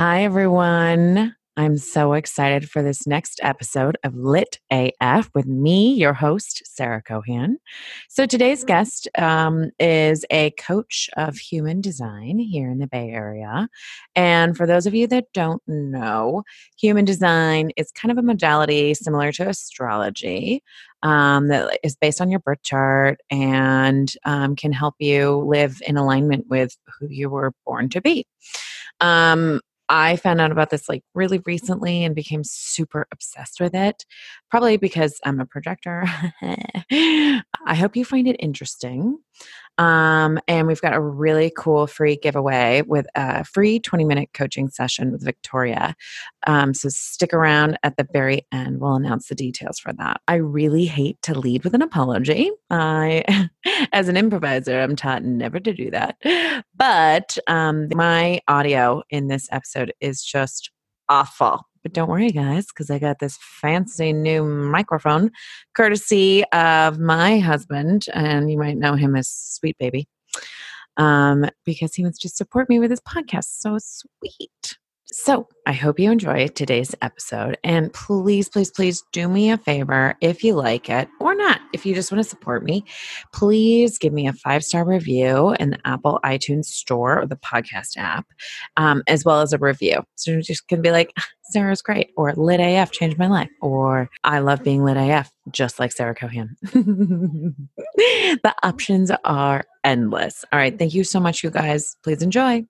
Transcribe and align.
Hi, 0.00 0.24
everyone. 0.24 1.36
I'm 1.58 1.76
so 1.76 2.14
excited 2.14 2.70
for 2.70 2.82
this 2.82 3.06
next 3.06 3.38
episode 3.42 3.98
of 4.02 4.14
Lit 4.14 4.58
AF 4.70 5.28
with 5.34 5.44
me, 5.44 5.92
your 5.92 6.14
host, 6.14 6.62
Sarah 6.64 7.02
Cohan. 7.02 7.58
So, 8.08 8.24
today's 8.24 8.64
guest 8.64 9.08
um, 9.18 9.72
is 9.78 10.24
a 10.30 10.52
coach 10.52 11.10
of 11.18 11.36
human 11.36 11.82
design 11.82 12.38
here 12.38 12.70
in 12.70 12.78
the 12.78 12.86
Bay 12.86 13.10
Area. 13.10 13.68
And 14.16 14.56
for 14.56 14.66
those 14.66 14.86
of 14.86 14.94
you 14.94 15.06
that 15.08 15.26
don't 15.34 15.62
know, 15.66 16.44
human 16.78 17.04
design 17.04 17.70
is 17.76 17.92
kind 17.92 18.10
of 18.10 18.16
a 18.16 18.22
modality 18.22 18.94
similar 18.94 19.32
to 19.32 19.50
astrology 19.50 20.62
um, 21.02 21.48
that 21.48 21.78
is 21.82 21.94
based 21.94 22.22
on 22.22 22.30
your 22.30 22.40
birth 22.40 22.62
chart 22.62 23.20
and 23.30 24.10
um, 24.24 24.56
can 24.56 24.72
help 24.72 24.94
you 24.98 25.44
live 25.46 25.82
in 25.86 25.98
alignment 25.98 26.46
with 26.48 26.74
who 26.98 27.06
you 27.06 27.28
were 27.28 27.52
born 27.66 27.90
to 27.90 28.00
be. 28.00 28.26
Um, 29.00 29.60
I 29.90 30.16
found 30.16 30.40
out 30.40 30.52
about 30.52 30.70
this 30.70 30.88
like 30.88 31.02
really 31.14 31.42
recently 31.44 32.04
and 32.04 32.14
became 32.14 32.44
super 32.44 33.08
obsessed 33.12 33.60
with 33.60 33.74
it, 33.74 34.06
probably 34.48 34.76
because 34.76 35.18
I'm 35.24 35.40
a 35.40 35.46
projector. 35.46 36.04
I 36.92 37.74
hope 37.74 37.96
you 37.96 38.04
find 38.04 38.28
it 38.28 38.36
interesting. 38.38 39.18
Um, 39.80 40.38
and 40.46 40.66
we've 40.66 40.80
got 40.82 40.92
a 40.92 41.00
really 41.00 41.50
cool 41.56 41.86
free 41.86 42.14
giveaway 42.14 42.82
with 42.82 43.06
a 43.14 43.44
free 43.44 43.80
20 43.80 44.04
minute 44.04 44.28
coaching 44.34 44.68
session 44.68 45.10
with 45.10 45.24
Victoria. 45.24 45.96
Um, 46.46 46.74
so 46.74 46.90
stick 46.90 47.32
around 47.32 47.78
at 47.82 47.96
the 47.96 48.06
very 48.12 48.46
end. 48.52 48.78
We'll 48.78 48.96
announce 48.96 49.28
the 49.28 49.34
details 49.34 49.78
for 49.78 49.94
that. 49.94 50.20
I 50.28 50.34
really 50.34 50.84
hate 50.84 51.20
to 51.22 51.38
lead 51.38 51.64
with 51.64 51.72
an 51.74 51.80
apology. 51.80 52.50
I, 52.68 53.48
as 53.92 54.08
an 54.08 54.18
improviser, 54.18 54.78
I'm 54.78 54.96
taught 54.96 55.24
never 55.24 55.58
to 55.58 55.72
do 55.72 55.90
that. 55.92 56.16
But 56.76 57.38
um, 57.46 57.88
my 57.94 58.42
audio 58.48 59.02
in 59.08 59.28
this 59.28 59.48
episode 59.50 59.94
is 59.98 60.22
just 60.22 60.70
awful. 61.08 61.69
But 61.82 61.92
don't 61.94 62.10
worry, 62.10 62.30
guys, 62.30 62.66
because 62.66 62.90
I 62.90 62.98
got 62.98 63.20
this 63.20 63.38
fancy 63.40 64.12
new 64.12 64.44
microphone 64.44 65.30
courtesy 65.74 66.44
of 66.52 66.98
my 66.98 67.38
husband, 67.38 68.06
and 68.12 68.50
you 68.50 68.58
might 68.58 68.76
know 68.76 68.94
him 68.94 69.16
as 69.16 69.28
Sweet 69.28 69.78
Baby, 69.78 70.06
um, 70.96 71.46
because 71.64 71.94
he 71.94 72.02
wants 72.02 72.18
to 72.18 72.28
support 72.28 72.68
me 72.68 72.78
with 72.78 72.90
his 72.90 73.00
podcast. 73.00 73.60
So 73.60 73.78
sweet. 73.80 74.78
So, 75.12 75.48
I 75.66 75.72
hope 75.72 75.98
you 75.98 76.10
enjoy 76.10 76.46
today's 76.48 76.94
episode. 77.02 77.58
And 77.64 77.92
please, 77.92 78.48
please, 78.48 78.70
please 78.70 79.02
do 79.12 79.28
me 79.28 79.50
a 79.50 79.58
favor 79.58 80.14
if 80.20 80.44
you 80.44 80.54
like 80.54 80.88
it 80.88 81.08
or 81.20 81.34
not. 81.34 81.60
If 81.72 81.84
you 81.84 81.94
just 81.94 82.12
want 82.12 82.22
to 82.22 82.28
support 82.28 82.64
me, 82.64 82.84
please 83.32 83.98
give 83.98 84.12
me 84.12 84.28
a 84.28 84.32
five 84.32 84.62
star 84.62 84.84
review 84.84 85.56
in 85.58 85.70
the 85.70 85.78
Apple 85.84 86.20
iTunes 86.24 86.66
store 86.66 87.22
or 87.22 87.26
the 87.26 87.36
podcast 87.36 87.96
app, 87.96 88.26
um, 88.76 89.02
as 89.08 89.24
well 89.24 89.40
as 89.40 89.52
a 89.52 89.58
review. 89.58 90.02
So, 90.14 90.30
you're 90.30 90.42
just 90.42 90.68
going 90.68 90.78
to 90.78 90.86
be 90.86 90.92
like, 90.92 91.12
Sarah's 91.42 91.82
great, 91.82 92.10
or 92.16 92.32
Lit 92.34 92.60
AF 92.60 92.92
changed 92.92 93.18
my 93.18 93.26
life, 93.26 93.50
or 93.60 94.08
I 94.22 94.38
love 94.38 94.62
being 94.62 94.84
Lit 94.84 94.96
AF, 94.96 95.32
just 95.50 95.80
like 95.80 95.90
Sarah 95.90 96.14
Cohan. 96.14 96.54
the 96.62 98.54
options 98.62 99.10
are 99.24 99.64
endless. 99.82 100.44
All 100.52 100.58
right. 100.58 100.78
Thank 100.78 100.94
you 100.94 101.02
so 101.02 101.18
much, 101.18 101.42
you 101.42 101.50
guys. 101.50 101.96
Please 102.04 102.22
enjoy. 102.22 102.64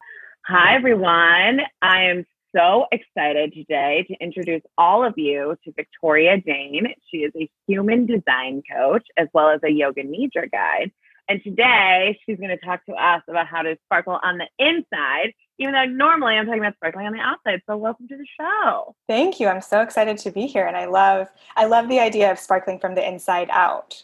Hi, 0.46 0.74
everyone. 0.74 1.60
I 1.82 2.02
am 2.04 2.26
so 2.54 2.86
excited 2.92 3.52
today 3.52 4.04
to 4.08 4.14
introduce 4.20 4.62
all 4.76 5.04
of 5.04 5.14
you 5.16 5.56
to 5.64 5.72
Victoria 5.72 6.38
Dane. 6.38 6.94
She 7.10 7.18
is 7.18 7.32
a 7.36 7.48
human 7.66 8.06
design 8.06 8.62
coach 8.70 9.06
as 9.16 9.28
well 9.32 9.50
as 9.50 9.60
a 9.64 9.70
yoga 9.70 10.02
nidra 10.02 10.50
guide. 10.50 10.90
And 11.28 11.40
today 11.44 12.18
she's 12.26 12.38
going 12.38 12.50
to 12.50 12.56
talk 12.56 12.84
to 12.86 12.92
us 12.94 13.22
about 13.28 13.46
how 13.46 13.62
to 13.62 13.76
sparkle 13.84 14.18
on 14.20 14.38
the 14.38 14.48
inside, 14.58 15.32
even 15.58 15.74
though 15.74 15.84
normally 15.84 16.34
I'm 16.34 16.46
talking 16.46 16.60
about 16.60 16.74
sparkling 16.74 17.06
on 17.06 17.12
the 17.12 17.20
outside. 17.20 17.62
So 17.68 17.76
welcome 17.76 18.08
to 18.08 18.16
the 18.16 18.26
show. 18.38 18.96
Thank 19.08 19.38
you. 19.38 19.46
I'm 19.46 19.60
so 19.60 19.80
excited 19.80 20.18
to 20.18 20.32
be 20.32 20.46
here 20.46 20.66
and 20.66 20.76
I 20.76 20.86
love 20.86 21.28
I 21.56 21.66
love 21.66 21.88
the 21.88 22.00
idea 22.00 22.32
of 22.32 22.38
sparkling 22.38 22.80
from 22.80 22.96
the 22.96 23.06
inside 23.06 23.48
out. 23.52 24.02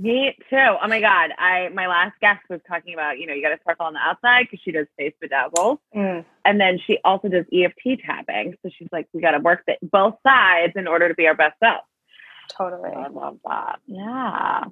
Me 0.00 0.36
too. 0.48 0.56
Oh 0.56 0.86
my 0.86 1.00
god! 1.00 1.32
I 1.38 1.70
my 1.74 1.88
last 1.88 2.14
guest 2.20 2.40
was 2.48 2.60
talking 2.68 2.94
about 2.94 3.18
you 3.18 3.26
know 3.26 3.34
you 3.34 3.42
got 3.42 3.48
to 3.48 3.58
sparkle 3.60 3.86
on 3.86 3.94
the 3.94 3.98
outside 3.98 4.46
because 4.48 4.60
she 4.64 4.70
does 4.70 4.86
face 4.96 5.12
bedazzles, 5.22 5.78
mm. 5.94 6.24
and 6.44 6.60
then 6.60 6.78
she 6.86 6.98
also 7.04 7.26
does 7.26 7.44
EFT 7.52 8.00
tapping. 8.06 8.54
So 8.62 8.70
she's 8.78 8.86
like, 8.92 9.08
we 9.12 9.20
got 9.20 9.32
to 9.32 9.40
work 9.40 9.64
the, 9.66 9.76
both 9.82 10.14
sides 10.24 10.74
in 10.76 10.86
order 10.86 11.08
to 11.08 11.14
be 11.14 11.26
our 11.26 11.34
best 11.34 11.58
self. 11.58 11.82
Totally. 12.56 12.90
I 12.90 13.08
love 13.08 13.38
that. 13.44 13.80
Yeah. 13.86 14.64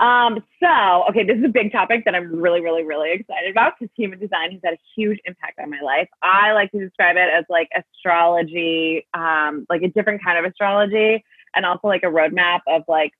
Um, 0.00 0.42
so, 0.60 1.04
okay, 1.10 1.24
this 1.24 1.38
is 1.38 1.44
a 1.44 1.48
big 1.48 1.72
topic 1.72 2.04
that 2.04 2.14
I'm 2.14 2.34
really, 2.34 2.60
really, 2.60 2.82
really 2.82 3.12
excited 3.12 3.50
about 3.50 3.74
because 3.78 3.92
human 3.96 4.18
design 4.18 4.52
has 4.52 4.60
had 4.64 4.74
a 4.74 4.78
huge 4.96 5.18
impact 5.24 5.58
on 5.60 5.70
my 5.70 5.80
life. 5.80 6.08
I 6.22 6.52
like 6.52 6.72
to 6.72 6.80
describe 6.80 7.16
it 7.16 7.28
as 7.32 7.44
like 7.48 7.68
astrology, 7.76 9.06
um, 9.14 9.66
like 9.68 9.82
a 9.82 9.88
different 9.88 10.24
kind 10.24 10.44
of 10.44 10.50
astrology, 10.50 11.24
and 11.54 11.66
also 11.66 11.88
like 11.88 12.02
a 12.02 12.06
roadmap 12.06 12.60
of 12.66 12.82
like 12.88 13.12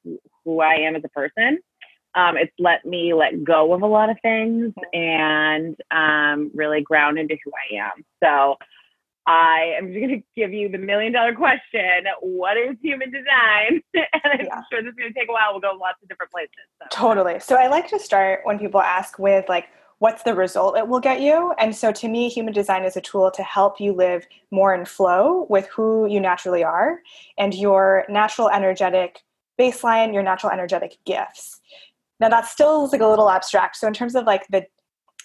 who 0.45 0.61
I 0.61 0.75
am 0.75 0.97
as 0.97 1.03
a 1.05 1.09
person. 1.09 1.59
Um, 2.15 2.37
it's 2.37 2.53
let 2.59 2.85
me 2.85 3.15
let 3.15 3.45
go 3.45 3.73
of 3.73 3.83
a 3.83 3.87
lot 3.87 4.11
of 4.11 4.17
things 4.21 4.75
and 4.93 5.77
um, 5.93 6.51
really 6.55 6.83
ground 6.83 7.19
into 7.19 7.37
who 7.45 7.53
I 7.53 7.85
am. 7.85 8.05
So 8.23 8.57
I 9.27 9.75
am 9.79 9.89
just 9.89 10.01
going 10.01 10.21
to 10.21 10.23
give 10.35 10.53
you 10.53 10.69
the 10.69 10.79
million 10.79 11.13
dollar 11.13 11.35
question 11.35 12.05
What 12.21 12.57
is 12.57 12.77
human 12.83 13.13
design? 13.13 13.81
and 13.95 14.23
I'm 14.25 14.45
yeah. 14.45 14.63
sure 14.71 14.83
this 14.83 14.91
is 14.91 14.97
going 14.97 15.13
to 15.13 15.19
take 15.19 15.29
a 15.29 15.33
while. 15.33 15.53
We'll 15.53 15.61
go 15.61 15.79
lots 15.81 16.03
of 16.03 16.09
different 16.09 16.33
places. 16.33 16.51
So. 16.81 16.87
Totally. 16.91 17.39
So 17.39 17.57
I 17.57 17.69
like 17.69 17.89
to 17.91 17.99
start 17.99 18.41
when 18.45 18.59
people 18.59 18.81
ask 18.81 19.19
with, 19.19 19.49
like, 19.49 19.69
what's 20.01 20.23
the 20.23 20.35
result 20.35 20.77
it 20.77 20.89
will 20.89 20.99
get 20.99 21.21
you? 21.21 21.55
And 21.59 21.77
so 21.77 21.93
to 21.93 22.09
me, 22.09 22.29
human 22.29 22.53
design 22.53 22.85
is 22.85 22.97
a 22.97 23.03
tool 23.03 23.31
to 23.31 23.43
help 23.43 23.79
you 23.79 23.93
live 23.93 24.27
more 24.51 24.75
in 24.75 24.85
flow 24.87 25.47
with 25.49 25.67
who 25.69 26.07
you 26.07 26.21
naturally 26.21 26.65
are 26.65 27.01
and 27.39 27.55
your 27.55 28.07
natural 28.09 28.49
energetic 28.51 29.21
baseline, 29.59 30.13
your 30.13 30.23
natural 30.23 30.51
energetic 30.53 30.97
gifts. 31.05 31.61
Now 32.19 32.31
that 32.31 32.47
still 32.47 32.87
is 32.87 32.93
like 32.93 33.03
a 33.03 33.07
little 33.07 33.31
abstract. 33.31 33.77
So 33.77 33.87
in 33.87 33.93
terms 33.95 34.15
of 34.15 34.25
like 34.25 34.47
the 34.49 34.67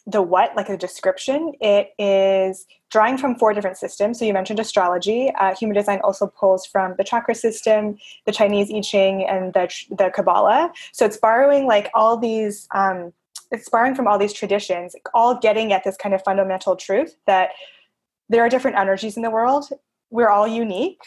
the 0.07 0.21
what, 0.21 0.55
like 0.55 0.69
a 0.69 0.77
description, 0.77 1.53
it 1.61 1.89
is 1.97 2.67
drawing 2.91 3.17
from 3.17 3.35
four 3.39 3.55
different 3.55 3.77
systems. 3.77 4.19
So 4.19 4.25
you 4.25 4.33
mentioned 4.33 4.59
astrology. 4.59 5.31
Uh, 5.39 5.55
human 5.55 5.75
design 5.75 5.99
also 6.03 6.27
pulls 6.27 6.63
from 6.63 6.93
the 6.99 7.03
chakra 7.03 7.33
system, 7.33 7.97
the 8.27 8.31
Chinese 8.31 8.71
I 8.71 8.81
Ching, 8.81 9.23
and 9.23 9.53
the 9.53 9.67
the 9.89 10.11
Kabbalah. 10.13 10.71
So 10.91 11.05
it's 11.05 11.17
borrowing 11.17 11.65
like 11.65 11.89
all 11.93 12.17
these. 12.17 12.67
Um, 12.75 13.13
it's 13.55 13.69
borrowing 13.69 13.95
from 13.95 14.07
all 14.07 14.17
these 14.17 14.33
traditions, 14.33 14.95
all 15.13 15.37
getting 15.39 15.73
at 15.73 15.83
this 15.83 15.97
kind 15.97 16.13
of 16.13 16.21
fundamental 16.23 16.75
truth 16.75 17.15
that 17.25 17.49
there 18.29 18.41
are 18.43 18.49
different 18.49 18.77
energies 18.77 19.17
in 19.17 19.23
the 19.23 19.31
world. 19.31 19.65
We're 20.09 20.29
all 20.29 20.47
unique 20.47 21.01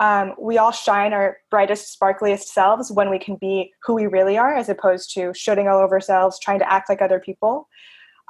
um, 0.00 0.34
we 0.38 0.56
all 0.56 0.72
shine 0.72 1.12
our 1.12 1.36
brightest, 1.50 1.98
sparkliest 1.98 2.44
selves 2.44 2.90
when 2.90 3.10
we 3.10 3.18
can 3.18 3.36
be 3.36 3.72
who 3.84 3.94
we 3.94 4.06
really 4.06 4.38
are, 4.38 4.54
as 4.54 4.70
opposed 4.70 5.12
to 5.14 5.32
shooting 5.34 5.68
all 5.68 5.78
over 5.78 5.94
ourselves, 5.94 6.40
trying 6.40 6.58
to 6.58 6.72
act 6.72 6.88
like 6.88 7.02
other 7.02 7.20
people. 7.20 7.68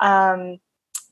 Um, 0.03 0.59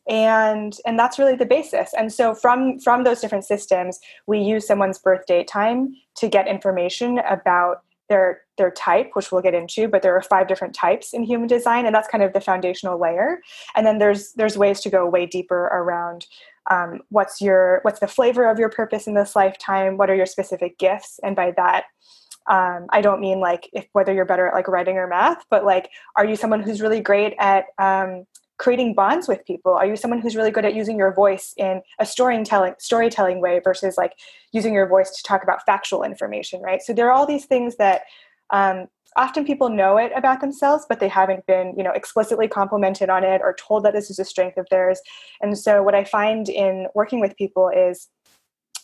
and 0.09 0.77
and 0.85 0.99
that's 0.99 1.19
really 1.19 1.37
the 1.37 1.47
basis. 1.47 1.93
And 1.97 2.13
so 2.13 2.35
from 2.35 2.81
from 2.81 3.05
those 3.05 3.21
different 3.21 3.45
systems, 3.45 4.01
we 4.27 4.41
use 4.41 4.67
someone's 4.67 4.99
birth 4.99 5.27
date 5.27 5.47
time 5.47 5.95
to 6.17 6.29
get 6.29 6.49
information 6.49 7.21
about 7.31 7.83
their 8.09 8.43
their 8.57 8.71
type, 8.71 9.11
which 9.13 9.31
we'll 9.31 9.43
get 9.43 9.55
into. 9.55 9.89
But 9.89 10.03
there 10.03 10.17
are 10.17 10.23
five 10.23 10.49
different 10.49 10.75
types 10.75 11.13
in 11.13 11.23
human 11.23 11.49
design, 11.49 11.87
and 11.87 11.95
that's 11.95 12.09
kind 12.09 12.25
of 12.25 12.33
the 12.33 12.41
foundational 12.41 13.01
layer. 13.01 13.41
And 13.77 13.87
then 13.87 13.99
there's 13.99 14.33
there's 14.33 14.57
ways 14.57 14.81
to 14.81 14.91
go 14.91 15.09
way 15.09 15.27
deeper 15.27 15.65
around 15.67 16.27
um, 16.71 17.01
what's 17.09 17.41
your 17.41 17.81
what's 17.83 18.01
the 18.01 18.07
flavor 18.07 18.49
of 18.49 18.59
your 18.59 18.69
purpose 18.69 19.07
in 19.07 19.15
this 19.15 19.35
lifetime 19.35 19.97
what 19.97 20.11
are 20.11 20.15
your 20.15 20.27
specific 20.27 20.79
gifts 20.79 21.19
and 21.23 21.35
by 21.35 21.53
that 21.57 21.85
um, 22.49 22.87
i 22.91 23.01
don't 23.01 23.21
mean 23.21 23.41
like 23.41 23.69
if 23.73 23.87
whether 23.93 24.13
you're 24.13 24.25
better 24.25 24.47
at 24.49 24.55
like 24.55 24.69
writing 24.69 24.97
or 24.97 25.07
math 25.07 25.45
but 25.51 25.65
like 25.65 25.91
are 26.17 26.27
you 26.27 26.37
someone 26.37 26.63
who's 26.63 26.81
really 26.81 27.01
great 27.01 27.35
at 27.39 27.67
um, 27.79 28.25
creating 28.59 28.95
bonds 28.95 29.29
with 29.29 29.45
people? 29.47 29.73
Are 29.73 29.87
you 29.87 29.97
someone 29.97 30.21
who's 30.21 30.37
really 30.37 30.51
good 30.51 30.65
at 30.65 30.75
using 30.75 30.99
your 30.99 31.15
voice 31.15 31.55
in 31.57 31.81
a 31.99 32.05
storytelling 32.05 32.75
storytelling 32.79 33.41
way 33.41 33.61
versus 33.63 33.97
like 33.97 34.15
using 34.53 34.75
your 34.75 34.87
voice 34.87 35.11
to 35.13 35.23
talk 35.23 35.43
about 35.43 35.65
factual 35.65 36.03
information 36.03 36.61
right? 36.61 36.83
So 36.83 36.93
there 36.93 37.07
are 37.07 37.13
all 37.13 37.27
these 37.27 37.47
things 37.47 37.77
that 37.77 38.03
um, 38.51 38.89
often 39.17 39.45
people 39.45 39.69
know 39.69 39.97
it 39.97 40.13
about 40.15 40.41
themselves 40.41 40.85
but 40.89 41.01
they 41.01 41.09
haven't 41.09 41.47
been 41.47 41.73
you 41.77 41.83
know 41.83 41.93
explicitly 41.93 42.47
complimented 42.49 43.09
on 43.09 43.25
it 43.25 43.41
or 43.43 43.55
told 43.55 43.85
that 43.85 43.95
this 43.95 44.11
is 44.11 44.19
a 44.19 44.25
strength 44.25 44.59
of 44.59 44.67
theirs. 44.71 45.01
And 45.41 45.57
so 45.57 45.83
what 45.83 45.95
i 45.95 46.05
find 46.05 46.49
in 46.49 46.89
working 46.95 47.21
with 47.21 47.37
people 47.37 47.69
is 47.69 48.09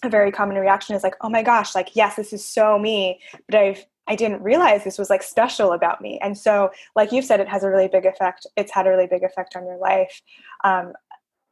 a 0.04 0.08
very 0.08 0.30
common 0.30 0.56
reaction 0.56 0.94
is 0.94 1.02
like 1.02 1.16
oh 1.20 1.28
my 1.28 1.42
gosh 1.42 1.74
like 1.74 1.96
yes 1.96 2.16
this 2.16 2.32
is 2.32 2.46
so 2.46 2.78
me. 2.78 3.20
But 3.48 3.58
i've 3.58 3.86
i 4.06 4.14
didn't 4.14 4.42
realize 4.42 4.84
this 4.84 4.98
was 4.98 5.10
like 5.10 5.22
special 5.22 5.72
about 5.72 6.00
me 6.00 6.18
and 6.22 6.36
so 6.36 6.70
like 6.96 7.12
you've 7.12 7.24
said 7.24 7.40
it 7.40 7.48
has 7.48 7.62
a 7.64 7.70
really 7.70 7.88
big 7.88 8.06
effect 8.06 8.46
it's 8.56 8.72
had 8.72 8.86
a 8.86 8.90
really 8.90 9.06
big 9.06 9.22
effect 9.22 9.56
on 9.56 9.64
your 9.64 9.78
life 9.78 10.20
um, 10.64 10.92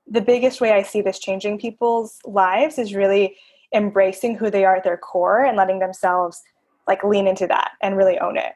the 0.07 0.21
biggest 0.21 0.61
way 0.61 0.73
i 0.73 0.83
see 0.83 1.01
this 1.01 1.19
changing 1.19 1.59
people's 1.59 2.19
lives 2.25 2.79
is 2.79 2.95
really 2.95 3.37
embracing 3.75 4.37
who 4.37 4.51
they 4.51 4.65
are 4.65 4.77
at 4.77 4.85
their 4.85 4.99
core 4.99 5.45
and 5.45 5.57
letting 5.57 5.79
themselves 5.79 6.43
like 6.87 7.03
lean 7.05 7.27
into 7.27 7.47
that 7.47 7.73
and 7.81 7.97
really 7.97 8.19
own 8.19 8.37
it 8.37 8.53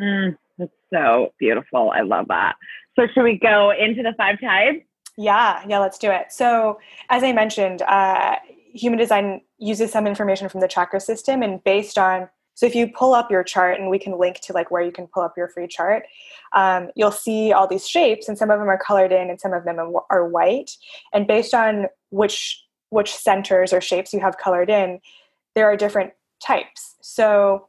Mm, 0.00 0.36
that's 0.58 0.72
so 0.92 1.32
beautiful. 1.38 1.90
I 1.94 2.00
love 2.02 2.26
that. 2.28 2.56
So, 2.96 3.06
should 3.12 3.22
we 3.22 3.38
go 3.38 3.72
into 3.72 4.02
the 4.02 4.14
five 4.16 4.40
types? 4.40 4.84
Yeah, 5.16 5.62
yeah, 5.68 5.78
let's 5.78 5.98
do 5.98 6.10
it. 6.10 6.32
So, 6.32 6.78
as 7.10 7.22
I 7.22 7.32
mentioned, 7.32 7.82
uh, 7.82 8.36
human 8.72 8.98
design 8.98 9.40
uses 9.58 9.92
some 9.92 10.06
information 10.06 10.48
from 10.48 10.60
the 10.60 10.68
chakra 10.68 11.00
system, 11.00 11.42
and 11.42 11.62
based 11.62 11.98
on 11.98 12.28
so 12.54 12.66
if 12.66 12.74
you 12.74 12.88
pull 12.88 13.14
up 13.14 13.30
your 13.30 13.42
chart, 13.44 13.80
and 13.80 13.90
we 13.90 13.98
can 13.98 14.18
link 14.18 14.40
to 14.40 14.52
like 14.52 14.70
where 14.70 14.82
you 14.82 14.92
can 14.92 15.06
pull 15.06 15.22
up 15.22 15.34
your 15.36 15.48
free 15.48 15.66
chart, 15.66 16.04
um, 16.52 16.90
you'll 16.94 17.10
see 17.10 17.52
all 17.52 17.66
these 17.66 17.88
shapes, 17.88 18.28
and 18.28 18.38
some 18.38 18.50
of 18.50 18.58
them 18.58 18.68
are 18.68 18.78
colored 18.78 19.12
in, 19.12 19.30
and 19.30 19.40
some 19.40 19.52
of 19.52 19.64
them 19.64 19.78
are 20.10 20.28
white. 20.28 20.70
And 21.12 21.26
based 21.26 21.54
on 21.54 21.86
which 22.10 22.64
which 22.90 23.12
centers 23.14 23.72
or 23.72 23.80
shapes 23.80 24.12
you 24.12 24.20
have 24.20 24.38
colored 24.38 24.70
in, 24.70 25.00
there 25.54 25.66
are 25.66 25.76
different 25.76 26.12
types. 26.40 26.94
So 27.00 27.68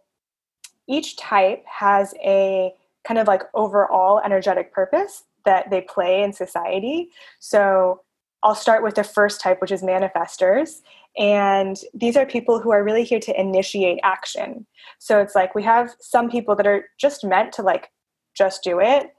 each 0.88 1.18
type 1.18 1.64
has 1.66 2.14
a 2.24 2.72
kind 3.04 3.20
of 3.20 3.28
like 3.28 3.44
overall 3.54 4.22
energetic 4.24 4.72
purpose 4.72 5.24
that 5.46 5.70
they 5.70 5.82
play 5.82 6.22
in 6.22 6.34
society. 6.34 7.10
So 7.40 8.02
I'll 8.44 8.56
start 8.56 8.84
with 8.84 8.96
the 8.96 9.04
first 9.04 9.42
type, 9.42 9.62
which 9.62 9.72
is 9.72 9.82
manifestors. 9.82 10.82
And 11.18 11.78
these 11.94 12.18
are 12.18 12.26
people 12.26 12.60
who 12.60 12.72
are 12.72 12.84
really 12.84 13.04
here 13.04 13.20
to 13.22 13.40
initiate 13.40 14.00
action. 14.04 14.68
So 15.00 15.20
it's 15.20 15.36
like 15.36 15.56
we 15.56 15.64
have 15.64 15.96
some 16.00 16.30
people 16.30 16.56
that 16.56 16.68
are 16.68 16.86
just 17.00 17.24
meant 17.24 17.54
to 17.54 17.62
like 17.62 17.90
just 18.36 18.64
do 18.64 18.80
it. 18.80 19.12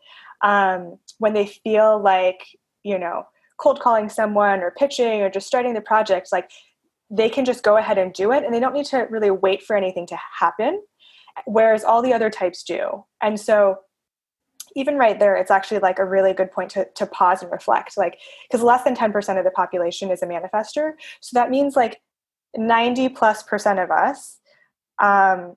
Um, 0.43 0.99
when 1.19 1.33
they 1.33 1.47
feel 1.47 2.03
like, 2.03 2.45
you 2.83 2.99
know, 2.99 3.25
cold 3.59 3.81
calling 3.81 4.09
someone 4.09 4.61
or 4.61 4.71
pitching 4.71 5.23
or 5.23 5.31
just 5.31 5.47
starting 5.47 5.73
the 5.73 5.81
project, 5.81 6.29
like 6.33 6.51
they 7.11 7.31
can 7.31 7.45
just 7.45 7.63
go 7.63 7.77
ahead 7.79 7.99
and 7.99 8.13
do 8.13 8.33
it 8.33 8.45
and 8.45 8.53
they 8.53 8.61
don't 8.61 8.75
need 8.75 8.87
to 8.87 9.07
really 9.11 9.31
wait 9.31 9.63
for 9.63 9.77
anything 9.77 10.07
to 10.09 10.19
happen. 10.39 10.83
Whereas 11.47 11.85
all 11.85 12.03
the 12.03 12.13
other 12.13 12.31
types 12.31 12.63
do. 12.63 13.05
And 13.23 13.39
so 13.41 13.79
even 14.77 14.99
right 14.99 15.19
there, 15.19 15.35
it's 15.37 15.51
actually 15.51 15.81
like 15.81 15.99
a 15.99 16.05
really 16.05 16.35
good 16.35 16.53
point 16.53 16.71
to, 16.73 16.87
to 16.95 17.07
pause 17.07 17.43
and 17.43 17.51
reflect. 17.51 17.97
Like, 17.97 18.19
because 18.49 18.63
less 18.63 18.85
than 18.85 18.95
10% 18.95 19.39
of 19.39 19.45
the 19.45 19.51
population 19.51 20.11
is 20.11 20.23
a 20.23 20.27
manifester. 20.27 20.93
So 21.21 21.35
that 21.35 21.51
means 21.51 21.75
like 21.75 22.03
90 22.57 23.09
plus 23.09 23.43
percent 23.43 23.79
of 23.79 23.91
us, 23.91 24.39
um, 25.03 25.57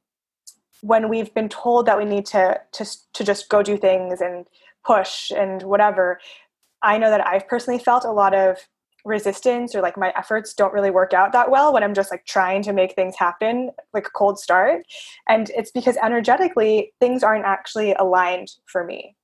when 0.81 1.09
we've 1.09 1.33
been 1.33 1.49
told 1.49 1.85
that 1.85 1.97
we 1.97 2.05
need 2.05 2.25
to, 2.27 2.59
to, 2.71 2.85
to 3.13 3.23
just 3.23 3.49
go 3.49 3.61
do 3.61 3.77
things 3.77 4.21
and 4.21 4.45
push 4.85 5.31
and 5.31 5.61
whatever, 5.63 6.19
I 6.81 6.97
know 6.97 7.09
that 7.09 7.27
I've 7.27 7.47
personally 7.47 7.79
felt 7.79 8.05
a 8.05 8.11
lot 8.11 8.33
of 8.33 8.57
resistance 9.09 9.75
or 9.75 9.81
like 9.81 9.97
my 9.97 10.13
efforts 10.15 10.53
don't 10.53 10.73
really 10.73 10.91
work 10.91 11.13
out 11.13 11.33
that 11.33 11.51
well 11.51 11.73
when 11.73 11.83
I'm 11.83 11.93
just 11.93 12.11
like 12.11 12.25
trying 12.25 12.61
to 12.63 12.73
make 12.73 12.93
things 12.93 13.15
happen, 13.17 13.71
like 13.93 14.07
a 14.07 14.11
cold 14.11 14.39
start. 14.39 14.83
And 15.27 15.49
it's 15.55 15.71
because 15.71 15.97
energetically 15.97 16.93
things 16.99 17.23
aren't 17.23 17.45
actually 17.45 17.93
aligned 17.93 18.51
for 18.65 18.85
me. 18.85 19.15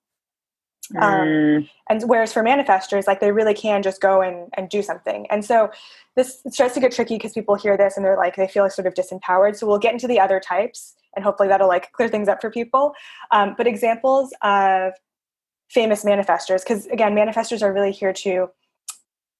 Um, 0.97 1.27
mm. 1.27 1.69
and 1.89 2.03
whereas 2.03 2.31
for 2.31 2.43
manifestors, 2.43 3.07
like 3.07 3.19
they 3.19 3.31
really 3.31 3.55
can 3.55 3.81
just 3.81 4.01
go 4.01 4.21
and, 4.21 4.49
and 4.53 4.69
do 4.69 4.83
something. 4.83 5.25
And 5.31 5.43
so 5.43 5.71
this 6.15 6.41
starts 6.49 6.75
to 6.75 6.79
get 6.79 6.91
tricky 6.91 7.15
because 7.15 7.33
people 7.33 7.55
hear 7.55 7.75
this 7.75 7.97
and 7.97 8.05
they're 8.05 8.17
like, 8.17 8.35
they 8.35 8.47
feel 8.47 8.63
like 8.63 8.71
sort 8.71 8.85
of 8.85 8.93
disempowered. 8.93 9.55
So 9.55 9.65
we'll 9.65 9.79
get 9.79 9.93
into 9.93 10.07
the 10.07 10.19
other 10.19 10.39
types 10.39 10.95
and 11.15 11.23
hopefully 11.23 11.49
that'll 11.49 11.67
like 11.67 11.91
clear 11.93 12.09
things 12.09 12.27
up 12.27 12.41
for 12.41 12.51
people. 12.51 12.93
Um, 13.31 13.55
but 13.57 13.67
examples 13.67 14.33
of 14.43 14.93
famous 15.69 16.03
manifestors, 16.03 16.59
because 16.59 16.85
again, 16.87 17.15
manifestors 17.15 17.61
are 17.61 17.73
really 17.73 17.91
here 17.91 18.13
to 18.13 18.49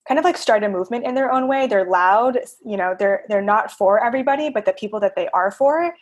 kind 0.07 0.19
of 0.19 0.25
like 0.25 0.38
start 0.38 0.63
a 0.63 0.69
movement 0.69 1.06
in 1.06 1.16
their 1.16 1.31
own 1.31 1.48
way. 1.48 1.68
They're 1.68 1.90
loud, 1.90 2.40
you 2.63 2.78
know, 2.78 2.96
they're 2.98 3.24
they're 3.28 3.42
not 3.42 3.72
for 3.72 4.04
everybody, 4.04 4.50
but 4.50 4.66
the 4.66 4.74
people 4.74 5.00
that 5.02 5.16
they 5.16 5.28
are 5.30 5.52
for 5.52 5.94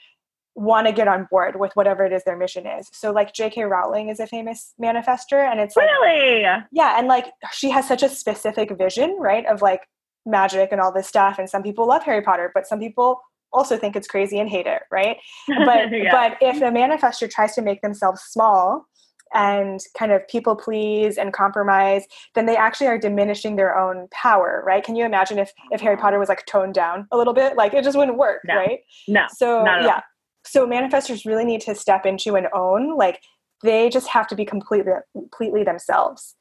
want 0.55 0.85
to 0.85 0.93
get 0.93 1.07
on 1.07 1.27
board 1.31 1.59
with 1.59 1.75
whatever 1.75 2.05
it 2.05 2.13
is 2.13 2.23
their 2.25 2.37
mission 2.37 2.67
is. 2.67 2.87
So 2.93 3.11
like 3.11 3.33
J.K. 3.33 3.63
Rowling 3.63 4.09
is 4.09 4.19
a 4.19 4.27
famous 4.27 4.73
manifester 4.81 5.49
and 5.49 5.59
it's 5.59 5.75
like, 5.75 5.87
Really? 5.87 6.41
Yeah, 6.71 6.97
and 6.97 7.07
like 7.07 7.27
she 7.51 7.69
has 7.71 7.87
such 7.87 8.03
a 8.03 8.09
specific 8.09 8.77
vision, 8.77 9.17
right, 9.19 9.45
of 9.47 9.61
like 9.61 9.87
magic 10.25 10.69
and 10.71 10.79
all 10.79 10.93
this 10.93 11.07
stuff 11.07 11.39
and 11.39 11.49
some 11.49 11.63
people 11.63 11.87
love 11.87 12.03
Harry 12.03 12.21
Potter, 12.21 12.51
but 12.53 12.67
some 12.67 12.79
people 12.79 13.19
also 13.51 13.77
think 13.77 13.95
it's 13.95 14.07
crazy 14.07 14.39
and 14.39 14.49
hate 14.49 14.67
it, 14.67 14.81
right? 14.91 15.17
But 15.47 15.91
yeah. 15.91 16.11
but 16.11 16.37
if 16.41 16.57
a 16.57 16.71
manifester 16.71 17.29
tries 17.29 17.55
to 17.55 17.61
make 17.61 17.81
themselves 17.81 18.21
small 18.21 18.85
and 19.33 19.79
kind 19.97 20.11
of 20.11 20.27
people 20.27 20.55
please 20.55 21.17
and 21.17 21.33
compromise, 21.33 22.05
then 22.35 22.45
they 22.45 22.55
actually 22.55 22.87
are 22.87 22.97
diminishing 22.97 23.55
their 23.55 23.77
own 23.77 24.07
power, 24.11 24.63
right? 24.65 24.83
Can 24.83 24.95
you 24.95 25.05
imagine 25.05 25.39
if 25.39 25.51
if 25.71 25.81
Harry 25.81 25.97
Potter 25.97 26.19
was 26.19 26.29
like 26.29 26.45
toned 26.45 26.73
down 26.73 27.07
a 27.11 27.17
little 27.17 27.33
bit? 27.33 27.57
Like 27.57 27.73
it 27.73 27.83
just 27.83 27.97
wouldn't 27.97 28.17
work, 28.17 28.41
no. 28.45 28.55
right? 28.55 28.79
No. 29.07 29.25
So 29.35 29.63
yeah. 29.65 30.01
So 30.45 30.67
manifestors 30.67 31.25
really 31.25 31.45
need 31.45 31.61
to 31.61 31.75
step 31.75 32.05
into 32.05 32.35
and 32.35 32.47
own 32.53 32.97
like 32.97 33.21
they 33.63 33.89
just 33.89 34.07
have 34.07 34.27
to 34.27 34.35
be 34.35 34.45
completely 34.45 34.93
completely 35.13 35.63
themselves. 35.63 36.35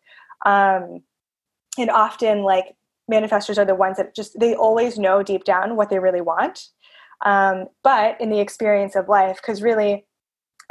Um, 0.44 1.02
and 1.78 1.90
often 1.90 2.42
like 2.42 2.76
manifestors 3.10 3.58
are 3.58 3.64
the 3.64 3.74
ones 3.74 3.96
that 3.96 4.14
just 4.14 4.38
they 4.38 4.54
always 4.54 4.98
know 4.98 5.22
deep 5.22 5.44
down 5.44 5.76
what 5.76 5.90
they 5.90 5.98
really 5.98 6.20
want. 6.20 6.68
Um, 7.24 7.66
but 7.84 8.20
in 8.20 8.30
the 8.30 8.40
experience 8.40 8.96
of 8.96 9.08
life, 9.08 9.36
because 9.40 9.62
really 9.62 10.04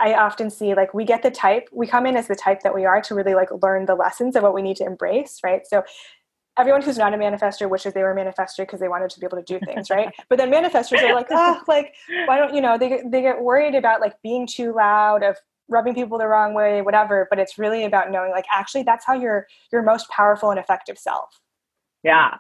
I 0.02 0.16
often 0.16 0.50
see 0.50 0.74
like 0.74 0.94
we 0.94 1.06
get 1.06 1.22
the 1.22 1.30
type, 1.30 1.70
we 1.72 1.86
come 1.86 2.08
in 2.08 2.18
as 2.18 2.28
the 2.28 2.36
type 2.36 2.62
that 2.64 2.74
we 2.74 2.86
are 2.86 3.02
to 3.02 3.16
really 3.16 3.36
like 3.36 3.50
learn 3.62 3.86
the 3.86 3.96
lessons 3.96 4.36
of 4.36 4.42
what 4.42 4.54
we 4.54 4.64
need 4.64 4.76
to 4.78 4.86
embrace, 4.86 5.40
right? 5.44 5.62
So 5.66 5.84
everyone 6.58 6.82
who's 6.82 6.98
not 6.98 7.14
a 7.14 7.18
manifester 7.18 7.70
wishes 7.70 7.94
they 7.94 8.02
were 8.02 8.12
a 8.12 8.16
manifester 8.16 8.60
because 8.60 8.80
they 8.80 8.90
wanted 8.90 9.12
to 9.12 9.20
be 9.20 9.26
able 9.26 9.38
to 9.38 9.44
do 9.44 9.64
things, 9.64 9.90
right? 9.92 10.12
but 10.30 10.40
then 10.40 10.52
manifestors 10.52 11.02
are 11.04 11.14
like, 11.14 11.28
oh, 11.32 11.62
like 11.68 11.94
why 12.26 12.38
don't 12.38 12.54
you 12.54 12.62
know? 12.62 12.80
They 12.80 12.90
get, 12.90 13.12
they 13.12 13.22
get 13.22 13.42
worried 13.42 13.76
about 13.76 14.02
like 14.02 14.16
being 14.24 14.48
too 14.48 14.74
loud, 14.74 15.24
of 15.24 15.38
rubbing 15.70 15.94
people 15.94 16.18
the 16.18 16.28
wrong 16.28 16.56
way, 16.56 16.82
whatever. 16.82 17.28
But 17.30 17.38
it's 17.38 17.60
really 17.60 17.86
about 17.86 18.12
knowing 18.12 18.32
like 18.32 18.46
actually 18.52 18.84
that's 18.84 19.06
how 19.06 19.14
you're 19.14 19.46
your 19.72 19.84
most 19.84 20.10
powerful 20.10 20.50
and 20.50 20.60
effective 20.60 20.98
self. 20.98 21.30
Yeah, 22.04 22.38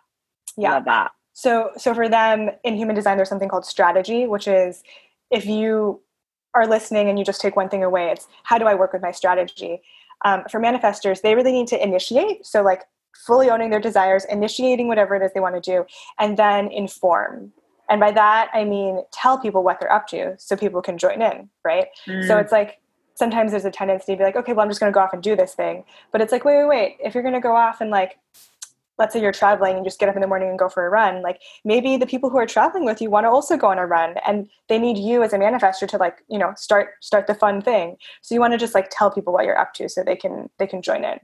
yeah. 0.57 0.73
Love 0.73 0.85
that. 0.85 1.11
So 1.33 1.69
so 1.77 1.93
for 1.93 2.09
them 2.09 2.49
in 2.63 2.75
human 2.75 2.95
design, 2.95 3.17
there's 3.17 3.29
something 3.29 3.49
called 3.49 3.65
strategy, 3.65 4.25
which 4.25 4.47
is 4.47 4.81
if 5.29 5.45
you 5.45 6.01
are 6.53 6.68
listening 6.68 7.09
and 7.09 7.18
you 7.18 7.25
just 7.25 7.42
take 7.42 7.56
one 7.56 7.69
thing 7.69 7.83
away, 7.83 8.12
it's 8.12 8.27
how 8.44 8.57
do 8.57 8.65
I 8.65 8.75
work 8.75 8.94
with 8.94 9.01
my 9.01 9.12
strategy? 9.12 9.81
Um, 10.24 10.44
for 10.51 10.59
manifestors, 10.59 11.21
they 11.21 11.36
really 11.36 11.51
need 11.51 11.68
to 11.68 11.83
initiate. 11.83 12.45
So, 12.45 12.62
like 12.62 12.83
fully 13.25 13.50
owning 13.50 13.69
their 13.69 13.80
desires, 13.80 14.25
initiating 14.25 14.88
whatever 14.88 15.15
it 15.15 15.24
is 15.24 15.31
they 15.33 15.39
want 15.39 15.62
to 15.62 15.62
do, 15.62 15.86
and 16.19 16.38
then 16.38 16.71
inform. 16.71 17.53
And 17.89 18.00
by 18.00 18.12
that, 18.12 18.50
I 18.53 18.63
mean 18.63 19.03
tell 19.12 19.38
people 19.38 19.63
what 19.63 19.80
they're 19.80 19.92
up 19.92 20.07
to 20.07 20.36
so 20.38 20.56
people 20.56 20.81
can 20.81 20.98
join 20.98 21.21
in, 21.21 21.50
right? 21.65 21.88
Mm. 22.07 22.25
So 22.25 22.38
it's 22.38 22.51
like 22.51 22.80
sometimes 23.15 23.51
there's 23.51 23.65
a 23.65 23.71
tendency 23.71 24.13
to 24.13 24.18
be 24.18 24.24
like, 24.24 24.36
okay, 24.36 24.53
well, 24.53 24.63
I'm 24.63 24.69
just 24.69 24.80
going 24.80 24.92
to 24.92 24.95
go 24.95 25.01
off 25.01 25.13
and 25.13 25.21
do 25.21 25.36
this 25.36 25.53
thing. 25.53 25.83
But 26.12 26.21
it's 26.21 26.31
like, 26.31 26.45
wait, 26.45 26.57
wait, 26.57 26.68
wait. 26.68 26.98
If 27.03 27.13
you're 27.13 27.24
going 27.24 27.36
to 27.36 27.42
go 27.42 27.56
off 27.56 27.81
and 27.81 27.92
like 27.92 28.18
let's 29.01 29.13
say 29.13 29.21
you're 29.21 29.31
traveling 29.31 29.75
and 29.75 29.83
just 29.83 30.00
get 30.00 30.07
up 30.07 30.15
in 30.15 30.21
the 30.21 30.27
morning 30.27 30.48
and 30.48 30.59
go 30.59 30.69
for 30.69 30.86
a 30.86 30.89
run 30.89 31.24
like 31.24 31.42
maybe 31.65 31.98
the 31.98 32.06
people 32.06 32.30
who 32.30 32.38
are 32.38 32.45
traveling 32.45 32.86
with 32.86 33.01
you 33.01 33.10
want 33.10 33.25
to 33.25 33.29
also 33.29 33.58
go 33.58 33.67
on 33.67 33.79
a 33.79 33.86
run 33.86 34.15
and 34.27 34.48
they 34.70 34.77
need 34.77 34.98
you 34.98 35.24
as 35.24 35.34
a 35.34 35.38
manifester 35.38 35.88
to 35.88 35.98
like 35.98 36.20
you 36.29 36.38
know 36.38 36.53
start 36.55 36.91
start 37.01 37.25
the 37.25 37.34
fun 37.34 37.62
thing 37.62 37.98
so 38.22 38.36
you 38.36 38.39
want 38.39 38.53
to 38.53 38.60
just 38.60 38.75
like 38.75 38.89
tell 38.91 39.10
people 39.10 39.34
what 39.34 39.43
you're 39.43 39.58
up 39.58 39.74
to 39.74 39.89
so 39.89 40.03
they 40.03 40.15
can 40.15 40.50
they 40.60 40.67
can 40.67 40.81
join 40.81 41.03
in 41.03 41.20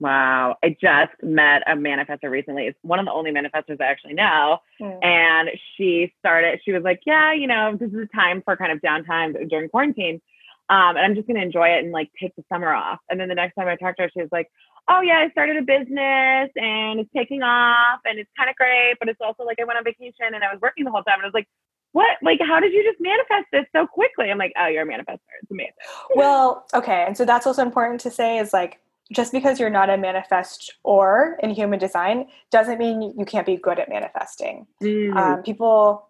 Wow. 0.00 0.56
I 0.64 0.70
just 0.80 1.12
met 1.22 1.62
a 1.66 1.72
manifestor 1.72 2.30
recently. 2.30 2.66
It's 2.66 2.78
one 2.80 2.98
of 2.98 3.04
the 3.04 3.12
only 3.12 3.32
manifestors 3.32 3.82
I 3.82 3.84
actually 3.84 4.14
know. 4.14 4.56
Mm. 4.80 5.04
And 5.04 5.50
she 5.76 6.10
started, 6.18 6.58
she 6.64 6.72
was 6.72 6.82
like, 6.82 7.00
Yeah, 7.04 7.34
you 7.34 7.46
know, 7.46 7.76
this 7.78 7.90
is 7.90 7.98
a 7.98 8.16
time 8.16 8.40
for 8.42 8.56
kind 8.56 8.72
of 8.72 8.80
downtime 8.80 9.48
during 9.50 9.68
quarantine. 9.68 10.22
Um, 10.70 10.96
and 10.96 11.00
I'm 11.00 11.14
just 11.16 11.26
going 11.26 11.36
to 11.36 11.44
enjoy 11.44 11.68
it 11.68 11.82
and 11.82 11.90
like 11.90 12.10
take 12.18 12.34
the 12.36 12.44
summer 12.48 12.72
off. 12.72 13.00
And 13.10 13.18
then 13.18 13.28
the 13.28 13.34
next 13.34 13.56
time 13.56 13.66
I 13.66 13.74
talked 13.74 13.96
to 13.96 14.04
her, 14.04 14.10
she 14.14 14.20
was 14.20 14.28
like, 14.30 14.48
oh 14.90 15.00
yeah, 15.00 15.24
I 15.24 15.30
started 15.30 15.56
a 15.56 15.62
business 15.62 16.50
and 16.56 17.00
it's 17.00 17.10
taking 17.14 17.42
off 17.42 18.00
and 18.04 18.18
it's 18.18 18.30
kind 18.36 18.50
of 18.50 18.56
great, 18.56 18.96
but 18.98 19.08
it's 19.08 19.20
also 19.20 19.44
like 19.44 19.58
I 19.60 19.64
went 19.64 19.78
on 19.78 19.84
vacation 19.84 20.34
and 20.34 20.42
I 20.42 20.52
was 20.52 20.60
working 20.60 20.84
the 20.84 20.90
whole 20.90 21.02
time 21.04 21.18
and 21.18 21.24
I 21.24 21.26
was 21.26 21.34
like, 21.34 21.48
what? 21.92 22.18
Like, 22.22 22.38
how 22.46 22.60
did 22.60 22.72
you 22.72 22.84
just 22.84 23.00
manifest 23.00 23.46
this 23.52 23.64
so 23.74 23.86
quickly? 23.86 24.30
I'm 24.30 24.38
like, 24.38 24.52
oh, 24.60 24.66
you're 24.66 24.82
a 24.82 24.86
manifestor. 24.86 25.18
It's 25.42 25.50
amazing. 25.50 25.72
Well, 26.14 26.66
okay. 26.74 27.04
And 27.06 27.16
so 27.16 27.24
that's 27.24 27.46
also 27.46 27.62
important 27.62 28.00
to 28.02 28.10
say 28.10 28.38
is 28.38 28.52
like, 28.52 28.80
just 29.12 29.32
because 29.32 29.58
you're 29.58 29.70
not 29.70 29.90
a 29.90 29.96
manifest 29.96 30.72
or 30.84 31.36
in 31.42 31.50
human 31.50 31.80
design 31.80 32.28
doesn't 32.52 32.78
mean 32.78 33.12
you 33.18 33.24
can't 33.24 33.46
be 33.46 33.56
good 33.56 33.80
at 33.80 33.88
manifesting. 33.88 34.66
Mm. 34.82 35.16
Um, 35.16 35.42
people 35.42 36.08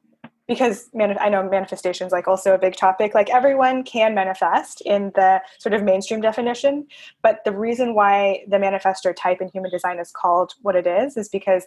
because 0.50 0.90
manif- 0.92 1.16
I 1.21 1.28
know 1.28 1.49
manifestation 1.49 2.09
is 2.09 2.12
like 2.12 2.26
also 2.26 2.52
a 2.52 2.59
big 2.59 2.75
topic. 2.75 3.14
Like 3.14 3.30
everyone 3.30 3.85
can 3.85 4.16
manifest 4.16 4.80
in 4.80 5.12
the 5.14 5.40
sort 5.61 5.75
of 5.75 5.85
mainstream 5.85 6.21
definition, 6.21 6.88
but 7.23 7.45
the 7.45 7.52
reason 7.52 7.95
why 7.95 8.40
the 8.49 8.57
manifestor 8.57 9.14
type 9.16 9.40
in 9.40 9.47
human 9.47 9.71
design 9.71 10.00
is 10.00 10.11
called 10.11 10.54
what 10.62 10.75
it 10.75 10.88
is 10.88 11.16
is 11.16 11.28
because 11.28 11.66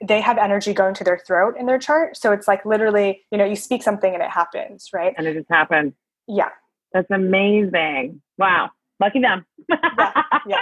they 0.00 0.20
have 0.20 0.38
energy 0.38 0.72
going 0.72 0.94
to 0.94 1.02
their 1.02 1.18
throat 1.18 1.56
in 1.58 1.66
their 1.66 1.80
chart. 1.80 2.16
So 2.16 2.30
it's 2.30 2.46
like 2.46 2.64
literally, 2.64 3.22
you 3.32 3.38
know, 3.38 3.44
you 3.44 3.56
speak 3.56 3.82
something 3.82 4.14
and 4.14 4.22
it 4.22 4.30
happens, 4.30 4.90
right? 4.92 5.14
And 5.18 5.26
it 5.26 5.34
just 5.34 5.50
happens. 5.50 5.92
Yeah. 6.28 6.50
That's 6.92 7.10
amazing. 7.10 8.22
Wow. 8.38 8.70
Lucky 9.00 9.18
them. 9.18 9.44
yeah, 9.68 10.12
yeah. 10.46 10.60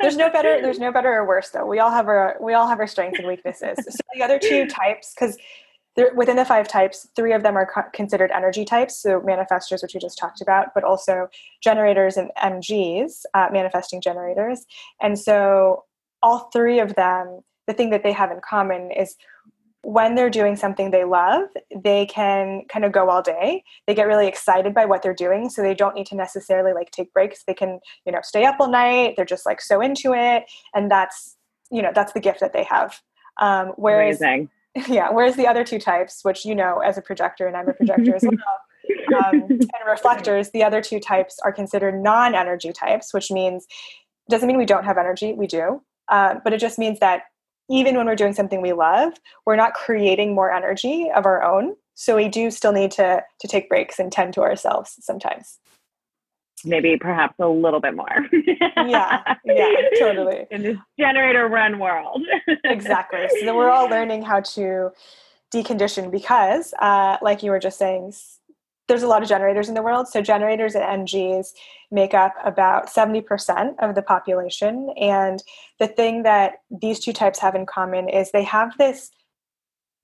There's 0.00 0.16
no 0.16 0.30
better. 0.30 0.62
There's 0.62 0.78
no 0.78 0.90
better 0.90 1.12
or 1.12 1.26
worse 1.28 1.50
though. 1.50 1.66
We 1.66 1.78
all 1.78 1.90
have 1.90 2.08
our 2.08 2.38
we 2.40 2.54
all 2.54 2.66
have 2.66 2.80
our 2.80 2.86
strengths 2.86 3.18
and 3.18 3.28
weaknesses. 3.28 3.76
So 3.76 3.98
the 4.14 4.22
other 4.22 4.38
two 4.38 4.66
types, 4.66 5.12
because 5.14 5.36
there, 5.96 6.12
within 6.14 6.36
the 6.36 6.44
five 6.44 6.68
types, 6.68 7.08
three 7.16 7.32
of 7.32 7.42
them 7.42 7.56
are 7.56 7.66
co- 7.66 7.88
considered 7.92 8.30
energy 8.30 8.64
types, 8.64 8.96
so 8.96 9.20
manifestors, 9.20 9.82
which 9.82 9.94
we 9.94 10.00
just 10.00 10.18
talked 10.18 10.40
about, 10.40 10.68
but 10.74 10.84
also 10.84 11.28
generators 11.62 12.16
and 12.16 12.30
MGs, 12.42 13.22
uh, 13.34 13.48
manifesting 13.52 14.00
generators. 14.00 14.66
And 15.00 15.18
so 15.18 15.84
all 16.22 16.50
three 16.52 16.78
of 16.78 16.94
them, 16.94 17.40
the 17.66 17.72
thing 17.72 17.90
that 17.90 18.02
they 18.02 18.12
have 18.12 18.30
in 18.30 18.40
common 18.40 18.90
is 18.92 19.16
when 19.82 20.14
they're 20.14 20.30
doing 20.30 20.56
something 20.56 20.90
they 20.90 21.04
love, 21.04 21.48
they 21.74 22.04
can 22.06 22.62
kind 22.68 22.84
of 22.84 22.92
go 22.92 23.08
all 23.08 23.22
day. 23.22 23.64
They 23.86 23.94
get 23.94 24.06
really 24.06 24.28
excited 24.28 24.74
by 24.74 24.84
what 24.84 25.02
they're 25.02 25.14
doing, 25.14 25.48
so 25.48 25.62
they 25.62 25.74
don't 25.74 25.94
need 25.94 26.06
to 26.08 26.16
necessarily 26.16 26.74
like 26.74 26.90
take 26.90 27.12
breaks. 27.12 27.44
They 27.44 27.54
can, 27.54 27.80
you 28.04 28.12
know, 28.12 28.20
stay 28.22 28.44
up 28.44 28.56
all 28.60 28.70
night. 28.70 29.14
They're 29.16 29.24
just 29.24 29.46
like 29.46 29.60
so 29.60 29.80
into 29.80 30.12
it, 30.12 30.44
and 30.74 30.90
that's, 30.90 31.36
you 31.70 31.80
know, 31.80 31.92
that's 31.94 32.12
the 32.12 32.20
gift 32.20 32.40
that 32.40 32.52
they 32.52 32.64
have. 32.64 33.00
Um, 33.38 33.68
whereas, 33.76 34.20
Amazing. 34.20 34.50
yeah, 34.88 35.10
whereas 35.10 35.36
the 35.36 35.46
other 35.46 35.64
two 35.64 35.78
types, 35.78 36.20
which 36.22 36.44
you 36.44 36.54
know 36.54 36.78
as 36.78 36.96
a 36.96 37.02
projector, 37.02 37.46
and 37.46 37.56
I'm 37.56 37.68
a 37.68 37.74
projector 37.74 38.14
as 38.14 38.22
well, 38.22 39.18
um, 39.24 39.42
and 39.50 39.60
reflectors, 39.86 40.50
the 40.50 40.62
other 40.62 40.80
two 40.80 41.00
types 41.00 41.38
are 41.44 41.52
considered 41.52 42.00
non-energy 42.00 42.72
types, 42.72 43.12
which 43.12 43.30
means 43.30 43.66
doesn't 44.28 44.46
mean 44.46 44.58
we 44.58 44.66
don't 44.66 44.84
have 44.84 44.98
energy. 44.98 45.32
We 45.32 45.46
do, 45.46 45.82
uh, 46.08 46.36
but 46.44 46.52
it 46.52 46.60
just 46.60 46.78
means 46.78 47.00
that 47.00 47.22
even 47.68 47.96
when 47.96 48.06
we're 48.06 48.16
doing 48.16 48.32
something 48.32 48.60
we 48.60 48.72
love, 48.72 49.12
we're 49.46 49.56
not 49.56 49.74
creating 49.74 50.34
more 50.34 50.52
energy 50.52 51.10
of 51.14 51.24
our 51.24 51.42
own. 51.42 51.76
So 51.94 52.16
we 52.16 52.28
do 52.28 52.50
still 52.50 52.72
need 52.72 52.90
to 52.92 53.22
to 53.40 53.48
take 53.48 53.68
breaks 53.68 53.98
and 53.98 54.10
tend 54.10 54.34
to 54.34 54.42
ourselves 54.42 54.96
sometimes. 55.00 55.59
Maybe 56.64 56.96
perhaps 56.96 57.34
a 57.38 57.48
little 57.48 57.80
bit 57.80 57.94
more. 57.94 58.26
yeah, 58.86 59.22
yeah, 59.44 59.74
totally. 59.98 60.46
In 60.50 60.62
this 60.62 60.78
generator 60.98 61.48
run 61.48 61.78
world. 61.78 62.22
exactly. 62.64 63.26
So 63.44 63.56
we're 63.56 63.70
all 63.70 63.88
learning 63.90 64.22
how 64.22 64.40
to 64.40 64.90
decondition 65.52 66.10
because, 66.10 66.74
uh, 66.80 67.16
like 67.22 67.42
you 67.42 67.50
were 67.50 67.58
just 67.58 67.78
saying, 67.78 68.12
there's 68.88 69.02
a 69.04 69.06
lot 69.06 69.22
of 69.22 69.28
generators 69.28 69.68
in 69.68 69.74
the 69.74 69.82
world. 69.82 70.08
So 70.08 70.20
generators 70.20 70.74
and 70.74 71.06
MGs 71.06 71.52
make 71.92 72.12
up 72.12 72.34
about 72.44 72.88
70% 72.88 73.74
of 73.80 73.94
the 73.94 74.02
population. 74.02 74.92
And 75.00 75.42
the 75.78 75.86
thing 75.86 76.24
that 76.24 76.54
these 76.70 76.98
two 76.98 77.12
types 77.12 77.38
have 77.38 77.54
in 77.54 77.66
common 77.66 78.08
is 78.08 78.32
they 78.32 78.42
have 78.42 78.76
this 78.78 79.10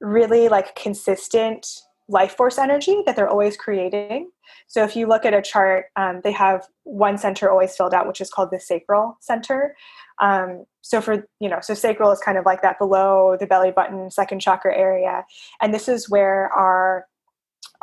really 0.01 0.49
like 0.49 0.77
consistent 0.77 1.67
life 2.09 2.37
force 2.37 2.59
energy 2.59 3.03
that 3.05 3.17
they're 3.17 3.29
always 3.29 3.57
creating. 3.57 4.31
So 4.69 4.85
if 4.85 4.95
you 4.95 5.07
look 5.07 5.25
at 5.25 5.35
a 5.35 5.43
chart, 5.43 5.87
um, 5.97 6.21
they 6.23 6.33
have 6.33 6.67
one 6.85 7.19
center 7.19 7.51
always 7.51 7.77
filled 7.77 7.95
out, 7.95 8.07
which 8.07 8.21
is 8.21 8.31
called 8.31 8.51
the 8.53 8.61
sacral 8.61 9.19
center. 9.21 9.75
Um, 10.21 10.65
so 10.83 11.01
for 11.01 11.27
you 11.41 11.49
know, 11.49 11.59
so 11.61 11.75
sacral 11.75 12.13
is 12.13 12.21
kind 12.21 12.39
of 12.39 12.47
like 12.47 12.63
that 12.63 12.79
below 12.79 13.37
the 13.39 13.47
belly 13.47 13.73
button, 13.73 14.11
second 14.11 14.41
chakra 14.41 14.77
area, 14.77 15.25
and 15.61 15.75
this 15.75 15.89
is 15.89 16.09
where 16.09 16.49
our 16.53 17.07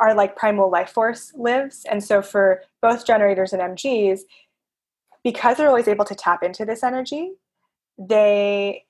our 0.00 0.14
like 0.14 0.36
primal 0.36 0.70
life 0.70 0.90
force 0.90 1.32
lives. 1.36 1.84
And 1.88 2.02
so 2.02 2.22
for 2.22 2.62
both 2.82 3.06
generators 3.06 3.52
and 3.52 3.62
MGs, 3.62 4.20
because 5.22 5.56
they're 5.56 5.68
always 5.68 5.88
able 5.88 6.04
to 6.06 6.14
tap 6.14 6.42
into 6.42 6.64
this 6.64 6.82
energy, 6.82 7.32
they 7.98 8.84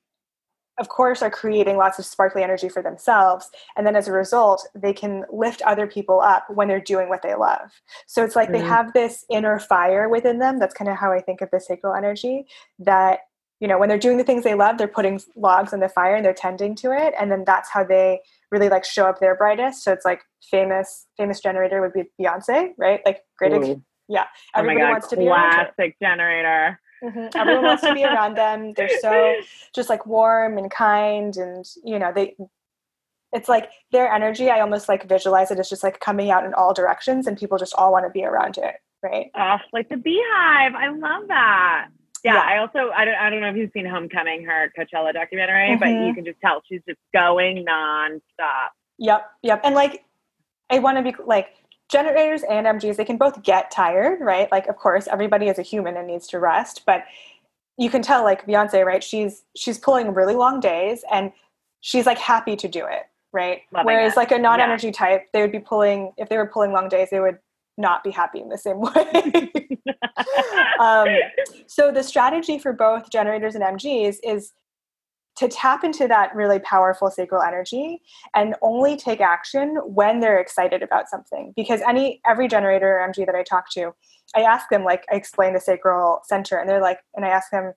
of 0.78 0.88
course 0.88 1.22
are 1.22 1.30
creating 1.30 1.76
lots 1.76 1.98
of 1.98 2.04
sparkly 2.04 2.42
energy 2.42 2.68
for 2.68 2.82
themselves 2.82 3.50
and 3.76 3.86
then 3.86 3.96
as 3.96 4.08
a 4.08 4.12
result 4.12 4.66
they 4.74 4.92
can 4.92 5.24
lift 5.32 5.62
other 5.62 5.86
people 5.86 6.20
up 6.20 6.44
when 6.48 6.68
they're 6.68 6.80
doing 6.80 7.08
what 7.08 7.22
they 7.22 7.34
love 7.34 7.70
so 8.06 8.24
it's 8.24 8.36
like 8.36 8.48
mm-hmm. 8.48 8.62
they 8.62 8.68
have 8.68 8.92
this 8.92 9.24
inner 9.30 9.58
fire 9.58 10.08
within 10.08 10.38
them 10.38 10.58
that's 10.58 10.74
kind 10.74 10.90
of 10.90 10.96
how 10.96 11.12
i 11.12 11.20
think 11.20 11.40
of 11.40 11.50
the 11.50 11.60
sacral 11.60 11.94
energy 11.94 12.46
that 12.78 13.20
you 13.60 13.68
know 13.68 13.78
when 13.78 13.88
they're 13.88 13.98
doing 13.98 14.18
the 14.18 14.24
things 14.24 14.44
they 14.44 14.54
love 14.54 14.78
they're 14.78 14.88
putting 14.88 15.20
logs 15.36 15.72
on 15.72 15.80
the 15.80 15.88
fire 15.88 16.16
and 16.16 16.24
they're 16.24 16.34
tending 16.34 16.74
to 16.74 16.90
it 16.90 17.14
and 17.18 17.30
then 17.30 17.44
that's 17.46 17.70
how 17.70 17.84
they 17.84 18.20
really 18.54 18.68
like 18.68 18.84
show 18.84 19.06
up 19.06 19.20
their 19.20 19.34
brightest. 19.34 19.82
So 19.82 19.92
it's 19.92 20.04
like 20.04 20.22
famous 20.50 21.06
famous 21.18 21.40
generator 21.40 21.80
would 21.80 21.92
be 21.92 22.04
Beyonce, 22.20 22.70
right? 22.78 23.00
Like 23.04 23.20
great, 23.36 23.52
Ooh. 23.52 23.82
yeah. 24.08 24.26
Everybody 24.54 24.80
oh 24.80 24.84
God, 24.86 24.90
wants 24.92 25.08
to 25.08 25.16
be 25.16 25.26
classic 25.26 25.96
generator. 26.00 26.80
Mm-hmm. 27.04 27.26
Everyone 27.38 27.64
wants 27.64 27.82
to 27.82 27.94
be 27.94 28.04
around 28.04 28.34
them. 28.36 28.72
They're 28.72 28.98
so 29.00 29.36
just 29.74 29.88
like 29.88 30.06
warm 30.06 30.58
and 30.58 30.70
kind, 30.70 31.36
and 31.36 31.64
you 31.84 31.98
know 31.98 32.12
they. 32.14 32.36
It's 33.32 33.48
like 33.48 33.68
their 33.90 34.12
energy. 34.12 34.48
I 34.48 34.60
almost 34.60 34.88
like 34.88 35.08
visualize 35.08 35.50
it 35.50 35.58
as 35.58 35.68
just 35.68 35.82
like 35.82 35.98
coming 35.98 36.30
out 36.30 36.44
in 36.44 36.54
all 36.54 36.72
directions, 36.72 37.26
and 37.26 37.36
people 37.36 37.58
just 37.58 37.74
all 37.74 37.90
want 37.90 38.06
to 38.06 38.10
be 38.10 38.24
around 38.24 38.58
it, 38.58 38.76
right? 39.02 39.30
Oh, 39.36 39.56
like 39.72 39.88
the 39.88 39.96
beehive. 39.96 40.74
I 40.74 40.88
love 40.88 41.26
that. 41.28 41.88
Yeah, 42.22 42.34
yeah, 42.34 42.40
I 42.40 42.58
also 42.58 42.90
I 42.96 43.04
don't 43.04 43.16
I 43.16 43.30
don't 43.30 43.40
know 43.40 43.50
if 43.50 43.56
you've 43.56 43.72
seen 43.74 43.86
Homecoming, 43.86 44.44
her 44.44 44.72
Coachella 44.78 45.12
documentary, 45.12 45.70
mm-hmm. 45.70 45.80
but 45.80 45.88
you 45.88 45.94
mm-hmm. 45.94 46.14
can 46.14 46.24
just 46.24 46.40
tell 46.40 46.62
she's 46.68 46.80
just 46.88 47.00
going 47.12 47.66
nonstop. 47.66 48.68
Yep, 48.98 49.26
yep. 49.42 49.60
And 49.64 49.74
like 49.74 50.04
I 50.70 50.78
want 50.78 50.96
to 50.98 51.02
be 51.02 51.14
like 51.26 51.48
generators 51.90 52.42
and 52.48 52.66
MGs, 52.66 52.96
they 52.96 53.04
can 53.04 53.16
both 53.16 53.42
get 53.42 53.70
tired, 53.70 54.20
right? 54.20 54.50
Like 54.50 54.66
of 54.68 54.76
course 54.76 55.06
everybody 55.06 55.48
is 55.48 55.58
a 55.58 55.62
human 55.62 55.96
and 55.96 56.06
needs 56.06 56.26
to 56.28 56.38
rest, 56.38 56.82
but 56.86 57.04
you 57.76 57.90
can 57.90 58.02
tell 58.02 58.22
like 58.22 58.46
Beyonce, 58.46 58.84
right? 58.84 59.02
She's 59.02 59.42
she's 59.56 59.78
pulling 59.78 60.14
really 60.14 60.34
long 60.34 60.60
days 60.60 61.04
and 61.10 61.32
she's 61.80 62.06
like 62.06 62.18
happy 62.18 62.56
to 62.56 62.68
do 62.68 62.86
it, 62.86 63.02
right? 63.32 63.62
Loving 63.72 63.86
Whereas 63.86 64.12
it. 64.12 64.16
like 64.16 64.32
a 64.32 64.38
non-energy 64.38 64.88
yeah. 64.88 64.92
type, 64.92 65.26
they 65.32 65.42
would 65.42 65.52
be 65.52 65.58
pulling 65.58 66.12
if 66.16 66.28
they 66.28 66.36
were 66.36 66.46
pulling 66.46 66.72
long 66.72 66.88
days, 66.88 67.08
they 67.10 67.20
would 67.20 67.38
not 67.76 68.04
be 68.04 68.10
happy 68.10 68.40
in 68.40 68.48
the 68.48 68.58
same 68.58 68.80
way. 68.80 69.60
um, 70.80 71.08
so 71.66 71.90
the 71.90 72.02
strategy 72.02 72.58
for 72.58 72.72
both 72.72 73.10
generators 73.10 73.54
and 73.54 73.64
MGs 73.64 74.18
is 74.22 74.52
to 75.36 75.48
tap 75.48 75.82
into 75.82 76.06
that 76.06 76.34
really 76.34 76.58
powerful 76.60 77.10
sacral 77.10 77.42
energy 77.42 78.00
and 78.34 78.54
only 78.62 78.96
take 78.96 79.20
action 79.20 79.76
when 79.84 80.20
they're 80.20 80.38
excited 80.38 80.82
about 80.82 81.08
something. 81.08 81.52
Because 81.56 81.80
any 81.88 82.20
every 82.26 82.48
generator 82.48 82.98
or 82.98 83.08
mg 83.08 83.26
that 83.26 83.34
i 83.34 83.42
talk 83.42 83.70
to 83.70 83.94
i 84.34 84.40
ask 84.40 84.68
them 84.68 84.84
like 84.84 85.04
i 85.10 85.14
explain 85.14 85.54
the 85.54 85.60
sacral 85.60 86.20
center 86.24 86.56
and 86.56 86.68
they're 86.68 86.80
like 86.80 87.00
and 87.14 87.24
i 87.24 87.28
ask 87.28 87.50
them 87.50 87.72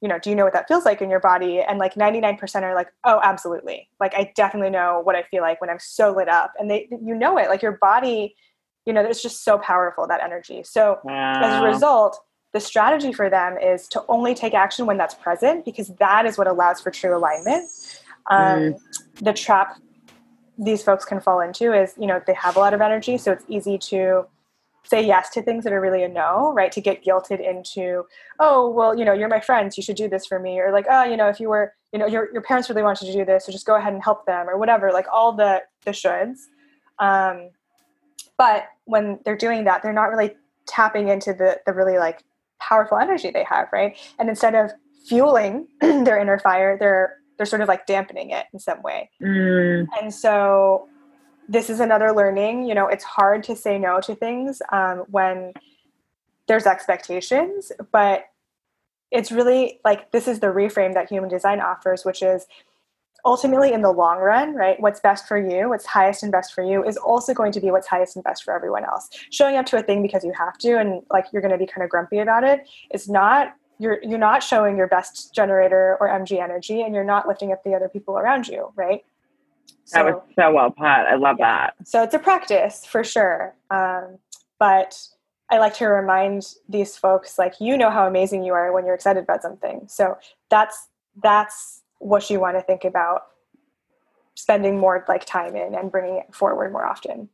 you 0.00 0.08
know 0.08 0.18
do 0.18 0.30
you 0.30 0.36
know 0.36 0.44
what 0.44 0.52
that 0.52 0.68
feels 0.68 0.84
like 0.84 1.02
in 1.02 1.10
your 1.10 1.20
body? 1.20 1.60
And 1.60 1.78
like 1.78 1.94
99% 1.94 2.62
are 2.62 2.74
like 2.74 2.88
oh 3.04 3.20
absolutely. 3.22 3.88
Like 4.00 4.14
i 4.14 4.32
definitely 4.36 4.70
know 4.70 5.00
what 5.02 5.16
i 5.16 5.22
feel 5.22 5.42
like 5.42 5.60
when 5.60 5.70
i'm 5.70 5.80
so 5.80 6.12
lit 6.12 6.28
up. 6.28 6.52
And 6.58 6.70
they 6.70 6.88
you 6.90 7.14
know 7.14 7.38
it. 7.38 7.48
Like 7.48 7.62
your 7.62 7.78
body 7.80 8.34
you 8.86 8.92
know 8.92 9.04
it's 9.04 9.22
just 9.22 9.44
so 9.44 9.58
powerful 9.58 10.06
that 10.06 10.22
energy. 10.22 10.62
So 10.64 10.98
wow. 11.04 11.42
as 11.42 11.62
a 11.62 11.66
result 11.66 12.18
the 12.52 12.60
strategy 12.60 13.12
for 13.12 13.28
them 13.28 13.56
is 13.58 13.86
to 13.88 14.02
only 14.08 14.34
take 14.34 14.54
action 14.54 14.86
when 14.86 14.96
that's 14.96 15.14
present 15.14 15.64
because 15.64 15.88
that 15.98 16.26
is 16.26 16.38
what 16.38 16.46
allows 16.46 16.80
for 16.80 16.90
true 16.90 17.16
alignment. 17.16 17.70
Um, 18.30 18.58
mm. 18.58 18.80
the 19.20 19.32
trap 19.32 19.78
these 20.58 20.82
folks 20.82 21.04
can 21.04 21.20
fall 21.20 21.40
into 21.40 21.72
is 21.72 21.94
you 21.98 22.06
know 22.06 22.20
they 22.26 22.34
have 22.34 22.56
a 22.56 22.58
lot 22.58 22.74
of 22.74 22.80
energy 22.80 23.16
so 23.16 23.32
it's 23.32 23.44
easy 23.48 23.78
to 23.78 24.26
say 24.82 25.00
yes 25.06 25.30
to 25.30 25.40
things 25.40 25.64
that 25.64 25.72
are 25.72 25.80
really 25.80 26.02
a 26.02 26.08
no 26.08 26.52
right? 26.52 26.72
To 26.72 26.80
get 26.80 27.02
guilted 27.02 27.40
into 27.40 28.04
oh 28.38 28.68
well 28.68 28.98
you 28.98 29.04
know 29.04 29.14
you're 29.14 29.28
my 29.28 29.40
friends 29.40 29.76
you 29.78 29.82
should 29.82 29.96
do 29.96 30.08
this 30.08 30.26
for 30.26 30.38
me 30.38 30.58
or 30.60 30.72
like 30.72 30.84
oh 30.90 31.04
you 31.04 31.16
know 31.16 31.28
if 31.28 31.40
you 31.40 31.48
were 31.48 31.72
you 31.92 31.98
know 31.98 32.06
your, 32.06 32.30
your 32.32 32.42
parents 32.42 32.68
really 32.68 32.82
wanted 32.82 33.06
you 33.06 33.12
to 33.12 33.18
do 33.20 33.24
this 33.24 33.46
so 33.46 33.52
just 33.52 33.64
go 33.64 33.76
ahead 33.76 33.94
and 33.94 34.02
help 34.02 34.26
them 34.26 34.46
or 34.48 34.58
whatever 34.58 34.92
like 34.92 35.06
all 35.10 35.32
the 35.32 35.62
the 35.84 35.92
shoulds. 35.92 36.38
Um, 36.98 37.50
but 38.36 38.68
when 38.84 39.18
they're 39.24 39.36
doing 39.36 39.64
that, 39.64 39.82
they're 39.82 39.92
not 39.92 40.10
really 40.10 40.36
tapping 40.66 41.08
into 41.08 41.32
the, 41.32 41.60
the 41.66 41.72
really 41.72 41.98
like 41.98 42.22
powerful 42.60 42.98
energy 42.98 43.30
they 43.30 43.44
have, 43.44 43.68
right? 43.72 43.96
And 44.18 44.28
instead 44.28 44.54
of 44.54 44.72
fueling 45.06 45.68
their 45.80 46.18
inner 46.18 46.38
fire, 46.38 46.76
they're 46.78 47.16
they're 47.36 47.46
sort 47.46 47.62
of 47.62 47.68
like 47.68 47.86
dampening 47.86 48.30
it 48.30 48.46
in 48.52 48.58
some 48.58 48.82
way. 48.82 49.10
Mm. 49.22 49.86
And 50.00 50.12
so 50.12 50.88
this 51.48 51.70
is 51.70 51.80
another 51.80 52.12
learning. 52.12 52.64
You 52.66 52.74
know, 52.74 52.88
it's 52.88 53.04
hard 53.04 53.44
to 53.44 53.56
say 53.56 53.78
no 53.78 54.00
to 54.00 54.14
things 54.14 54.60
um, 54.72 55.04
when 55.08 55.52
there's 56.48 56.66
expectations, 56.66 57.70
but 57.92 58.24
it's 59.10 59.30
really 59.30 59.80
like 59.84 60.10
this 60.10 60.28
is 60.28 60.40
the 60.40 60.48
reframe 60.48 60.94
that 60.94 61.08
human 61.08 61.30
design 61.30 61.60
offers, 61.60 62.04
which 62.04 62.22
is 62.22 62.46
ultimately 63.24 63.72
in 63.72 63.82
the 63.82 63.90
long 63.90 64.18
run 64.18 64.54
right 64.54 64.78
what's 64.80 65.00
best 65.00 65.26
for 65.26 65.38
you 65.38 65.68
what's 65.68 65.86
highest 65.86 66.22
and 66.22 66.30
best 66.30 66.54
for 66.54 66.62
you 66.62 66.84
is 66.84 66.96
also 66.96 67.34
going 67.34 67.52
to 67.52 67.60
be 67.60 67.70
what's 67.70 67.86
highest 67.86 68.16
and 68.16 68.24
best 68.24 68.44
for 68.44 68.54
everyone 68.54 68.84
else. 68.84 69.08
Showing 69.30 69.56
up 69.56 69.66
to 69.66 69.76
a 69.76 69.82
thing 69.82 70.02
because 70.02 70.24
you 70.24 70.32
have 70.36 70.56
to 70.58 70.78
and 70.78 71.02
like 71.10 71.26
you're 71.32 71.42
going 71.42 71.52
to 71.52 71.58
be 71.58 71.66
kind 71.66 71.84
of 71.84 71.90
grumpy 71.90 72.18
about 72.18 72.44
it 72.44 72.68
is 72.92 73.08
not 73.08 73.54
you're 73.78 73.98
you're 74.02 74.18
not 74.18 74.42
showing 74.42 74.76
your 74.76 74.86
best 74.86 75.34
generator 75.34 75.96
or 76.00 76.08
mg 76.08 76.42
energy 76.42 76.82
and 76.82 76.94
you're 76.94 77.04
not 77.04 77.26
lifting 77.26 77.52
up 77.52 77.62
the 77.64 77.74
other 77.74 77.88
people 77.88 78.18
around 78.18 78.46
you 78.46 78.72
right? 78.76 79.04
So, 79.84 80.04
that 80.04 80.04
was 80.04 80.22
so 80.34 80.52
well 80.52 80.70
put. 80.70 80.84
I 80.84 81.14
love 81.14 81.36
yeah. 81.38 81.66
that. 81.66 81.88
So 81.88 82.02
it's 82.02 82.14
a 82.14 82.18
practice 82.18 82.84
for 82.86 83.02
sure 83.02 83.54
um, 83.70 84.18
but 84.58 84.98
i 85.50 85.58
like 85.58 85.74
to 85.74 85.86
remind 85.86 86.54
these 86.68 86.96
folks 86.96 87.38
like 87.38 87.54
you 87.58 87.76
know 87.76 87.90
how 87.90 88.06
amazing 88.06 88.44
you 88.44 88.52
are 88.52 88.72
when 88.72 88.84
you're 88.84 88.94
excited 88.94 89.24
about 89.24 89.42
something. 89.42 89.82
So 89.88 90.18
that's 90.50 90.88
that's 91.22 91.82
what 91.98 92.30
you 92.30 92.40
want 92.40 92.56
to 92.56 92.62
think 92.62 92.84
about 92.84 93.22
spending 94.34 94.78
more 94.78 95.04
like 95.08 95.24
time 95.24 95.56
in 95.56 95.74
and 95.74 95.90
bringing 95.90 96.16
it 96.16 96.34
forward 96.34 96.72
more 96.72 96.86
often. 96.86 97.28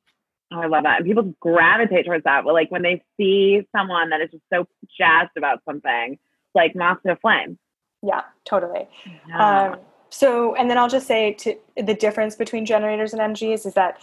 Oh, 0.53 0.61
I 0.61 0.67
love 0.67 0.85
that. 0.85 0.99
And 0.99 1.07
people 1.07 1.35
gravitate 1.41 2.07
towards 2.07 2.25
that. 2.25 2.45
But 2.45 2.55
like 2.55 2.71
when 2.71 2.83
they 2.83 3.03
see 3.17 3.67
someone 3.77 4.11
that 4.11 4.21
is 4.21 4.31
just 4.31 4.45
so 4.53 4.67
jazzed 4.99 5.37
about 5.37 5.61
something, 5.65 6.19
like 6.55 6.75
moth 6.75 7.03
to 7.05 7.13
a 7.13 7.17
flame. 7.17 7.59
Yeah, 8.03 8.23
totally. 8.45 8.89
Yeah. 9.29 9.73
Um, 9.73 9.81
so, 10.11 10.55
and 10.55 10.71
then 10.71 10.79
I'll 10.79 10.89
just 10.89 11.07
say 11.07 11.33
to 11.33 11.57
the 11.77 11.95
difference 11.95 12.37
between 12.37 12.65
generators 12.65 13.13
and 13.13 13.21
MGs 13.35 13.67
is 13.67 13.75
that 13.75 14.01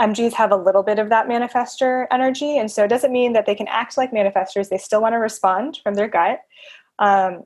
MGs 0.00 0.32
have 0.32 0.50
a 0.50 0.56
little 0.56 0.82
bit 0.82 0.98
of 0.98 1.08
that 1.10 1.28
manifester 1.28 2.06
energy. 2.10 2.58
And 2.58 2.70
so 2.70 2.84
it 2.84 2.88
doesn't 2.88 3.12
mean 3.12 3.32
that 3.34 3.46
they 3.46 3.54
can 3.54 3.68
act 3.68 3.96
like 3.96 4.10
manifestors. 4.10 4.68
They 4.68 4.78
still 4.78 5.00
want 5.00 5.12
to 5.12 5.18
respond 5.18 5.78
from 5.82 5.94
their 5.94 6.08
gut. 6.08 6.40
Um, 6.98 7.44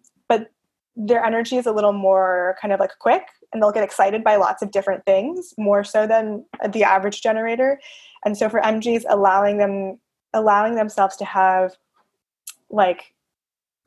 their 0.99 1.25
energy 1.25 1.57
is 1.57 1.67
a 1.67 1.73
little 1.73 1.93
more 1.93 2.57
kind 2.61 2.75
of 2.75 2.81
like 2.81 2.91
quick 2.99 3.23
and 3.53 3.63
they'll 3.63 3.73
get 3.73 3.85
excited 3.85 4.25
by 4.25 4.35
lots 4.35 4.63
of 4.63 4.73
different 4.73 5.05
things 5.05 5.55
more 5.57 5.85
so 5.85 6.07
than 6.07 6.45
the 6.73 6.83
average 6.83 7.23
generator 7.23 7.81
and 8.25 8.37
so 8.37 8.49
for 8.49 8.61
mgs 8.61 9.05
allowing 9.09 9.59
them 9.59 9.99
allowing 10.35 10.75
themselves 10.75 11.17
to 11.17 11.25
have 11.25 11.77
like 12.69 13.15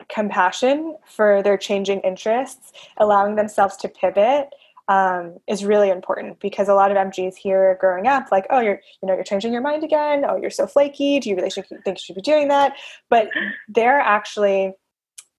compassion 0.08 0.96
for 1.06 1.44
their 1.44 1.58
changing 1.58 2.00
interests 2.00 2.72
allowing 2.98 3.36
themselves 3.36 3.76
to 3.76 3.90
pivot 3.90 4.48
um, 4.88 5.38
is 5.48 5.64
really 5.64 5.90
important 5.90 6.40
because 6.40 6.68
a 6.68 6.74
lot 6.74 6.92
of 6.92 6.98
MGs 6.98 7.36
here 7.36 7.78
growing 7.80 8.08
up, 8.08 8.30
like, 8.30 8.46
oh, 8.50 8.60
you're, 8.60 8.82
you 9.02 9.08
know, 9.08 9.14
you're 9.14 9.24
changing 9.24 9.54
your 9.54 9.62
mind 9.62 9.86
again. 9.86 10.26
Oh, 10.28 10.36
you're 10.36 10.50
so 10.50 10.68
flaky. 10.68 11.20
Do 11.20 11.30
you 11.30 11.36
really 11.38 11.50
think 11.50 11.72
you 11.86 11.96
should 11.96 12.16
be 12.16 12.22
doing 12.22 12.50
that? 12.50 12.74
But 13.10 13.30
they're 13.70 14.02
actually 14.02 14.74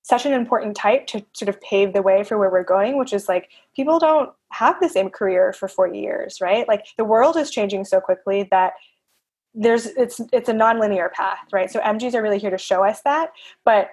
such 0.03 0.27
an 0.27 0.33
important 0.33 0.77
type 0.77 1.07
to 1.07 1.25
sort 1.33 1.49
of 1.49 1.61
pave 1.61 1.93
the 1.93 2.03
way 2.03 2.25
for 2.25 2.37
where 2.37 2.51
we're 2.51 2.65
going, 2.65 2.99
which 2.99 3.13
is 3.13 3.29
like 3.29 3.51
people 3.75 3.99
don't 3.99 4.31
have 4.51 4.79
the 4.81 4.89
same 4.89 5.09
career 5.09 5.53
for 5.53 5.69
40 5.69 5.99
years, 5.99 6.41
right? 6.41 6.67
Like 6.67 6.87
the 6.97 7.05
world 7.05 7.37
is 7.37 7.51
changing 7.51 7.85
so 7.85 8.01
quickly 8.01 8.49
that 8.51 8.73
there's 9.55 9.87
it's 9.87 10.21
it's 10.33 10.49
a 10.49 10.55
nonlinear 10.55 11.13
path, 11.13 11.47
right? 11.53 11.71
So 11.71 11.81
MGs 11.81 12.15
are 12.15 12.23
really 12.23 12.39
here 12.39 12.51
to 12.51 12.59
show 12.59 12.85
us 12.85 13.03
that, 13.03 13.33
but 13.65 13.91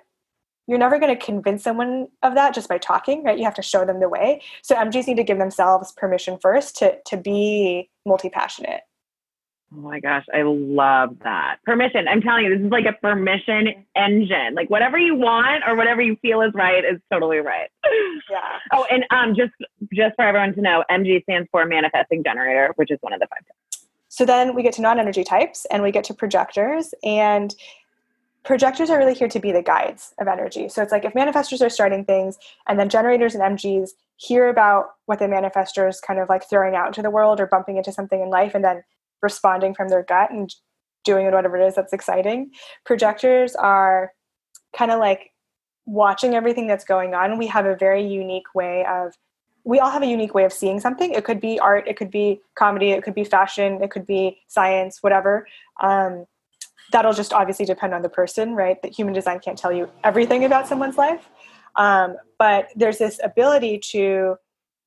you're 0.68 0.78
never 0.78 1.00
going 1.00 1.16
to 1.16 1.26
convince 1.26 1.64
someone 1.64 2.08
of 2.22 2.36
that 2.36 2.54
just 2.54 2.70
by 2.70 2.78
talking, 2.78 3.24
right? 3.24 3.38
You 3.38 3.44
have 3.44 3.56
to 3.56 3.62
show 3.64 3.86
them 3.86 4.00
the 4.00 4.08
way. 4.08 4.42
So 4.62 4.76
MGs 4.76 5.08
need 5.08 5.18
to 5.18 5.24
give 5.24 5.40
themselves 5.40 5.92
permission 5.92 6.38
first 6.40 6.78
to 6.78 6.98
to 7.08 7.18
be 7.18 7.90
multi-passionate. 8.06 8.82
Oh 9.72 9.82
my 9.82 10.00
gosh, 10.00 10.26
I 10.34 10.42
love 10.42 11.18
that. 11.24 11.58
Permission. 11.64 12.08
I'm 12.08 12.22
telling 12.22 12.46
you, 12.46 12.58
this 12.58 12.66
is 12.66 12.72
like 12.72 12.86
a 12.86 12.94
permission 12.94 13.86
engine. 13.96 14.56
Like 14.56 14.70
whatever 14.70 14.98
you 14.98 15.16
want 15.16 15.64
or 15.68 15.76
whatever 15.76 16.02
you 16.02 16.16
feel 16.24 16.42
is 16.42 16.52
right 16.56 16.84
is 16.84 17.00
totally 17.12 17.38
right. 17.38 17.70
Yeah. 18.30 18.40
Oh, 18.72 18.86
and 18.92 19.06
um 19.12 19.36
just 19.36 19.54
just 19.94 20.16
for 20.16 20.26
everyone 20.26 20.54
to 20.56 20.62
know, 20.62 20.84
MG 20.92 21.24
stands 21.24 21.48
for 21.52 21.66
manifesting 21.66 22.24
generator, 22.24 22.74
which 22.76 22.92
is 22.92 22.98
one 23.02 23.14
of 23.14 23.20
the 23.20 23.28
five 23.28 23.46
types. 23.46 23.88
So 24.10 24.26
then 24.26 24.56
we 24.56 24.64
get 24.64 24.74
to 24.74 24.82
non-energy 24.82 25.24
types 25.24 25.66
and 25.72 25.84
we 25.84 25.92
get 25.92 26.04
to 26.06 26.14
projectors 26.14 26.94
and 27.04 27.54
projectors 28.44 28.90
are 28.90 28.98
really 28.98 29.14
here 29.14 29.28
to 29.28 29.40
be 29.40 29.52
the 29.52 29.62
guides 29.62 30.14
of 30.20 30.28
energy. 30.28 30.70
So 30.70 30.82
it's 30.82 30.92
like 30.92 31.06
if 31.06 31.14
manifestors 31.14 31.66
are 31.66 31.70
starting 31.70 32.06
things 32.06 32.38
and 32.68 32.80
then 32.80 32.90
generators 32.90 33.36
and 33.36 33.44
MGs 33.58 33.92
hear 34.18 34.50
about 34.50 34.88
what 35.06 35.20
the 35.20 35.26
manifestors 35.26 36.02
kind 36.02 36.20
of 36.20 36.28
like 36.28 36.50
throwing 36.50 36.76
out 36.76 36.88
into 36.88 37.02
the 37.02 37.10
world 37.10 37.40
or 37.40 37.48
bumping 37.48 37.78
into 37.78 37.92
something 37.92 38.22
in 38.22 38.30
life 38.30 38.56
and 38.56 38.64
then 38.64 38.84
responding 39.22 39.74
from 39.74 39.90
their 39.90 40.04
gut 40.04 40.32
and 40.32 40.54
doing 41.06 41.26
whatever 41.26 41.58
it 41.58 41.68
is 41.68 41.76
that's 41.76 41.94
exciting. 41.94 42.52
Projectors 42.86 43.56
are 43.56 44.12
kind 44.76 44.92
of 44.92 45.00
like 45.00 45.32
watching 45.86 46.36
everything 46.36 46.68
that's 46.68 46.86
going 46.86 47.14
on. 47.14 47.38
We 47.38 47.48
have 47.48 47.66
a 47.66 47.76
very 47.76 48.06
unique 48.06 48.54
way 48.54 48.86
of 48.86 49.14
we 49.66 49.80
all 49.80 49.92
have 49.92 50.02
a 50.02 50.08
unique 50.08 50.34
way 50.34 50.46
of 50.46 50.54
seeing 50.54 50.80
something. 50.80 51.14
It 51.14 51.26
could 51.26 51.40
be 51.40 51.60
art, 51.60 51.88
it 51.88 51.98
could 51.98 52.10
be 52.10 52.42
comedy, 52.56 52.92
it 52.92 53.04
could 53.04 53.14
be 53.14 53.24
fashion, 53.24 53.84
it 53.84 53.92
could 53.92 54.06
be 54.06 54.40
science, 54.48 55.00
whatever. 55.02 55.48
Um, 55.82 56.26
that'll 56.92 57.14
just 57.14 57.34
obviously 57.34 57.66
depend 57.66 57.94
on 57.94 58.02
the 58.02 58.10
person, 58.10 58.56
right? 58.56 58.82
That 58.82 58.98
human 58.98 59.14
design 59.14 59.40
can't 59.40 59.58
tell 59.58 59.72
you 59.72 59.90
everything 60.04 60.46
about 60.46 60.68
someone's 60.68 60.98
life. 60.98 61.30
Um, 61.76 62.16
but 62.38 62.70
there's 62.76 62.98
this 62.98 63.20
ability 63.24 63.80
to 63.92 64.38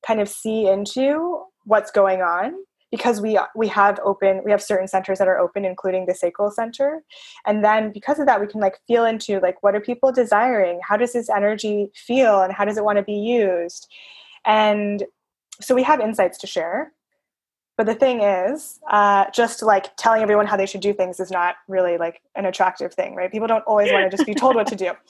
kind 0.05 0.19
of 0.19 0.27
see 0.27 0.67
into 0.67 1.43
what's 1.65 1.91
going 1.91 2.21
on 2.21 2.55
because 2.93 3.19
we 3.19 3.39
we 3.55 3.67
have 3.67 3.99
open 4.05 4.43
we 4.45 4.51
have 4.51 4.61
certain 4.61 4.87
centers 4.87 5.17
that 5.17 5.27
are 5.27 5.39
open 5.39 5.65
including 5.65 6.05
the 6.05 6.13
sacral 6.13 6.51
center. 6.51 7.01
And 7.43 7.65
then 7.65 7.91
because 7.91 8.19
of 8.19 8.27
that 8.27 8.39
we 8.39 8.45
can 8.45 8.61
like 8.61 8.79
feel 8.87 9.03
into 9.03 9.39
like 9.39 9.63
what 9.63 9.73
are 9.73 9.81
people 9.81 10.11
desiring? 10.11 10.79
How 10.87 10.95
does 10.95 11.13
this 11.13 11.27
energy 11.27 11.89
feel? 11.95 12.43
And 12.43 12.53
how 12.53 12.65
does 12.65 12.77
it 12.77 12.85
want 12.85 12.99
to 12.99 13.03
be 13.03 13.15
used? 13.15 13.87
And 14.45 15.05
so 15.59 15.73
we 15.73 15.81
have 15.81 16.01
insights 16.01 16.37
to 16.37 16.45
share. 16.45 16.93
But 17.77 17.87
the 17.87 17.95
thing 17.95 18.21
is, 18.21 18.79
uh, 18.91 19.25
just 19.33 19.63
like 19.63 19.97
telling 19.97 20.21
everyone 20.21 20.45
how 20.45 20.55
they 20.55 20.67
should 20.67 20.81
do 20.81 20.93
things 20.93 21.19
is 21.19 21.31
not 21.31 21.55
really 21.67 21.97
like 21.97 22.21
an 22.35 22.45
attractive 22.45 22.93
thing, 22.93 23.15
right? 23.15 23.31
People 23.31 23.47
don't 23.47 23.63
always 23.65 23.91
want 23.91 24.11
to 24.11 24.15
just 24.15 24.27
be 24.27 24.35
told 24.35 24.53
what 24.53 24.67
to 24.67 24.75
do. 24.75 24.91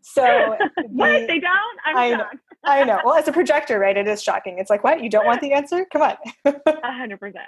So 0.00 0.22
the, 0.22 0.84
what 0.88 1.26
they 1.26 1.40
don't? 1.40 1.78
I'm 1.84 1.96
I 1.96 2.24
I 2.66 2.84
know. 2.84 3.00
Well, 3.04 3.14
as 3.14 3.28
a 3.28 3.32
projector, 3.32 3.78
right? 3.78 3.96
It 3.96 4.08
is 4.08 4.22
shocking. 4.22 4.58
It's 4.58 4.70
like, 4.70 4.82
what? 4.82 5.02
You 5.02 5.08
don't 5.08 5.24
want 5.24 5.40
the 5.40 5.52
answer? 5.52 5.86
Come 5.92 6.02
on. 6.02 6.16
Hundred 6.84 7.20
percent. 7.20 7.46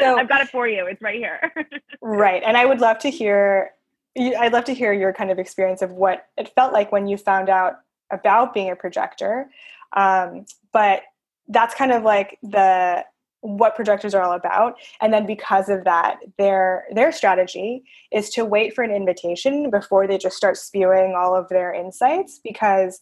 So 0.00 0.16
I've 0.18 0.28
got 0.28 0.40
it 0.40 0.48
for 0.48 0.66
you. 0.66 0.86
It's 0.86 1.02
right 1.02 1.16
here. 1.16 1.52
right, 2.00 2.42
and 2.44 2.56
I 2.56 2.64
would 2.64 2.80
love 2.80 2.98
to 3.00 3.10
hear. 3.10 3.72
I'd 4.18 4.52
love 4.52 4.64
to 4.64 4.74
hear 4.74 4.92
your 4.92 5.12
kind 5.12 5.30
of 5.30 5.38
experience 5.38 5.82
of 5.82 5.92
what 5.92 6.26
it 6.36 6.52
felt 6.54 6.72
like 6.72 6.90
when 6.90 7.06
you 7.06 7.16
found 7.16 7.48
out 7.48 7.74
about 8.10 8.54
being 8.54 8.70
a 8.70 8.76
projector. 8.76 9.50
Um, 9.96 10.46
but 10.72 11.02
that's 11.48 11.74
kind 11.74 11.92
of 11.92 12.02
like 12.02 12.38
the 12.42 13.04
what 13.40 13.76
projectors 13.76 14.14
are 14.14 14.22
all 14.22 14.32
about 14.32 14.74
and 15.00 15.12
then 15.12 15.24
because 15.24 15.68
of 15.68 15.84
that 15.84 16.16
their 16.38 16.86
their 16.92 17.12
strategy 17.12 17.84
is 18.10 18.30
to 18.30 18.44
wait 18.44 18.74
for 18.74 18.82
an 18.82 18.90
invitation 18.90 19.70
before 19.70 20.08
they 20.08 20.18
just 20.18 20.36
start 20.36 20.56
spewing 20.56 21.14
all 21.16 21.36
of 21.36 21.48
their 21.48 21.72
insights 21.72 22.40
because 22.42 23.00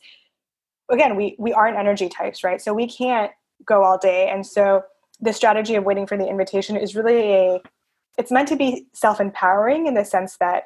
again 0.91 1.17
we 1.17 1.37
we 1.39 1.53
aren't 1.53 1.77
energy 1.77 2.09
types 2.09 2.45
right 2.45 2.61
so 2.61 2.73
we 2.73 2.87
can't 2.87 3.33
go 3.65 3.83
all 3.83 3.99
day 3.99 4.29
and 4.29 4.47
so 4.47 4.83
the 5.21 5.33
strategy 5.33 5.75
of 5.75 5.85
waiting 5.85 6.07
for 6.07 6.17
the 6.17 6.27
invitation 6.27 6.77
is 6.77 6.95
really 6.95 7.33
a 7.33 7.61
it's 8.19 8.31
meant 8.31 8.49
to 8.49 8.57
be 8.57 8.87
self-empowering 8.95 9.87
in 9.87 9.95
the 9.95 10.05
sense 10.05 10.37
that 10.39 10.65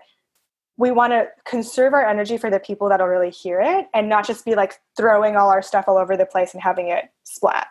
we 0.77 0.91
want 0.91 1.13
to 1.13 1.27
conserve 1.45 1.93
our 1.93 2.07
energy 2.07 2.39
for 2.39 2.49
the 2.49 2.61
people 2.61 2.89
that'll 2.89 3.07
really 3.07 3.31
hear 3.31 3.61
it 3.61 3.87
and 3.93 4.09
not 4.09 4.27
just 4.27 4.45
be 4.45 4.55
like 4.55 4.75
throwing 4.97 5.37
all 5.37 5.51
our 5.51 5.63
stuff 5.63 5.85
all 5.89 5.99
over 5.99 6.17
the 6.17 6.27
place 6.27 6.55
and 6.55 6.63
having 6.63 6.89
it 6.89 7.05
splat 7.25 7.69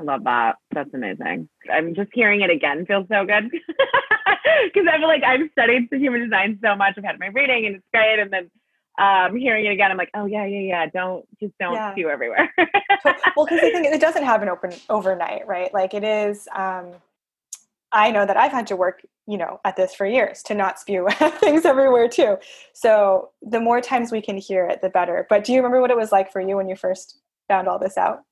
I 0.00 0.02
love 0.02 0.24
that. 0.24 0.56
That's 0.72 0.92
amazing. 0.94 1.48
I'm 1.70 1.94
just 1.94 2.10
hearing 2.14 2.40
it 2.40 2.50
again 2.50 2.86
feels 2.86 3.06
so 3.08 3.26
good 3.26 3.50
because 4.64 4.86
I 4.90 4.98
feel 4.98 5.08
like 5.08 5.22
I've 5.22 5.50
studied 5.52 5.88
the 5.90 5.98
human 5.98 6.22
design 6.22 6.58
so 6.62 6.74
much. 6.74 6.94
I've 6.96 7.04
had 7.04 7.18
my 7.18 7.26
reading 7.26 7.66
and 7.66 7.76
it's 7.76 7.84
great, 7.92 8.18
and 8.18 8.32
then 8.32 8.50
um, 8.98 9.36
hearing 9.36 9.66
it 9.66 9.72
again, 9.72 9.90
I'm 9.90 9.96
like, 9.96 10.10
oh 10.14 10.26
yeah, 10.26 10.44
yeah, 10.44 10.60
yeah. 10.60 10.86
Don't 10.86 11.24
just 11.38 11.56
don't 11.58 11.74
yeah. 11.74 11.92
spew 11.92 12.08
everywhere. 12.08 12.52
well, 13.36 13.46
because 13.46 13.60
I 13.62 13.70
think 13.70 13.86
it 13.86 14.00
doesn't 14.00 14.24
happen 14.24 14.48
open 14.48 14.72
overnight, 14.88 15.46
right? 15.46 15.72
Like 15.72 15.94
it 15.94 16.04
is. 16.04 16.48
Um, 16.54 16.92
I 17.92 18.10
know 18.10 18.24
that 18.24 18.36
I've 18.36 18.52
had 18.52 18.66
to 18.68 18.76
work, 18.76 19.04
you 19.26 19.36
know, 19.36 19.60
at 19.64 19.76
this 19.76 19.94
for 19.94 20.06
years 20.06 20.42
to 20.44 20.54
not 20.54 20.78
spew 20.78 21.08
things 21.40 21.64
everywhere 21.64 22.08
too. 22.08 22.36
So 22.72 23.30
the 23.42 23.60
more 23.60 23.80
times 23.80 24.12
we 24.12 24.20
can 24.20 24.36
hear 24.36 24.66
it, 24.66 24.80
the 24.80 24.90
better. 24.90 25.26
But 25.28 25.44
do 25.44 25.52
you 25.52 25.58
remember 25.58 25.80
what 25.80 25.90
it 25.90 25.96
was 25.96 26.12
like 26.12 26.30
for 26.30 26.40
you 26.40 26.56
when 26.56 26.68
you 26.68 26.76
first 26.76 27.18
found 27.48 27.68
all 27.68 27.78
this 27.78 27.96
out? 27.96 28.22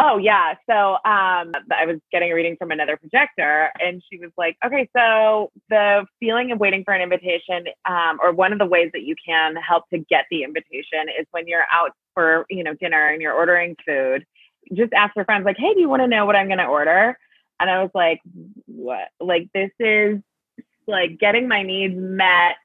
Oh 0.00 0.18
yeah. 0.18 0.54
So 0.68 0.94
um, 0.94 1.52
I 1.72 1.86
was 1.86 1.98
getting 2.10 2.32
a 2.32 2.34
reading 2.34 2.56
from 2.56 2.72
another 2.72 2.96
projector, 2.96 3.70
and 3.80 4.02
she 4.10 4.18
was 4.18 4.30
like, 4.36 4.56
"Okay, 4.64 4.88
so 4.96 5.52
the 5.70 6.04
feeling 6.18 6.50
of 6.50 6.58
waiting 6.58 6.82
for 6.84 6.92
an 6.94 7.00
invitation, 7.00 7.66
um, 7.88 8.18
or 8.20 8.32
one 8.32 8.52
of 8.52 8.58
the 8.58 8.66
ways 8.66 8.90
that 8.92 9.02
you 9.02 9.14
can 9.24 9.54
help 9.56 9.88
to 9.90 9.98
get 9.98 10.24
the 10.30 10.42
invitation 10.42 11.08
is 11.18 11.26
when 11.30 11.46
you're 11.46 11.66
out 11.70 11.92
for 12.12 12.44
you 12.50 12.64
know 12.64 12.74
dinner 12.74 13.08
and 13.08 13.22
you're 13.22 13.34
ordering 13.34 13.76
food, 13.86 14.26
just 14.72 14.92
ask 14.92 15.14
your 15.14 15.24
friends 15.24 15.44
like, 15.44 15.56
"Hey, 15.58 15.74
do 15.74 15.80
you 15.80 15.88
want 15.88 16.02
to 16.02 16.08
know 16.08 16.26
what 16.26 16.34
I'm 16.34 16.48
going 16.48 16.58
to 16.58 16.66
order?" 16.66 17.16
And 17.60 17.70
I 17.70 17.80
was 17.80 17.90
like, 17.94 18.20
"What? 18.66 19.08
Like 19.20 19.48
this 19.54 19.70
is 19.78 20.18
like 20.88 21.18
getting 21.20 21.46
my 21.46 21.62
needs 21.62 21.94
met 21.96 22.56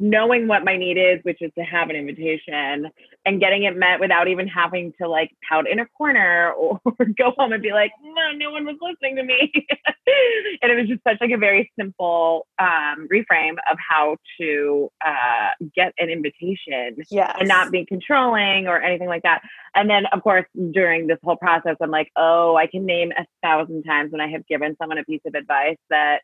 knowing 0.00 0.48
what 0.48 0.64
my 0.64 0.76
need 0.76 0.96
is, 0.98 1.20
which 1.22 1.40
is 1.40 1.52
to 1.56 1.62
have 1.62 1.88
an 1.88 1.96
invitation 1.96 2.90
and 3.24 3.40
getting 3.40 3.64
it 3.64 3.76
met 3.76 4.00
without 4.00 4.28
even 4.28 4.48
having 4.48 4.92
to 5.00 5.08
like 5.08 5.30
pout 5.48 5.68
in 5.68 5.78
a 5.78 5.86
corner 5.96 6.52
or 6.58 6.80
go 7.16 7.32
home 7.36 7.52
and 7.52 7.62
be 7.62 7.72
like, 7.72 7.92
no, 8.02 8.32
no 8.36 8.50
one 8.50 8.64
was 8.64 8.76
listening 8.80 9.16
to 9.16 9.22
me. 9.22 9.52
and 10.62 10.72
it 10.72 10.76
was 10.76 10.88
just 10.88 11.02
such 11.04 11.18
like 11.20 11.30
a 11.30 11.38
very 11.38 11.70
simple 11.78 12.46
um, 12.58 13.06
reframe 13.12 13.56
of 13.70 13.78
how 13.78 14.16
to 14.40 14.90
uh, 15.04 15.50
get 15.74 15.92
an 15.98 16.10
invitation 16.10 16.96
yes. 17.10 17.36
and 17.38 17.48
not 17.48 17.70
be 17.70 17.84
controlling 17.86 18.66
or 18.66 18.80
anything 18.80 19.08
like 19.08 19.22
that. 19.22 19.42
And 19.74 19.88
then 19.88 20.06
of 20.12 20.22
course, 20.22 20.46
during 20.72 21.06
this 21.06 21.18
whole 21.22 21.36
process, 21.36 21.76
I'm 21.80 21.90
like, 21.90 22.10
oh, 22.16 22.56
I 22.56 22.66
can 22.66 22.84
name 22.84 23.12
a 23.16 23.24
thousand 23.42 23.84
times 23.84 24.10
when 24.12 24.20
I 24.20 24.28
have 24.28 24.46
given 24.46 24.76
someone 24.78 24.98
a 24.98 25.04
piece 25.04 25.22
of 25.24 25.34
advice 25.34 25.78
that 25.90 26.20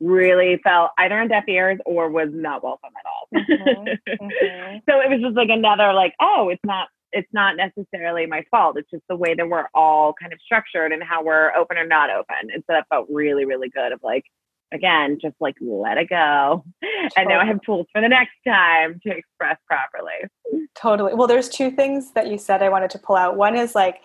really 0.00 0.60
fell 0.62 0.92
either 0.98 1.18
on 1.18 1.28
deaf 1.28 1.44
ears 1.48 1.78
or 1.86 2.10
was 2.10 2.28
not 2.32 2.62
welcome 2.62 2.90
at 2.98 3.04
all. 3.06 3.28
Mm-hmm. 3.34 4.24
Mm-hmm. 4.24 4.76
so 4.88 5.00
it 5.00 5.10
was 5.10 5.20
just 5.20 5.36
like 5.36 5.50
another 5.50 5.92
like, 5.92 6.14
oh, 6.20 6.48
it's 6.50 6.64
not 6.64 6.88
it's 7.12 7.28
not 7.32 7.56
necessarily 7.56 8.26
my 8.26 8.44
fault. 8.50 8.76
It's 8.78 8.90
just 8.90 9.04
the 9.08 9.16
way 9.16 9.34
that 9.34 9.48
we're 9.48 9.68
all 9.74 10.12
kind 10.20 10.32
of 10.32 10.38
structured 10.44 10.92
and 10.92 11.02
how 11.02 11.24
we're 11.24 11.54
open 11.54 11.78
or 11.78 11.86
not 11.86 12.10
open. 12.10 12.50
And 12.52 12.62
so 12.66 12.74
that 12.74 12.86
felt 12.88 13.06
really, 13.10 13.44
really 13.44 13.70
good 13.70 13.92
of 13.92 14.00
like, 14.02 14.24
again, 14.72 15.18
just 15.20 15.34
like 15.40 15.56
let 15.60 15.96
it 15.96 16.10
go. 16.10 16.64
Totally. 16.82 17.10
And 17.16 17.28
now 17.28 17.40
I 17.40 17.46
have 17.46 17.62
tools 17.62 17.86
for 17.92 18.02
the 18.02 18.08
next 18.08 18.34
time 18.46 19.00
to 19.04 19.10
express 19.10 19.56
properly. 19.66 20.28
Totally. 20.74 21.14
Well, 21.14 21.26
there's 21.26 21.48
two 21.48 21.70
things 21.70 22.12
that 22.12 22.26
you 22.26 22.36
said 22.36 22.62
I 22.62 22.68
wanted 22.68 22.90
to 22.90 22.98
pull 22.98 23.16
out. 23.16 23.36
One 23.36 23.56
is 23.56 23.74
like 23.74 24.00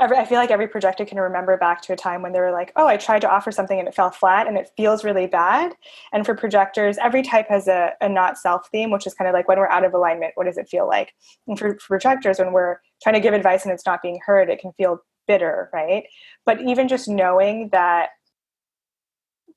every, 0.00 0.16
I 0.16 0.24
feel 0.24 0.38
like 0.38 0.50
every 0.50 0.66
projector 0.66 1.04
can 1.04 1.18
remember 1.18 1.56
back 1.56 1.82
to 1.82 1.92
a 1.92 1.96
time 1.96 2.22
when 2.22 2.32
they 2.32 2.40
were 2.40 2.50
like, 2.50 2.72
oh, 2.76 2.86
I 2.86 2.96
tried 2.96 3.20
to 3.20 3.30
offer 3.30 3.52
something 3.52 3.78
and 3.78 3.86
it 3.86 3.94
fell 3.94 4.10
flat 4.10 4.46
and 4.46 4.56
it 4.56 4.70
feels 4.76 5.04
really 5.04 5.26
bad. 5.26 5.74
And 6.12 6.24
for 6.24 6.34
projectors, 6.34 6.96
every 6.98 7.22
type 7.22 7.48
has 7.48 7.68
a, 7.68 7.92
a 8.00 8.08
not 8.08 8.38
self 8.38 8.68
theme, 8.70 8.90
which 8.90 9.06
is 9.06 9.14
kind 9.14 9.28
of 9.28 9.34
like 9.34 9.46
when 9.46 9.58
we're 9.58 9.68
out 9.68 9.84
of 9.84 9.94
alignment, 9.94 10.32
what 10.34 10.46
does 10.46 10.58
it 10.58 10.68
feel 10.68 10.88
like? 10.88 11.12
And 11.46 11.58
for, 11.58 11.74
for 11.74 11.88
projectors, 11.88 12.38
when 12.38 12.52
we're 12.52 12.78
trying 13.02 13.14
to 13.14 13.20
give 13.20 13.34
advice 13.34 13.64
and 13.64 13.72
it's 13.72 13.86
not 13.86 14.02
being 14.02 14.18
heard, 14.24 14.48
it 14.48 14.60
can 14.60 14.72
feel 14.72 15.02
bitter, 15.28 15.68
right? 15.72 16.04
But 16.46 16.60
even 16.62 16.88
just 16.88 17.08
knowing 17.08 17.68
that 17.70 18.10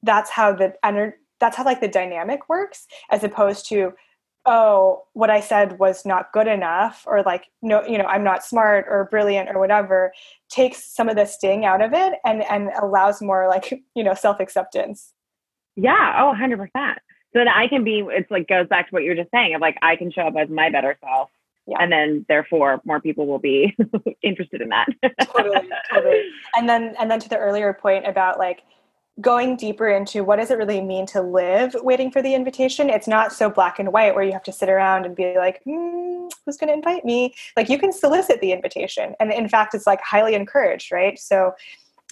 that's 0.03 0.29
how 0.29 0.53
the 0.53 0.73
energy, 0.83 1.17
that's 1.39 1.57
how 1.57 1.65
like 1.65 1.81
the 1.81 1.87
dynamic 1.87 2.47
works 2.47 2.87
as 3.09 3.23
opposed 3.23 3.67
to 3.69 3.93
oh 4.45 5.03
what 5.13 5.29
i 5.29 5.39
said 5.39 5.79
was 5.79 6.05
not 6.05 6.31
good 6.33 6.47
enough 6.47 7.03
or 7.07 7.23
like 7.23 7.45
no 7.61 7.83
you 7.85 7.97
know 7.97 8.05
i'm 8.05 8.23
not 8.23 8.43
smart 8.43 8.85
or 8.89 9.07
brilliant 9.09 9.49
or 9.49 9.59
whatever 9.59 10.11
takes 10.49 10.83
some 10.83 11.07
of 11.07 11.15
the 11.15 11.25
sting 11.25 11.65
out 11.65 11.81
of 11.81 11.93
it 11.93 12.19
and 12.25 12.43
and 12.43 12.69
allows 12.81 13.21
more 13.21 13.47
like 13.47 13.71
you 13.95 14.03
know 14.03 14.13
self 14.13 14.39
acceptance 14.39 15.13
yeah 15.75 16.21
oh 16.21 16.33
100% 16.37 16.67
so 16.67 16.89
that 17.33 17.47
i 17.55 17.67
can 17.67 17.83
be 17.83 18.03
it's 18.09 18.29
like 18.29 18.47
goes 18.47 18.67
back 18.67 18.87
to 18.87 18.91
what 18.91 19.03
you 19.03 19.09
were 19.09 19.15
just 19.15 19.31
saying 19.31 19.55
of 19.55 19.61
like 19.61 19.77
i 19.81 19.95
can 19.95 20.11
show 20.11 20.23
up 20.23 20.35
as 20.37 20.49
my 20.49 20.69
better 20.69 20.97
self 21.03 21.29
yeah. 21.67 21.77
and 21.79 21.91
then 21.91 22.25
therefore 22.27 22.81
more 22.85 22.99
people 22.99 23.25
will 23.25 23.39
be 23.39 23.75
interested 24.21 24.61
in 24.61 24.69
that. 24.69 24.87
Totally 25.33 25.69
totally. 25.91 26.23
And 26.55 26.67
then 26.67 26.95
and 26.99 27.09
then 27.09 27.19
to 27.19 27.29
the 27.29 27.37
earlier 27.37 27.73
point 27.73 28.07
about 28.07 28.37
like 28.37 28.63
going 29.21 29.55
deeper 29.55 29.89
into 29.89 30.23
what 30.23 30.37
does 30.37 30.49
it 30.49 30.57
really 30.57 30.81
mean 30.81 31.05
to 31.05 31.21
live 31.21 31.75
waiting 31.81 32.09
for 32.09 32.23
the 32.23 32.33
invitation 32.33 32.89
it's 32.89 33.07
not 33.07 33.31
so 33.31 33.47
black 33.47 33.77
and 33.77 33.93
white 33.93 34.15
where 34.15 34.23
you 34.23 34.31
have 34.31 34.41
to 34.41 34.51
sit 34.51 34.69
around 34.69 35.05
and 35.05 35.15
be 35.15 35.35
like 35.37 35.61
hmm, 35.63 36.27
who's 36.45 36.57
going 36.57 36.67
to 36.67 36.73
invite 36.73 37.05
me? 37.05 37.33
Like 37.55 37.69
you 37.69 37.77
can 37.77 37.91
solicit 37.91 38.41
the 38.41 38.51
invitation 38.51 39.15
and 39.19 39.31
in 39.31 39.47
fact 39.47 39.73
it's 39.73 39.87
like 39.87 40.01
highly 40.01 40.35
encouraged 40.35 40.91
right? 40.91 41.17
So 41.19 41.53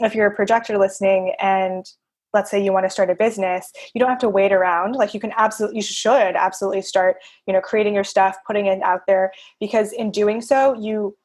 if 0.01 0.15
you're 0.15 0.27
a 0.27 0.35
projector 0.35 0.77
listening 0.77 1.33
and 1.39 1.85
let's 2.33 2.49
say 2.49 2.63
you 2.63 2.71
want 2.71 2.85
to 2.85 2.89
start 2.89 3.09
a 3.09 3.15
business 3.15 3.71
you 3.93 3.99
don't 3.99 4.09
have 4.09 4.19
to 4.19 4.29
wait 4.29 4.51
around. 4.51 4.95
Like 4.95 5.13
you 5.13 5.19
can 5.19 5.33
absolutely 5.35 5.77
you 5.77 5.83
should 5.83 6.35
absolutely 6.35 6.81
start 6.81 7.17
you 7.45 7.53
know 7.53 7.61
creating 7.61 7.93
your 7.93 8.03
stuff 8.03 8.37
putting 8.47 8.67
it 8.67 8.81
out 8.83 9.01
there 9.07 9.31
because 9.59 9.91
in 9.91 10.11
doing 10.11 10.41
so 10.41 10.73
you 10.79 11.17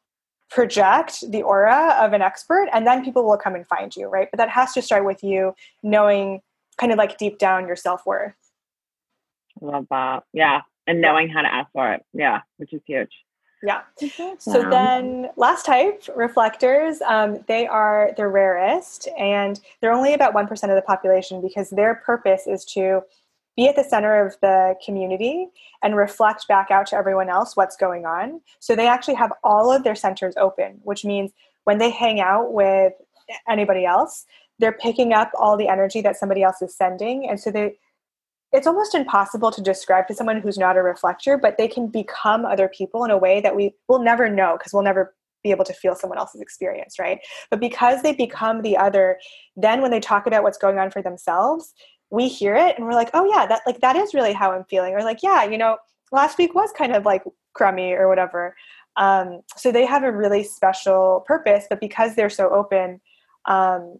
project 0.50 1.24
the 1.30 1.42
aura 1.42 1.96
of 2.00 2.12
an 2.12 2.22
expert 2.22 2.68
and 2.72 2.86
then 2.86 3.04
people 3.04 3.24
will 3.24 3.36
come 3.36 3.54
and 3.54 3.66
find 3.66 3.94
you 3.96 4.08
right? 4.08 4.28
But 4.30 4.38
that 4.38 4.48
has 4.50 4.72
to 4.74 4.82
start 4.82 5.04
with 5.04 5.22
you 5.22 5.54
knowing 5.82 6.40
kind 6.78 6.92
of 6.92 6.98
like 6.98 7.18
deep 7.18 7.38
down 7.38 7.66
your 7.66 7.76
self-worth. 7.76 8.34
Love 9.60 9.86
that. 9.90 10.24
Yeah. 10.32 10.62
And 10.86 11.00
knowing 11.00 11.28
how 11.28 11.42
to 11.42 11.52
ask 11.52 11.70
for 11.72 11.92
it. 11.92 12.04
Yeah 12.12 12.40
which 12.58 12.72
is 12.72 12.82
huge. 12.86 13.10
Yeah. 13.62 13.80
So 14.38 14.68
then 14.68 15.30
last 15.36 15.66
type 15.66 16.04
reflectors 16.14 17.00
um, 17.02 17.42
they 17.48 17.66
are 17.66 18.12
the 18.16 18.28
rarest 18.28 19.08
and 19.18 19.58
they're 19.80 19.92
only 19.92 20.14
about 20.14 20.34
1% 20.34 20.50
of 20.50 20.76
the 20.76 20.82
population 20.82 21.40
because 21.40 21.70
their 21.70 21.96
purpose 21.96 22.46
is 22.46 22.64
to 22.66 23.02
be 23.56 23.68
at 23.68 23.76
the 23.76 23.84
center 23.84 24.24
of 24.24 24.36
the 24.42 24.74
community 24.84 25.48
and 25.82 25.96
reflect 25.96 26.46
back 26.46 26.70
out 26.70 26.86
to 26.86 26.96
everyone 26.96 27.30
else 27.30 27.56
what's 27.56 27.76
going 27.76 28.04
on. 28.04 28.40
So 28.60 28.76
they 28.76 28.86
actually 28.86 29.14
have 29.14 29.32
all 29.42 29.72
of 29.72 29.82
their 29.82 29.94
centers 29.94 30.34
open, 30.36 30.78
which 30.82 31.04
means 31.04 31.32
when 31.64 31.78
they 31.78 31.90
hang 31.90 32.20
out 32.20 32.52
with 32.52 32.92
anybody 33.48 33.84
else, 33.84 34.26
they're 34.58 34.72
picking 34.72 35.12
up 35.12 35.30
all 35.38 35.56
the 35.56 35.68
energy 35.68 36.00
that 36.02 36.16
somebody 36.16 36.42
else 36.42 36.62
is 36.62 36.76
sending. 36.76 37.28
And 37.28 37.40
so 37.40 37.50
they 37.50 37.76
it's 38.52 38.66
almost 38.66 38.94
impossible 38.94 39.50
to 39.50 39.60
describe 39.60 40.06
to 40.06 40.14
someone 40.14 40.40
who's 40.40 40.56
not 40.56 40.76
a 40.76 40.82
reflector, 40.82 41.36
but 41.36 41.58
they 41.58 41.68
can 41.68 41.88
become 41.88 42.44
other 42.44 42.68
people 42.68 43.04
in 43.04 43.10
a 43.10 43.18
way 43.18 43.40
that 43.40 43.56
we 43.56 43.74
will 43.88 43.98
never 43.98 44.30
know 44.30 44.56
because 44.56 44.72
we'll 44.72 44.84
never 44.84 45.14
be 45.42 45.50
able 45.50 45.64
to 45.64 45.74
feel 45.74 45.94
someone 45.94 46.18
else's 46.18 46.40
experience, 46.40 46.98
right? 46.98 47.18
But 47.50 47.60
because 47.60 48.02
they 48.02 48.14
become 48.14 48.62
the 48.62 48.76
other, 48.76 49.18
then 49.56 49.82
when 49.82 49.90
they 49.90 50.00
talk 50.00 50.26
about 50.26 50.42
what's 50.42 50.58
going 50.58 50.78
on 50.78 50.90
for 50.90 51.02
themselves, 51.02 51.74
we 52.10 52.28
hear 52.28 52.54
it 52.54 52.76
and 52.76 52.86
we're 52.86 52.94
like, 52.94 53.10
oh 53.14 53.24
yeah, 53.24 53.46
that 53.46 53.62
like 53.66 53.80
that 53.80 53.96
is 53.96 54.14
really 54.14 54.32
how 54.32 54.52
I'm 54.52 54.64
feeling. 54.64 54.94
Or 54.94 55.02
like, 55.02 55.22
yeah, 55.22 55.44
you 55.44 55.58
know, 55.58 55.78
last 56.12 56.38
week 56.38 56.54
was 56.54 56.70
kind 56.76 56.94
of 56.94 57.04
like 57.04 57.24
crummy 57.52 57.92
or 57.92 58.08
whatever. 58.08 58.56
Um, 58.96 59.42
so 59.56 59.72
they 59.72 59.84
have 59.84 60.04
a 60.04 60.12
really 60.12 60.42
special 60.42 61.24
purpose, 61.26 61.66
but 61.68 61.80
because 61.80 62.14
they're 62.14 62.30
so 62.30 62.48
open, 62.50 63.00
um, 63.44 63.98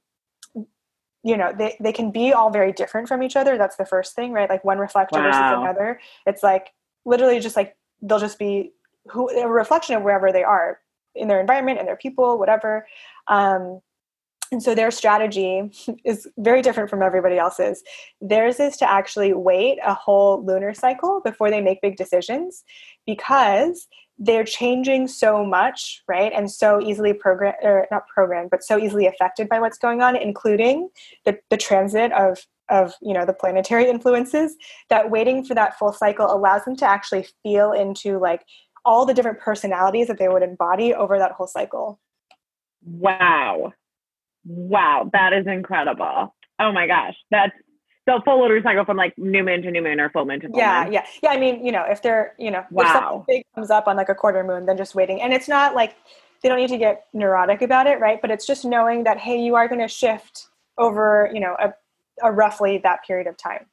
you 1.23 1.37
know, 1.37 1.53
they, 1.57 1.77
they 1.81 1.93
can 1.93 2.11
be 2.13 2.33
all 2.33 2.51
very 2.51 2.73
different 2.73 3.09
from 3.09 3.23
each 3.23 3.37
other. 3.37 3.59
That's 3.59 3.77
the 3.77 3.85
first 3.85 4.15
thing, 4.15 4.33
right? 4.33 4.49
Like 4.49 4.65
one 4.65 4.79
reflector 4.79 5.19
wow. 5.19 5.25
versus 5.25 5.41
another. 5.41 6.01
It's 6.25 6.43
like 6.43 6.73
literally 7.05 7.41
just 7.41 7.57
like 7.57 7.77
they'll 8.01 8.21
just 8.21 8.39
be 8.39 8.73
who 9.09 9.29
a 9.31 9.49
reflection 9.49 9.97
of 9.97 10.03
wherever 10.03 10.33
they 10.33 10.45
are 10.45 10.81
in 11.15 11.29
their 11.29 11.41
environment 11.41 11.79
and 11.79 11.89
their 11.89 11.97
people, 11.97 12.39
whatever. 12.39 12.87
Um, 13.29 13.81
and 14.53 14.63
so 14.63 14.75
their 14.75 14.91
strategy 14.91 15.71
is 16.05 16.29
very 16.39 16.63
different 16.63 16.91
from 16.91 17.03
everybody 17.03 17.39
else's. 17.39 17.83
Theirs 18.21 18.61
is 18.61 18.77
to 18.79 18.91
actually 18.91 19.33
wait 19.33 19.79
a 19.85 19.95
whole 19.95 20.45
lunar 20.45 20.75
cycle 20.75 21.21
before 21.25 21.51
they 21.51 21.61
make 21.61 21.83
big 21.83 21.97
decisions 21.97 22.65
because 23.07 23.87
they're 24.19 24.45
changing 24.45 25.09
so 25.09 25.45
much, 25.45 26.03
right? 26.09 26.33
And 26.35 26.51
so 26.51 26.81
easily 26.81 27.13
program 27.13 27.55
or 27.63 27.87
not 27.91 28.09
programmed, 28.09 28.51
but 28.51 28.63
so 28.63 28.79
easily 28.79 29.07
affected 29.07 29.49
by 29.49 29.61
what's 29.61 29.79
going 29.79 30.01
on, 30.01 30.17
including 30.17 30.89
the, 31.25 31.39
the 31.51 31.57
transit 31.57 32.13
of 32.13 32.39
of 32.69 32.95
you 33.01 33.15
know 33.15 33.25
the 33.25 33.33
planetary 33.33 33.89
influences, 33.89 34.57
that 34.89 35.11
waiting 35.11 35.45
for 35.45 35.55
that 35.55 35.79
full 35.79 35.93
cycle 35.93 36.27
allows 36.33 36.65
them 36.65 36.77
to 36.77 36.87
actually 36.87 37.27
feel 37.43 37.73
into 37.73 38.19
like 38.19 38.45
all 38.85 39.05
the 39.05 39.15
different 39.15 39.41
personalities 39.41 40.07
that 40.07 40.19
they 40.19 40.29
would 40.29 40.43
embody 40.43 40.95
over 40.95 41.19
that 41.19 41.33
whole 41.33 41.49
cycle. 41.49 42.01
Wow. 42.85 43.73
Wow, 44.47 45.11
that 45.13 45.33
is 45.33 45.47
incredible. 45.47 46.35
Oh 46.59 46.73
my 46.73 46.87
gosh. 46.87 47.15
That's 47.31 47.53
so 48.09 48.21
full 48.25 48.41
lunar 48.41 48.63
cycle 48.63 48.85
from 48.85 48.97
like 48.97 49.13
new 49.19 49.43
moon 49.43 49.63
to 49.63 49.71
new 49.71 49.83
moon 49.83 49.99
or 49.99 50.09
full 50.11 50.25
moon 50.25 50.41
to 50.41 50.49
full 50.49 50.59
yeah, 50.59 50.85
moon. 50.85 50.93
Yeah, 50.93 51.03
yeah, 51.23 51.31
yeah. 51.31 51.37
I 51.37 51.41
mean, 51.41 51.65
you 51.65 51.73
know, 51.73 51.85
if 51.89 52.03
they're, 52.03 52.35
you 52.39 52.51
know, 52.51 52.65
wow. 52.71 52.85
if 52.85 52.93
something 52.93 53.25
big 53.27 53.45
comes 53.55 53.71
up 53.71 53.89
on 53.89 53.97
like 53.97 54.09
a 54.09 54.15
quarter 54.15 54.45
moon, 54.45 54.67
then 54.67 54.77
just 54.77 54.95
waiting. 54.95 55.21
And 55.21 55.33
it's 55.33 55.49
not 55.49 55.75
like 55.75 55.97
they 56.43 56.49
don't 56.49 56.59
need 56.59 56.71
to 56.71 56.79
get 56.79 57.07
neurotic 57.13 57.63
about 57.63 57.87
it, 57.87 57.99
right? 57.99 58.21
But 58.21 58.31
it's 58.31 58.47
just 58.47 58.65
knowing 58.65 59.05
that, 59.05 59.19
hey, 59.19 59.41
you 59.41 59.57
are 59.57 59.67
going 59.67 59.81
to 59.81 59.89
shift 59.89 60.47
over, 60.79 61.31
you 61.35 61.41
know, 61.41 61.57
a, 61.61 61.75
a 62.23 62.31
roughly 62.31 62.79
that 62.79 63.05
period 63.05 63.27
of 63.27 63.37
time. 63.37 63.67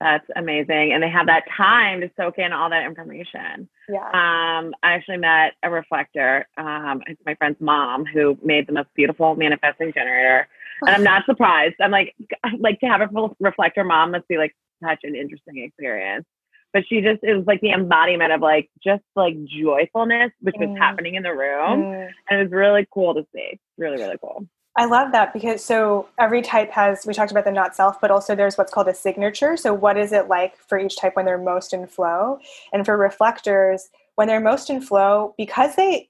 That's 0.00 0.26
amazing. 0.36 0.92
And 0.92 1.02
they 1.02 1.10
have 1.10 1.26
that 1.26 1.44
time 1.56 2.00
to 2.02 2.10
soak 2.16 2.38
in 2.38 2.52
all 2.52 2.70
that 2.70 2.84
information. 2.84 3.68
Yeah. 3.88 4.06
Um, 4.06 4.72
I 4.82 4.92
actually 4.92 5.16
met 5.16 5.54
a 5.62 5.70
reflector. 5.70 6.46
Um, 6.56 7.02
it's 7.06 7.20
my 7.26 7.34
friend's 7.34 7.60
mom 7.60 8.04
who 8.06 8.38
made 8.42 8.68
the 8.68 8.72
most 8.72 8.88
beautiful 8.94 9.34
manifesting 9.34 9.92
generator. 9.92 10.46
And 10.82 10.90
I'm 10.90 11.02
not 11.02 11.26
surprised. 11.26 11.74
I'm 11.80 11.90
like, 11.90 12.14
like 12.60 12.78
to 12.80 12.86
have 12.86 13.00
a 13.00 13.28
reflector 13.40 13.82
mom 13.82 14.12
must 14.12 14.28
be 14.28 14.36
like 14.36 14.54
such 14.84 15.00
an 15.02 15.16
interesting 15.16 15.58
experience. 15.64 16.24
But 16.72 16.84
she 16.88 17.00
just 17.00 17.24
it 17.24 17.34
was 17.34 17.46
like 17.46 17.60
the 17.62 17.70
embodiment 17.70 18.30
of 18.30 18.40
like 18.40 18.70
just 18.84 19.02
like 19.16 19.34
joyfulness, 19.46 20.30
which 20.40 20.54
was 20.58 20.68
mm. 20.68 20.78
happening 20.78 21.14
in 21.14 21.22
the 21.22 21.32
room. 21.32 21.82
Mm. 21.82 22.08
And 22.30 22.40
it 22.40 22.42
was 22.44 22.52
really 22.52 22.86
cool 22.92 23.14
to 23.14 23.26
see. 23.34 23.58
Really, 23.78 23.96
really 23.96 24.18
cool. 24.20 24.46
I 24.78 24.84
love 24.84 25.10
that 25.10 25.32
because 25.32 25.64
so 25.64 26.08
every 26.20 26.40
type 26.40 26.70
has, 26.70 27.04
we 27.04 27.12
talked 27.12 27.32
about 27.32 27.44
the 27.44 27.50
not 27.50 27.74
self, 27.74 28.00
but 28.00 28.12
also 28.12 28.36
there's 28.36 28.56
what's 28.56 28.72
called 28.72 28.86
a 28.86 28.94
signature. 28.94 29.56
So, 29.56 29.74
what 29.74 29.98
is 29.98 30.12
it 30.12 30.28
like 30.28 30.56
for 30.56 30.78
each 30.78 30.96
type 30.96 31.16
when 31.16 31.24
they're 31.24 31.36
most 31.36 31.74
in 31.74 31.88
flow? 31.88 32.38
And 32.72 32.86
for 32.86 32.96
reflectors, 32.96 33.90
when 34.14 34.28
they're 34.28 34.40
most 34.40 34.70
in 34.70 34.80
flow, 34.80 35.34
because 35.36 35.74
they, 35.74 36.08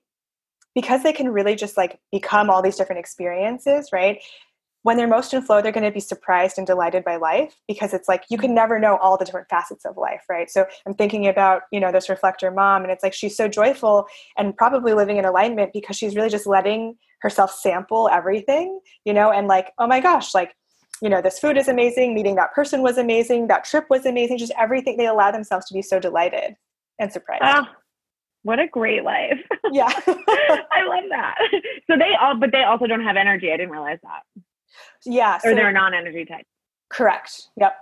because 0.75 1.03
they 1.03 1.15
can 1.15 1.31
really 1.31 1.57
just 1.57 1.79
like 1.79 1.99
become 2.13 2.51
all 2.51 2.61
these 2.61 2.77
different 2.77 3.01
experiences, 3.01 3.89
right? 3.91 4.21
When 4.89 4.97
they're 4.97 5.07
most 5.07 5.35
in 5.35 5.43
flow, 5.43 5.61
they're 5.61 5.71
going 5.71 5.85
to 5.85 5.91
be 5.91 6.01
surprised 6.01 6.57
and 6.57 6.67
delighted 6.67 7.05
by 7.05 7.17
life 7.17 7.55
because 7.69 7.93
it's 7.93 8.09
like 8.09 8.25
you 8.31 8.39
can 8.39 8.55
never 8.55 8.79
know 8.79 8.97
all 9.03 9.19
the 9.19 9.25
different 9.27 9.47
facets 9.51 9.85
of 9.85 9.99
life, 9.99 10.23
right? 10.31 10.49
So 10.51 10.65
I'm 10.87 10.95
thinking 10.95 11.27
about, 11.27 11.65
you 11.71 11.79
know, 11.79 11.93
this 11.93 12.09
reflector 12.09 12.51
mom, 12.51 12.85
and 12.85 12.91
it's 12.91 13.03
like 13.03 13.13
she's 13.13 13.37
so 13.37 13.49
joyful 13.49 14.07
and 14.39 14.57
probably 14.57 14.95
living 14.95 15.19
in 15.19 15.27
alignment 15.27 15.75
because 15.75 15.95
she's 15.95 16.17
really 16.17 16.31
just 16.31 16.47
letting 16.47 16.97
herself 17.21 17.53
sample 17.53 18.09
everything, 18.11 18.81
you 19.05 19.13
know, 19.13 19.31
and 19.31 19.47
like, 19.47 19.73
oh 19.77 19.87
my 19.87 20.01
gosh, 20.01 20.35
like, 20.35 20.55
you 21.03 21.11
know, 21.11 21.21
this 21.21 21.39
food 21.39 21.59
is 21.59 21.69
amazing, 21.69 22.15
meeting 22.15 22.37
that 22.37 22.55
person 22.55 22.81
was 22.81 22.97
amazing, 22.97 23.49
that 23.49 23.65
trip 23.65 23.85
was 23.91 24.07
amazing, 24.07 24.39
just 24.39 24.53
everything. 24.59 24.97
They 24.97 25.07
allow 25.07 25.31
themselves 25.31 25.67
to 25.67 25.75
be 25.75 25.83
so 25.83 26.01
delighted 26.01 26.57
and 26.99 27.13
surprised. 27.13 27.43
Oh, 27.45 27.67
what 28.43 28.59
a 28.59 28.67
great 28.67 29.05
life. 29.05 29.39
Yeah. 29.71 29.91
I 30.07 30.83
love 30.87 31.05
that. 31.11 31.37
So 31.91 31.99
they 31.99 32.15
all, 32.19 32.39
but 32.39 32.53
they 32.53 32.63
also 32.63 32.87
don't 32.87 33.05
have 33.05 33.17
energy. 33.19 33.53
I 33.53 33.59
didn't 33.59 33.71
realize 33.71 33.99
that. 34.03 34.23
Yeah. 35.05 35.39
So, 35.39 35.51
or 35.51 35.55
they're 35.55 35.73
non-energy 35.73 36.25
type. 36.25 36.47
Correct. 36.91 37.49
Yep. 37.57 37.77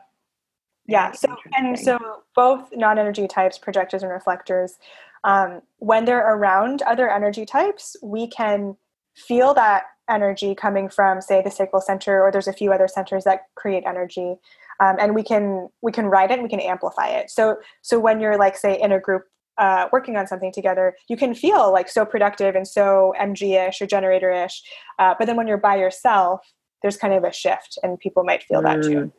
Yeah. 0.87 1.13
So 1.13 1.35
and 1.57 1.79
so 1.79 1.99
both 2.35 2.69
non-energy 2.73 3.27
types, 3.27 3.59
projectors 3.59 4.03
and 4.03 4.13
reflectors, 4.13 4.79
um, 5.25 5.63
when 5.79 6.05
they're 6.05 6.35
around 6.35 6.83
other 6.83 7.11
energy 7.11 7.45
types, 7.45 7.97
we 8.03 8.29
can 8.29 8.77
feel 9.17 9.55
that 9.55 9.85
energy 10.09 10.55
coming 10.55 10.89
from, 10.89 11.21
say, 11.21 11.43
the 11.43 11.51
sacral 11.51 11.81
center, 11.81 12.23
or 12.23 12.31
there's 12.31 12.47
a 12.47 12.53
few 12.53 12.73
other 12.73 12.87
centers 12.87 13.25
that 13.25 13.41
create 13.57 13.83
energy, 13.87 14.37
um, 14.81 14.97
and 15.01 15.15
we 15.15 15.23
can 15.23 15.69
we 15.83 15.91
can 15.91 16.07
ride 16.07 16.31
it, 16.31 16.35
and 16.35 16.43
we 16.43 16.49
can 16.49 16.61
amplify 16.61 17.09
it. 17.09 17.31
So 17.31 17.57
so 17.83 17.99
when 17.99 18.21
you're 18.21 18.39
like 18.39 18.57
say 18.57 18.81
in 18.81 18.93
a 18.93 19.01
group 19.01 19.25
uh, 19.59 19.89
working 19.93 20.17
on 20.17 20.27
something 20.27 20.53
together, 20.53 20.95
you 21.09 21.17
can 21.17 21.35
feel 21.35 21.73
like 21.73 21.89
so 21.89 22.05
productive 22.05 22.55
and 22.55 22.69
so 22.69 23.15
MG-ish 23.19 23.81
or 23.81 23.87
generator-ish. 23.87 24.63
Uh, 24.99 25.15
but 25.19 25.27
then 25.27 25.37
when 25.37 25.47
you're 25.47 25.57
by 25.57 25.77
yourself, 25.77 26.41
there's 26.83 26.97
kind 26.97 27.15
of 27.15 27.25
a 27.25 27.33
shift, 27.33 27.79
and 27.83 27.99
people 27.99 28.25
might 28.25 28.43
feel 28.43 28.63
that 28.63 28.83
too. 28.83 29.13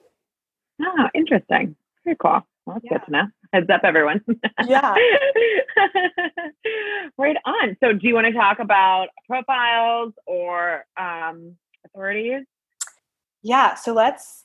Oh, 0.82 1.10
interesting. 1.14 1.76
Very 2.04 2.16
cool. 2.18 2.42
Well, 2.66 2.76
that's 2.76 2.86
yeah. 2.86 2.98
good 2.98 3.06
to 3.06 3.12
know. 3.12 3.24
Heads 3.54 3.70
up, 3.70 3.82
everyone. 3.84 4.22
Yeah. 4.66 4.94
right 7.18 7.38
on. 7.46 7.78
So, 7.82 7.94
do 7.94 8.08
you 8.08 8.14
want 8.14 8.28
to 8.28 8.34
talk 8.34 8.60
about 8.60 9.08
profiles 9.28 10.14
or 10.26 10.86
um, 11.00 11.56
authorities? 11.86 12.44
Yeah. 13.42 13.76
So 13.76 13.94
let's 13.94 14.44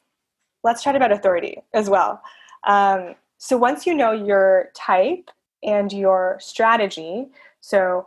let's 0.63 0.83
chat 0.83 0.95
about 0.97 1.13
authority 1.13 1.59
as 1.75 1.91
well. 1.91 2.23
Um, 2.65 3.17
so 3.39 3.57
once 3.57 3.87
you 3.87 3.95
know 3.95 4.13
your 4.13 4.71
type 4.75 5.31
and 5.65 5.93
your 5.93 6.39
strategy, 6.41 7.27
so 7.61 8.07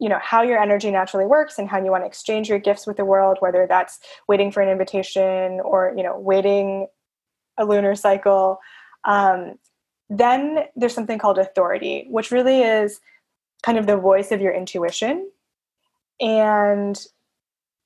you 0.00 0.08
know 0.08 0.18
how 0.20 0.42
your 0.42 0.58
energy 0.58 0.90
naturally 0.90 1.26
works 1.26 1.58
and 1.58 1.68
how 1.68 1.82
you 1.82 1.90
want 1.90 2.02
to 2.02 2.06
exchange 2.08 2.48
your 2.48 2.58
gifts 2.58 2.86
with 2.86 2.96
the 2.96 3.04
world 3.04 3.36
whether 3.40 3.66
that's 3.68 4.00
waiting 4.28 4.50
for 4.50 4.60
an 4.60 4.68
invitation 4.68 5.60
or 5.64 5.94
you 5.96 6.02
know 6.02 6.18
waiting 6.18 6.86
a 7.58 7.64
lunar 7.64 7.94
cycle 7.94 8.58
um, 9.04 9.58
then 10.10 10.64
there's 10.76 10.94
something 10.94 11.18
called 11.18 11.38
authority 11.38 12.06
which 12.10 12.30
really 12.30 12.62
is 12.62 13.00
kind 13.64 13.78
of 13.78 13.86
the 13.86 13.96
voice 13.96 14.30
of 14.30 14.40
your 14.40 14.52
intuition. 14.52 15.30
And 16.20 17.02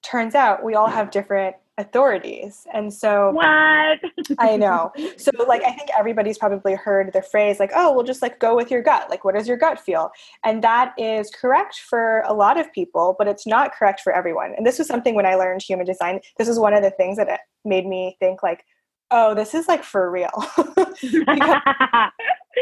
turns 0.03 0.35
out 0.35 0.65
we 0.65 0.75
all 0.75 0.89
have 0.89 1.11
different 1.11 1.57
authorities. 1.79 2.67
And 2.75 2.93
so 2.93 3.31
What? 3.31 4.01
I 4.39 4.57
know. 4.57 4.93
So 5.17 5.31
like 5.47 5.63
I 5.63 5.73
think 5.73 5.89
everybody's 5.97 6.37
probably 6.37 6.75
heard 6.75 7.13
the 7.13 7.23
phrase 7.23 7.59
like, 7.59 7.71
oh, 7.75 7.95
we'll 7.95 8.05
just 8.05 8.21
like 8.21 8.39
go 8.39 8.55
with 8.55 8.71
your 8.71 8.83
gut. 8.83 9.09
Like 9.09 9.25
what 9.25 9.35
does 9.35 9.49
your 9.49 9.57
gut 9.57 9.81
feel? 9.81 10.11
And 10.45 10.63
that 10.63 10.93
is 10.99 11.31
correct 11.31 11.79
for 11.79 12.23
a 12.27 12.35
lot 12.35 12.59
of 12.59 12.71
people, 12.73 13.15
but 13.19 13.29
it's 13.29 13.47
not 13.47 13.73
correct 13.73 14.01
for 14.01 14.13
everyone. 14.13 14.55
And 14.57 14.67
this 14.67 14.79
was 14.79 14.87
something 14.89 15.15
when 15.15 15.27
I 15.27 15.37
learned 15.37 15.63
human 15.63 15.87
design, 15.87 16.21
this 16.37 16.49
is 16.49 16.59
one 16.59 16.75
of 16.75 16.83
the 16.83 16.91
things 16.91 17.17
that 17.17 17.41
made 17.65 17.87
me 17.87 18.17
think 18.19 18.43
like, 18.43 18.65
oh, 19.11 19.35
this 19.35 19.55
is 19.55 19.69
like 19.69 19.85
for 19.85 20.11
real. 20.11 20.31
because, 21.01 21.61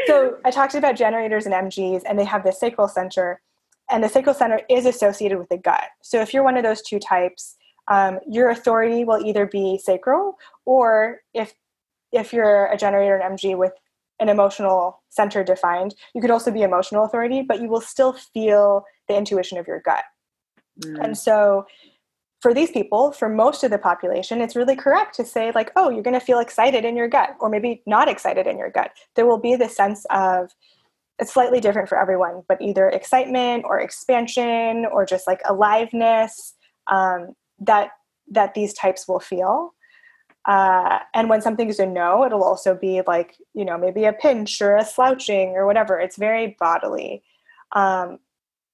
so 0.05 0.37
I 0.45 0.51
talked 0.51 0.75
about 0.75 0.95
generators 0.95 1.45
and 1.45 1.53
MGs 1.53 2.03
and 2.05 2.17
they 2.17 2.23
have 2.23 2.43
the 2.43 2.53
sacral 2.53 2.87
center 2.87 3.41
and 3.89 4.03
the 4.03 4.09
sacral 4.09 4.35
center 4.35 4.61
is 4.69 4.85
associated 4.85 5.37
with 5.37 5.49
the 5.49 5.57
gut. 5.57 5.85
So 6.01 6.21
if 6.21 6.33
you're 6.33 6.43
one 6.43 6.57
of 6.57 6.63
those 6.63 6.81
two 6.81 6.99
types, 6.99 7.55
um, 7.87 8.19
your 8.27 8.49
authority 8.49 9.03
will 9.03 9.25
either 9.25 9.45
be 9.45 9.79
sacral 9.83 10.37
or 10.65 11.21
if 11.33 11.53
if 12.11 12.33
you're 12.33 12.67
a 12.67 12.77
generator 12.77 13.17
and 13.17 13.37
mg 13.37 13.57
with 13.57 13.73
an 14.19 14.29
emotional 14.29 15.01
center 15.09 15.43
defined 15.43 15.95
you 16.13 16.21
could 16.21 16.31
also 16.31 16.51
be 16.51 16.63
emotional 16.63 17.03
authority 17.03 17.41
but 17.41 17.61
you 17.61 17.67
will 17.67 17.81
still 17.81 18.13
feel 18.13 18.83
the 19.07 19.15
intuition 19.15 19.57
of 19.57 19.67
your 19.67 19.81
gut 19.81 20.03
mm. 20.83 21.03
and 21.03 21.17
so 21.17 21.65
for 22.41 22.53
these 22.53 22.71
people 22.71 23.11
for 23.11 23.29
most 23.29 23.63
of 23.63 23.71
the 23.71 23.77
population 23.77 24.41
it's 24.41 24.55
really 24.55 24.75
correct 24.75 25.15
to 25.15 25.25
say 25.25 25.51
like 25.53 25.71
oh 25.75 25.89
you're 25.89 26.03
going 26.03 26.19
to 26.19 26.25
feel 26.25 26.39
excited 26.39 26.85
in 26.85 26.95
your 26.95 27.07
gut 27.07 27.35
or 27.39 27.49
maybe 27.49 27.81
not 27.85 28.07
excited 28.07 28.47
in 28.47 28.57
your 28.57 28.69
gut 28.69 28.91
there 29.15 29.25
will 29.25 29.39
be 29.39 29.55
this 29.55 29.75
sense 29.75 30.05
of 30.09 30.51
it's 31.19 31.33
slightly 31.33 31.59
different 31.59 31.89
for 31.89 31.99
everyone 31.99 32.43
but 32.47 32.61
either 32.61 32.89
excitement 32.89 33.63
or 33.65 33.79
expansion 33.79 34.85
or 34.91 35.05
just 35.05 35.27
like 35.27 35.41
aliveness 35.45 36.53
um, 36.87 37.35
that 37.59 37.91
that 38.29 38.53
these 38.53 38.73
types 38.73 39.07
will 39.07 39.19
feel. 39.19 39.73
Uh, 40.45 40.99
and 41.13 41.29
when 41.29 41.41
something 41.41 41.67
is 41.67 41.79
a 41.79 41.85
no 41.85 42.23
it'll 42.25 42.43
also 42.43 42.73
be 42.73 43.01
like 43.05 43.35
you 43.53 43.65
know 43.65 43.77
maybe 43.77 44.05
a 44.05 44.13
pinch 44.13 44.61
or 44.61 44.75
a 44.77 44.85
slouching 44.85 45.49
or 45.49 45.65
whatever. 45.65 45.99
It's 45.99 46.17
very 46.17 46.55
bodily. 46.59 47.23
Um, 47.73 48.19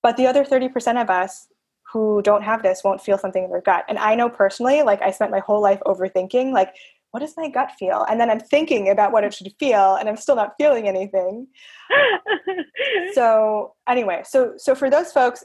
but 0.04 0.18
the 0.18 0.28
other 0.28 0.44
30% 0.44 1.02
of 1.02 1.10
us 1.10 1.48
who 1.92 2.22
don't 2.22 2.44
have 2.44 2.62
this 2.62 2.84
won't 2.84 3.02
feel 3.02 3.18
something 3.18 3.44
in 3.44 3.50
their 3.50 3.62
gut. 3.62 3.86
And 3.88 3.98
i 4.00 4.16
know 4.16 4.30
personally 4.30 4.82
like 4.82 5.02
i 5.02 5.12
spent 5.12 5.32
my 5.32 5.40
whole 5.40 5.62
life 5.62 5.80
overthinking 5.86 6.52
like 6.52 6.76
what 7.12 7.20
does 7.20 7.38
my 7.38 7.48
gut 7.48 7.72
feel? 7.78 8.06
And 8.10 8.20
then 8.20 8.30
i'm 8.30 8.40
thinking 8.40 8.90
about 8.90 9.12
what 9.12 9.24
it 9.24 9.34
should 9.34 9.54
feel 9.60 9.96
and 9.96 10.10
i'm 10.10 10.18
still 10.18 10.36
not 10.36 10.54
feeling 10.58 10.88
anything. 10.88 11.48
So 13.14 13.76
anyway 13.88 14.24
so 14.26 14.54
so 14.58 14.76
for 14.76 14.90
those 14.90 15.12
folks 15.12 15.44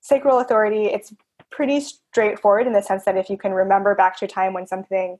sacral 0.00 0.40
authority 0.40 0.86
it's 0.86 1.14
pretty 1.54 1.80
straightforward 1.80 2.66
in 2.66 2.72
the 2.72 2.82
sense 2.82 3.04
that 3.04 3.16
if 3.16 3.30
you 3.30 3.36
can 3.36 3.52
remember 3.52 3.94
back 3.94 4.18
to 4.18 4.24
a 4.24 4.28
time 4.28 4.52
when 4.52 4.66
something 4.66 5.18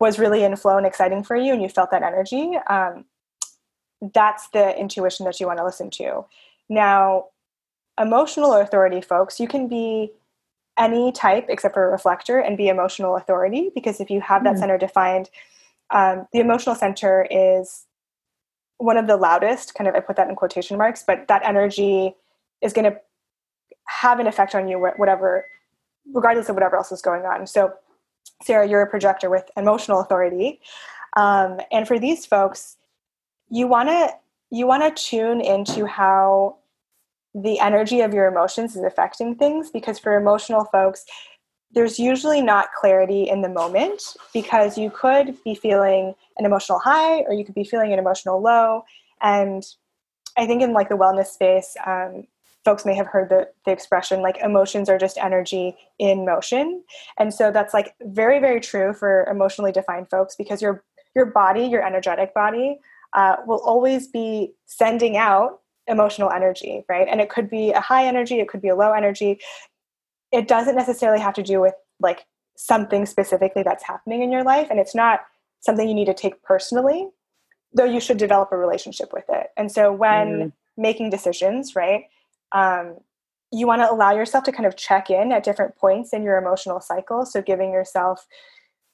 was 0.00 0.18
really 0.18 0.44
in 0.44 0.54
flow 0.56 0.76
and 0.76 0.86
exciting 0.86 1.24
for 1.24 1.36
you 1.36 1.52
and 1.52 1.60
you 1.60 1.68
felt 1.68 1.90
that 1.90 2.02
energy, 2.02 2.56
um, 2.68 3.04
that's 4.14 4.48
the 4.50 4.78
intuition 4.78 5.26
that 5.26 5.40
you 5.40 5.46
want 5.46 5.58
to 5.58 5.64
listen 5.64 5.90
to. 5.90 6.24
Now, 6.68 7.26
emotional 8.00 8.54
authority 8.54 9.00
folks, 9.00 9.40
you 9.40 9.48
can 9.48 9.66
be 9.68 10.12
any 10.78 11.10
type 11.10 11.46
except 11.48 11.74
for 11.74 11.88
a 11.88 11.90
reflector 11.90 12.38
and 12.38 12.56
be 12.56 12.68
emotional 12.68 13.16
authority 13.16 13.72
because 13.74 14.00
if 14.00 14.10
you 14.10 14.20
have 14.20 14.44
that 14.44 14.54
mm. 14.54 14.58
center 14.60 14.78
defined, 14.78 15.28
um, 15.90 16.28
the 16.32 16.38
emotional 16.38 16.76
center 16.76 17.26
is 17.30 17.86
one 18.76 18.96
of 18.96 19.08
the 19.08 19.16
loudest, 19.16 19.74
kind 19.74 19.88
of, 19.88 19.96
I 19.96 20.00
put 20.00 20.14
that 20.16 20.28
in 20.28 20.36
quotation 20.36 20.78
marks, 20.78 21.02
but 21.04 21.26
that 21.26 21.44
energy 21.44 22.14
is 22.62 22.72
going 22.72 22.84
to 22.84 23.00
have 23.88 24.20
an 24.20 24.26
effect 24.26 24.54
on 24.54 24.68
you 24.68 24.78
whatever 24.96 25.44
regardless 26.14 26.48
of 26.48 26.54
whatever 26.54 26.76
else 26.76 26.92
is 26.92 27.02
going 27.02 27.22
on. 27.22 27.46
So 27.46 27.72
sarah 28.42 28.68
you're 28.68 28.82
a 28.82 28.90
projector 28.90 29.30
with 29.30 29.50
emotional 29.56 30.00
authority 30.00 30.60
um, 31.16 31.60
and 31.72 31.86
for 31.86 31.98
these 31.98 32.26
folks 32.26 32.76
you 33.50 33.66
want 33.66 33.88
to 33.88 34.10
you 34.50 34.66
want 34.66 34.82
to 34.82 35.02
tune 35.02 35.40
into 35.40 35.86
how 35.86 36.56
the 37.34 37.58
energy 37.58 38.00
of 38.00 38.14
your 38.14 38.26
emotions 38.26 38.76
is 38.76 38.82
affecting 38.82 39.34
things 39.34 39.70
because 39.70 39.98
for 39.98 40.16
emotional 40.16 40.64
folks 40.66 41.04
there's 41.72 41.98
usually 41.98 42.40
not 42.40 42.72
clarity 42.78 43.28
in 43.28 43.42
the 43.42 43.48
moment 43.48 44.02
because 44.32 44.78
you 44.78 44.90
could 44.90 45.36
be 45.44 45.54
feeling 45.54 46.14
an 46.38 46.46
emotional 46.46 46.78
high 46.78 47.20
or 47.22 47.34
you 47.34 47.44
could 47.44 47.54
be 47.54 47.64
feeling 47.64 47.92
an 47.92 47.98
emotional 47.98 48.40
low 48.40 48.82
and 49.22 49.64
i 50.36 50.46
think 50.46 50.62
in 50.62 50.72
like 50.72 50.88
the 50.88 50.96
wellness 50.96 51.26
space 51.26 51.76
um, 51.86 52.26
folks 52.68 52.84
may 52.84 52.94
have 52.94 53.06
heard 53.06 53.30
the, 53.30 53.48
the 53.64 53.72
expression 53.72 54.20
like 54.20 54.36
emotions 54.44 54.90
are 54.90 54.98
just 54.98 55.16
energy 55.16 55.74
in 55.98 56.26
motion. 56.26 56.84
And 57.18 57.32
so 57.32 57.50
that's 57.50 57.72
like 57.72 57.94
very 58.02 58.40
very 58.40 58.60
true 58.60 58.92
for 58.92 59.24
emotionally 59.24 59.72
defined 59.72 60.10
folks 60.10 60.36
because 60.36 60.60
your 60.60 60.84
your 61.16 61.24
body 61.24 61.64
your 61.64 61.82
energetic 61.82 62.34
body 62.34 62.78
uh, 63.14 63.36
will 63.46 63.62
always 63.64 64.06
be 64.06 64.52
sending 64.66 65.16
out 65.16 65.60
emotional 65.86 66.30
energy 66.30 66.84
right? 66.90 67.08
And 67.08 67.22
it 67.22 67.30
could 67.30 67.48
be 67.48 67.70
a 67.70 67.80
high 67.80 68.04
energy 68.04 68.38
it 68.38 68.48
could 68.48 68.60
be 68.60 68.68
a 68.68 68.76
low 68.76 68.92
energy. 68.92 69.40
It 70.30 70.46
doesn't 70.46 70.76
necessarily 70.76 71.20
have 71.20 71.32
to 71.34 71.42
do 71.42 71.62
with 71.62 71.74
like 72.00 72.26
something 72.58 73.06
specifically 73.06 73.62
that's 73.62 73.84
happening 73.84 74.22
in 74.22 74.30
your 74.30 74.44
life 74.44 74.66
and 74.68 74.78
it's 74.78 74.94
not 74.94 75.20
something 75.60 75.88
you 75.88 75.94
need 75.94 76.12
to 76.12 76.12
take 76.12 76.42
personally 76.42 77.08
though 77.72 77.84
you 77.84 78.00
should 78.00 78.18
develop 78.18 78.52
a 78.52 78.58
relationship 78.58 79.10
with 79.14 79.24
it. 79.30 79.46
And 79.56 79.72
so 79.72 79.90
when 79.90 80.28
mm. 80.28 80.52
making 80.76 81.08
decisions 81.08 81.74
right 81.74 82.04
um, 82.52 82.96
you 83.50 83.66
want 83.66 83.82
to 83.82 83.90
allow 83.90 84.12
yourself 84.12 84.44
to 84.44 84.52
kind 84.52 84.66
of 84.66 84.76
check 84.76 85.10
in 85.10 85.32
at 85.32 85.42
different 85.42 85.76
points 85.76 86.12
in 86.12 86.22
your 86.22 86.36
emotional 86.36 86.80
cycle. 86.80 87.24
So, 87.24 87.40
giving 87.40 87.72
yourself 87.72 88.26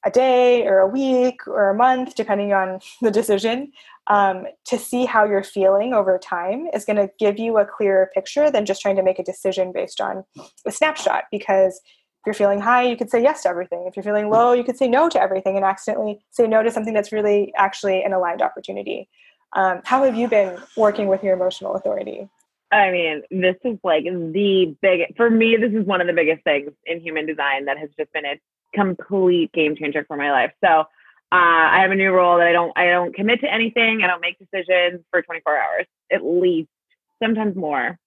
a 0.05 0.11
day 0.11 0.67
or 0.67 0.79
a 0.79 0.87
week 0.87 1.47
or 1.47 1.71
a 1.71 1.75
month, 1.75 2.14
depending 2.14 2.53
on 2.53 2.81
the 3.03 3.11
decision, 3.11 3.73
um, 4.07 4.47
to 4.67 4.79
see 4.79 5.07
how 5.07 5.25
you're 5.25 5.43
feeling 5.43 5.95
over 5.95 6.19
time 6.19 6.69
is 6.75 6.85
going 6.85 6.97
to 6.97 7.11
give 7.19 7.38
you 7.38 7.59
a 7.59 7.64
clearer 7.64 8.11
picture 8.14 8.51
than 8.51 8.67
just 8.67 8.83
trying 8.83 8.97
to 8.97 9.03
make 9.03 9.19
a 9.19 9.25
decision 9.25 9.73
based 9.73 10.01
on 10.01 10.25
a 10.67 10.71
snapshot. 10.71 11.25
Because 11.31 11.81
if 12.25 12.27
you're 12.27 12.35
feeling 12.35 12.61
high, 12.61 12.83
you 12.83 12.97
could 12.97 13.11
say 13.11 13.23
yes 13.23 13.43
to 13.43 13.49
everything. 13.49 13.87
If 13.87 13.97
you're 13.97 14.03
feeling 14.03 14.31
low, 14.31 14.53
you 14.53 14.64
could 14.64 14.77
say 14.77 14.88
no 14.88 15.09
to 15.09 15.21
everything 15.21 15.57
and 15.57 15.64
accidentally 15.64 16.21
say 16.31 16.47
no 16.47 16.62
to 16.62 16.71
something 16.71 16.95
that's 16.95 17.12
really 17.12 17.53
actually 17.57 18.03
an 18.03 18.12
aligned 18.12 18.43
opportunity. 18.43 19.09
Um, 19.55 19.81
how 19.85 20.05
have 20.05 20.17
you 20.17 20.29
been 20.29 20.59
working 20.77 21.09
with 21.09 21.23
your 21.23 21.35
emotional 21.35 21.75
authority? 21.75 22.29
I 22.75 22.91
mean, 22.91 23.23
this 23.31 23.57
is 23.65 23.79
like 23.85 24.05
the 24.05 24.77
big, 24.83 25.17
for 25.17 25.31
me, 25.31 25.57
this 25.57 25.73
is 25.73 25.87
one 25.87 26.01
of 26.01 26.07
the 26.07 26.13
biggest 26.13 26.43
things 26.43 26.73
in 26.85 27.01
human 27.01 27.25
design 27.25 27.67
that 27.67 27.79
has 27.79 27.89
just 27.97 28.13
been 28.13 28.25
a 28.25 28.41
complete 28.75 29.53
game 29.53 29.77
changer 29.77 30.05
for 30.07 30.17
my 30.17 30.33
life. 30.33 30.53
So, 30.63 30.69
uh, 30.71 30.87
I 31.33 31.81
have 31.83 31.91
a 31.91 31.95
new 31.95 32.13
rule 32.13 32.39
that 32.39 32.47
I 32.47 32.53
don't, 32.53 32.73
I 32.77 32.87
don't 32.87 33.15
commit 33.15 33.41
to 33.41 33.53
anything. 33.53 34.03
I 34.03 34.07
don't 34.07 34.21
make 34.21 34.39
decisions 34.39 35.03
for 35.11 35.23
24 35.23 35.57
hours, 35.57 35.87
at 36.13 36.25
least, 36.25 36.69
sometimes 37.23 37.57
more. 37.57 37.99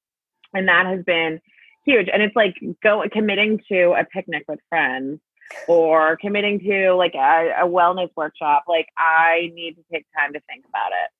And 0.53 0.67
that 0.67 0.85
has 0.85 1.03
been 1.03 1.39
huge. 1.85 2.09
And 2.11 2.21
it's 2.21 2.35
like 2.35 2.55
go 2.83 3.03
committing 3.11 3.61
to 3.69 3.93
a 3.93 4.05
picnic 4.05 4.43
with 4.47 4.59
friends 4.69 5.19
or 5.67 6.17
committing 6.17 6.59
to 6.59 6.93
like 6.93 7.15
a, 7.15 7.53
a 7.61 7.67
wellness 7.67 8.09
workshop. 8.15 8.65
Like 8.67 8.87
I 8.97 9.51
need 9.53 9.75
to 9.75 9.83
take 9.91 10.05
time 10.17 10.33
to 10.33 10.41
think 10.41 10.65
about 10.67 10.91
it 10.91 11.11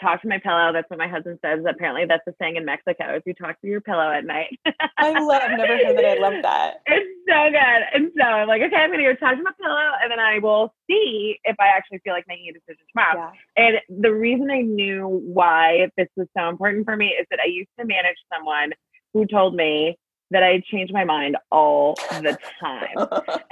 talk 0.00 0.22
to 0.22 0.28
my 0.28 0.38
pillow. 0.38 0.72
That's 0.72 0.88
what 0.90 0.98
my 0.98 1.08
husband 1.08 1.38
says. 1.44 1.60
Apparently, 1.68 2.04
that's 2.06 2.26
a 2.26 2.34
saying 2.40 2.56
in 2.56 2.64
Mexico: 2.64 3.14
If 3.14 3.22
you 3.26 3.34
talk 3.34 3.60
to 3.60 3.66
your 3.66 3.80
pillow 3.80 4.10
at 4.10 4.24
night. 4.24 4.58
I 4.98 5.18
love. 5.18 5.42
I've 5.42 5.58
never 5.58 5.76
heard 5.76 5.96
that. 5.96 6.04
I 6.04 6.20
love 6.20 6.34
that. 6.42 6.74
It's 6.86 7.10
so 7.28 7.50
good. 7.50 7.82
And 7.94 8.12
so 8.16 8.24
I'm 8.24 8.48
like, 8.48 8.62
okay, 8.62 8.76
I'm 8.76 8.90
gonna 8.90 9.02
go 9.02 9.14
talk 9.14 9.36
to 9.36 9.42
my 9.42 9.52
pillow, 9.60 9.90
and 10.02 10.10
then 10.10 10.20
I 10.20 10.38
will 10.38 10.74
see 10.88 11.38
if 11.44 11.56
I 11.60 11.68
actually 11.68 11.98
feel 12.04 12.12
like 12.12 12.24
making 12.28 12.48
a 12.50 12.52
decision 12.52 12.84
tomorrow. 12.92 13.32
Yeah. 13.56 13.64
And 13.64 14.02
the 14.02 14.12
reason 14.12 14.50
I 14.50 14.62
knew 14.62 15.22
why 15.24 15.88
this 15.96 16.08
was 16.16 16.28
so 16.36 16.48
important 16.48 16.84
for 16.84 16.96
me 16.96 17.08
is 17.08 17.26
that 17.30 17.40
I 17.40 17.46
used 17.46 17.70
to 17.78 17.84
manage 17.84 18.16
someone 18.32 18.72
who 19.12 19.26
told 19.26 19.54
me 19.54 19.96
that 20.34 20.42
I 20.42 20.60
change 20.68 20.90
my 20.92 21.04
mind 21.04 21.36
all 21.52 21.94
the 22.10 22.36
time. 22.60 22.96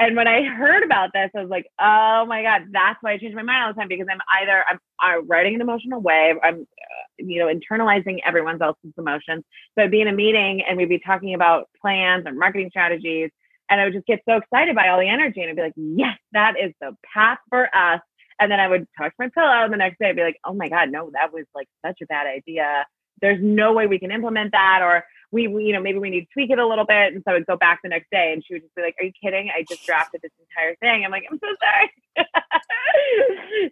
and 0.00 0.16
when 0.16 0.26
I 0.26 0.42
heard 0.42 0.82
about 0.82 1.10
this, 1.14 1.30
I 1.34 1.40
was 1.40 1.48
like, 1.48 1.66
oh 1.80 2.26
my 2.26 2.42
God, 2.42 2.62
that's 2.72 2.98
why 3.00 3.12
I 3.12 3.18
change 3.18 3.36
my 3.36 3.42
mind 3.42 3.62
all 3.62 3.72
the 3.72 3.78
time 3.78 3.88
because 3.88 4.08
I'm 4.10 4.18
either, 4.42 4.64
I'm, 4.68 4.78
I'm 4.98 5.28
writing 5.28 5.54
an 5.54 5.60
emotional 5.60 6.00
wave, 6.00 6.36
I'm, 6.42 6.56
uh, 6.56 7.04
you 7.18 7.38
know, 7.38 7.46
internalizing 7.46 8.18
everyone 8.26 8.60
else's 8.60 8.92
emotions. 8.98 9.44
So 9.78 9.84
I'd 9.84 9.92
be 9.92 10.00
in 10.00 10.08
a 10.08 10.12
meeting 10.12 10.62
and 10.68 10.76
we'd 10.76 10.88
be 10.88 10.98
talking 10.98 11.34
about 11.34 11.68
plans 11.80 12.24
and 12.26 12.36
marketing 12.36 12.70
strategies. 12.70 13.30
And 13.70 13.80
I 13.80 13.84
would 13.84 13.92
just 13.92 14.06
get 14.06 14.20
so 14.28 14.38
excited 14.38 14.74
by 14.74 14.88
all 14.88 14.98
the 14.98 15.08
energy 15.08 15.40
and 15.40 15.50
I'd 15.50 15.56
be 15.56 15.62
like, 15.62 15.74
yes, 15.76 16.18
that 16.32 16.54
is 16.60 16.72
the 16.80 16.96
path 17.14 17.38
for 17.48 17.72
us. 17.72 18.00
And 18.40 18.50
then 18.50 18.58
I 18.58 18.66
would 18.66 18.88
talk 18.98 19.10
to 19.10 19.16
my 19.20 19.28
pillow 19.28 19.62
and 19.62 19.72
the 19.72 19.76
next 19.76 20.00
day 20.00 20.08
I'd 20.08 20.16
be 20.16 20.22
like, 20.22 20.40
oh 20.44 20.52
my 20.52 20.68
God, 20.68 20.90
no, 20.90 21.10
that 21.12 21.32
was 21.32 21.44
like 21.54 21.68
such 21.86 22.00
a 22.02 22.06
bad 22.06 22.26
idea. 22.26 22.86
There's 23.20 23.38
no 23.40 23.72
way 23.72 23.86
we 23.86 24.00
can 24.00 24.10
implement 24.10 24.50
that. 24.50 24.80
Or 24.82 25.04
we, 25.32 25.48
we, 25.48 25.64
you 25.64 25.72
know, 25.72 25.80
maybe 25.80 25.98
we 25.98 26.10
need 26.10 26.26
to 26.26 26.32
tweak 26.32 26.50
it 26.50 26.58
a 26.58 26.66
little 26.66 26.84
bit. 26.84 27.14
And 27.14 27.22
so 27.26 27.34
I'd 27.34 27.46
go 27.46 27.56
back 27.56 27.80
the 27.82 27.88
next 27.88 28.10
day 28.10 28.32
and 28.32 28.44
she 28.44 28.54
would 28.54 28.62
just 28.62 28.74
be 28.74 28.82
like, 28.82 28.94
Are 29.00 29.04
you 29.04 29.12
kidding? 29.20 29.50
I 29.50 29.64
just 29.68 29.84
drafted 29.84 30.20
this 30.22 30.30
entire 30.38 30.76
thing. 30.76 31.04
I'm 31.04 31.10
like, 31.10 31.24
I'm 31.30 31.38
so 31.38 31.48
sorry. 31.58 32.26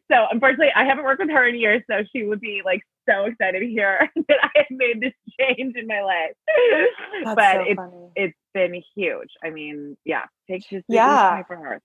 so 0.11 0.27
unfortunately, 0.31 0.73
I 0.75 0.85
haven't 0.85 1.05
worked 1.05 1.21
with 1.21 1.31
her 1.31 1.47
in 1.47 1.55
years. 1.55 1.83
So 1.89 2.03
she 2.15 2.25
would 2.25 2.41
be 2.41 2.63
like 2.65 2.81
so 3.09 3.27
excited 3.27 3.61
to 3.61 3.67
hear 3.67 4.11
that 4.29 4.39
I 4.43 4.51
have 4.55 4.67
made 4.71 5.01
this 5.01 5.13
change 5.41 5.77
in 5.77 5.87
my 5.87 6.03
life. 6.03 6.33
That's 7.25 7.37
but 7.37 7.55
so 7.55 7.65
it's, 7.67 7.77
funny. 7.77 8.11
it's 8.17 8.39
been 8.55 8.83
huge. 8.97 9.31
I 9.45 9.51
mean, 9.51 9.97
yeah, 10.05 10.25
take 10.49 10.69
just 10.69 10.87
yeah. 10.89 11.43
for 11.45 11.57
her. 11.57 11.81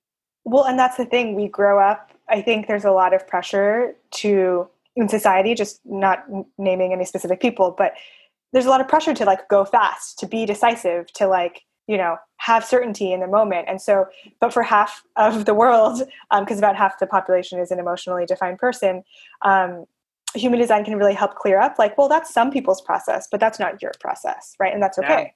Well, 0.45 0.65
and 0.65 0.77
that's 0.77 0.95
the 0.95 1.05
thing. 1.05 1.35
We 1.35 1.47
grow 1.47 1.79
up, 1.79 2.11
I 2.29 2.41
think 2.41 2.67
there's 2.67 2.85
a 2.85 2.91
lot 2.91 3.13
of 3.13 3.27
pressure 3.27 3.95
to 4.11 4.69
in 4.95 5.09
society, 5.09 5.53
just 5.55 5.81
not 5.83 6.23
naming 6.57 6.93
any 6.93 7.03
specific 7.03 7.41
people, 7.41 7.75
but 7.77 7.93
there's 8.55 8.65
a 8.65 8.69
lot 8.69 8.79
of 8.79 8.87
pressure 8.87 9.13
to 9.13 9.25
like 9.25 9.49
go 9.49 9.65
fast, 9.65 10.17
to 10.19 10.25
be 10.25 10.45
decisive, 10.45 11.11
to 11.13 11.27
like 11.27 11.63
you 11.87 11.97
know 11.97 12.15
have 12.37 12.65
certainty 12.65 13.11
in 13.11 13.19
the 13.19 13.27
moment. 13.27 13.67
And 13.67 13.81
so 13.81 14.05
but 14.39 14.53
for 14.53 14.63
half 14.63 15.03
of 15.17 15.43
the 15.43 15.53
world 15.53 16.01
because 16.31 16.51
um, 16.51 16.57
about 16.57 16.77
half 16.77 16.97
the 16.99 17.05
population 17.05 17.59
is 17.59 17.69
an 17.69 17.79
emotionally 17.79 18.25
defined 18.25 18.57
person 18.57 19.03
um, 19.41 19.85
human 20.33 20.59
design 20.59 20.85
can 20.85 20.97
really 20.97 21.13
help 21.13 21.35
clear 21.35 21.59
up 21.59 21.77
like 21.77 21.97
well 21.97 22.09
that's 22.09 22.33
some 22.33 22.49
people's 22.51 22.81
process 22.81 23.27
but 23.29 23.39
that's 23.39 23.59
not 23.59 23.81
your 23.81 23.91
process 23.99 24.55
right? 24.59 24.73
And 24.73 24.81
that's 24.81 24.97
okay. 24.97 25.33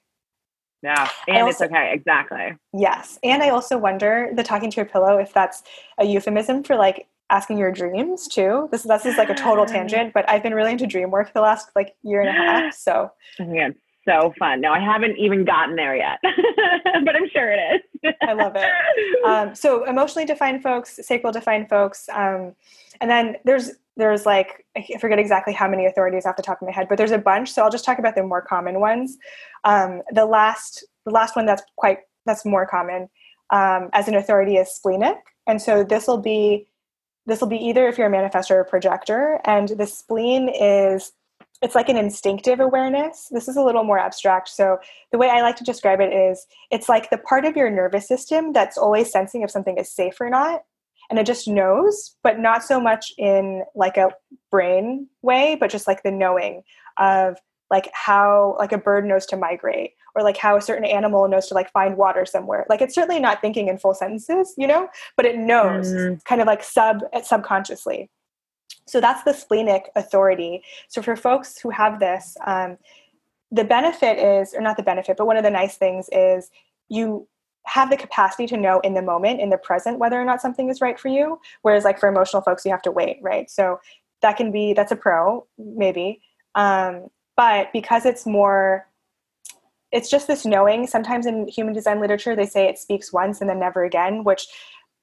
Yeah, 0.82 1.10
and 1.28 1.36
also, 1.42 1.64
it's 1.64 1.72
okay. 1.72 1.92
Exactly. 1.92 2.56
Yes. 2.72 3.18
And 3.22 3.42
i 3.42 3.50
also 3.50 3.76
wonder 3.76 4.30
the 4.34 4.42
talking 4.42 4.70
to 4.70 4.76
your 4.76 4.86
pillow 4.86 5.18
if 5.18 5.34
that's 5.34 5.62
a 5.98 6.06
euphemism 6.06 6.62
for 6.62 6.74
like 6.74 7.06
asking 7.30 7.58
your 7.58 7.72
dreams 7.72 8.28
too. 8.28 8.68
This 8.70 8.82
this 8.82 9.06
is 9.06 9.16
like 9.16 9.30
a 9.30 9.34
total 9.34 9.64
tangent, 9.64 10.12
but 10.12 10.28
I've 10.28 10.42
been 10.42 10.54
really 10.54 10.72
into 10.72 10.86
dream 10.86 11.10
work 11.10 11.32
the 11.32 11.40
last 11.40 11.70
like 11.74 11.94
year 12.02 12.20
and 12.20 12.28
a 12.28 12.32
half. 12.32 12.74
So 12.78 13.12
yeah, 13.38 13.70
so 14.06 14.34
fun. 14.38 14.60
No, 14.60 14.72
I 14.72 14.80
haven't 14.80 15.16
even 15.18 15.44
gotten 15.44 15.76
there 15.76 15.94
yet, 15.94 16.18
but 16.22 17.16
I'm 17.16 17.28
sure 17.32 17.52
it 17.52 17.82
is. 18.04 18.14
I 18.22 18.32
love 18.32 18.56
it. 18.56 18.66
Um, 19.24 19.54
so 19.54 19.84
emotionally 19.84 20.26
defined 20.26 20.62
folks, 20.62 20.98
sacral 21.02 21.32
defined 21.32 21.68
folks, 21.68 22.08
um, 22.12 22.54
and 23.00 23.10
then 23.10 23.36
there's 23.44 23.72
there's 23.96 24.26
like 24.26 24.66
I 24.76 24.86
forget 24.98 25.18
exactly 25.18 25.52
how 25.52 25.68
many 25.68 25.86
authorities 25.86 26.26
off 26.26 26.36
the 26.36 26.42
top 26.42 26.60
of 26.60 26.66
my 26.66 26.72
head, 26.72 26.88
but 26.88 26.98
there's 26.98 27.10
a 27.10 27.18
bunch. 27.18 27.52
So 27.52 27.62
I'll 27.62 27.70
just 27.70 27.84
talk 27.84 27.98
about 27.98 28.14
the 28.14 28.22
more 28.22 28.42
common 28.42 28.80
ones. 28.80 29.18
Um, 29.64 30.02
the 30.12 30.26
last 30.26 30.84
the 31.04 31.12
last 31.12 31.36
one 31.36 31.46
that's 31.46 31.62
quite 31.76 31.98
that's 32.26 32.44
more 32.44 32.66
common 32.66 33.08
um, 33.50 33.90
as 33.92 34.08
an 34.08 34.14
authority 34.14 34.56
is 34.56 34.70
splenic, 34.70 35.16
and 35.46 35.60
so 35.60 35.84
this 35.84 36.06
will 36.06 36.22
be 36.22 36.66
this 37.26 37.40
will 37.40 37.48
be 37.48 37.58
either 37.58 37.88
if 37.88 37.98
you're 37.98 38.06
a 38.06 38.10
manifestor 38.10 38.52
or 38.52 38.64
projector. 38.64 39.40
And 39.44 39.68
the 39.68 39.86
spleen 39.86 40.48
is 40.48 41.12
it's 41.62 41.74
like 41.74 41.90
an 41.90 41.96
instinctive 41.96 42.58
awareness. 42.58 43.28
This 43.30 43.46
is 43.46 43.56
a 43.56 43.62
little 43.62 43.84
more 43.84 43.98
abstract. 43.98 44.48
So 44.48 44.78
the 45.12 45.18
way 45.18 45.28
I 45.28 45.42
like 45.42 45.56
to 45.56 45.64
describe 45.64 46.00
it 46.00 46.12
is 46.12 46.46
it's 46.70 46.88
like 46.88 47.10
the 47.10 47.18
part 47.18 47.44
of 47.44 47.56
your 47.56 47.70
nervous 47.70 48.08
system 48.08 48.52
that's 48.52 48.78
always 48.78 49.10
sensing 49.10 49.42
if 49.42 49.50
something 49.50 49.76
is 49.76 49.92
safe 49.92 50.20
or 50.20 50.30
not. 50.30 50.62
And 51.10 51.18
it 51.18 51.26
just 51.26 51.48
knows, 51.48 52.16
but 52.22 52.38
not 52.38 52.62
so 52.62 52.80
much 52.80 53.12
in 53.18 53.64
like 53.74 53.96
a 53.96 54.10
brain 54.50 55.08
way, 55.22 55.56
but 55.58 55.70
just 55.70 55.86
like 55.86 56.02
the 56.02 56.12
knowing 56.12 56.62
of 56.96 57.36
like 57.70 57.90
how 57.92 58.56
like 58.58 58.72
a 58.72 58.78
bird 58.78 59.06
knows 59.06 59.26
to 59.26 59.36
migrate 59.36 59.92
or 60.14 60.22
like 60.22 60.36
how 60.36 60.56
a 60.56 60.60
certain 60.60 60.84
animal 60.84 61.28
knows 61.28 61.46
to 61.46 61.54
like 61.54 61.70
find 61.72 61.96
water 61.96 62.26
somewhere. 62.26 62.66
Like 62.68 62.82
it's 62.82 62.94
certainly 62.94 63.20
not 63.20 63.40
thinking 63.40 63.68
in 63.68 63.78
full 63.78 63.94
sentences 63.94 64.54
you 64.56 64.66
know 64.66 64.88
but 65.16 65.26
it 65.26 65.38
knows 65.38 65.92
mm. 65.92 66.22
kind 66.24 66.40
of 66.40 66.46
like 66.46 66.62
sub 66.62 67.02
subconsciously. 67.22 68.10
So 68.86 69.00
that's 69.00 69.22
the 69.22 69.32
splenic 69.32 69.90
authority. 69.94 70.62
So 70.88 71.00
for 71.00 71.14
folks 71.14 71.58
who 71.58 71.70
have 71.70 72.00
this 72.00 72.36
um, 72.46 72.76
the 73.50 73.64
benefit 73.64 74.18
is 74.18 74.54
or 74.54 74.60
not 74.60 74.76
the 74.76 74.82
benefit 74.82 75.16
but 75.16 75.26
one 75.26 75.36
of 75.36 75.44
the 75.44 75.50
nice 75.50 75.76
things 75.76 76.08
is 76.12 76.50
you 76.88 77.26
have 77.66 77.90
the 77.90 77.96
capacity 77.96 78.46
to 78.46 78.56
know 78.56 78.80
in 78.80 78.94
the 78.94 79.02
moment 79.02 79.40
in 79.40 79.50
the 79.50 79.58
present 79.58 79.98
whether 79.98 80.20
or 80.20 80.24
not 80.24 80.40
something 80.40 80.70
is 80.70 80.80
right 80.80 80.98
for 80.98 81.08
you 81.08 81.38
whereas 81.62 81.84
like 81.84 82.00
for 82.00 82.08
emotional 82.08 82.42
folks 82.42 82.64
you 82.64 82.70
have 82.70 82.82
to 82.82 82.90
wait 82.90 83.18
right? 83.20 83.50
So 83.50 83.78
that 84.22 84.36
can 84.36 84.50
be 84.50 84.72
that's 84.72 84.92
a 84.92 84.96
pro 84.96 85.46
maybe. 85.58 86.20
Um, 86.54 87.08
but 87.40 87.72
because 87.72 88.04
it's 88.04 88.26
more 88.26 88.86
it's 89.92 90.10
just 90.10 90.26
this 90.26 90.44
knowing 90.44 90.86
sometimes 90.86 91.24
in 91.24 91.48
human 91.48 91.72
design 91.72 91.98
literature 91.98 92.36
they 92.36 92.44
say 92.44 92.68
it 92.68 92.78
speaks 92.78 93.14
once 93.14 93.40
and 93.40 93.48
then 93.48 93.58
never 93.58 93.82
again 93.82 94.24
which 94.24 94.46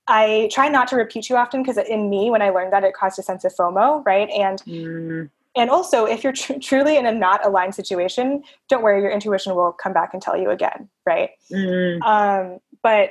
i 0.08 0.48
try 0.52 0.68
not 0.70 0.88
to 0.88 0.96
repeat 0.96 1.24
too 1.24 1.36
often 1.36 1.64
because 1.64 1.80
in 1.80 2.12
me 2.12 2.30
when 2.30 2.44
i 2.44 2.52
learned 2.52 2.72
that 2.72 2.84
it 2.84 2.94
caused 2.94 3.18
a 3.18 3.24
sense 3.24 3.44
of 3.44 3.52
fomo 3.56 4.06
right 4.06 4.30
and 4.30 4.62
mm. 4.68 5.28
and 5.56 5.72
also 5.72 6.06
if 6.06 6.24
you're 6.24 6.32
tr- 6.32 6.60
truly 6.62 6.96
in 6.96 7.08
a 7.08 7.12
not 7.12 7.44
aligned 7.44 7.74
situation 7.74 8.44
don't 8.70 8.84
worry 8.84 9.02
your 9.02 9.10
intuition 9.10 9.56
will 9.56 9.72
come 9.72 9.92
back 9.92 10.14
and 10.14 10.22
tell 10.22 10.38
you 10.38 10.52
again 10.52 10.88
right 11.08 11.32
mm. 11.52 12.00
um, 12.04 12.60
but 12.84 13.10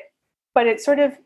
but 0.55 0.69
it's 0.69 0.85
sort 0.85 1.01
of 1.01 1.19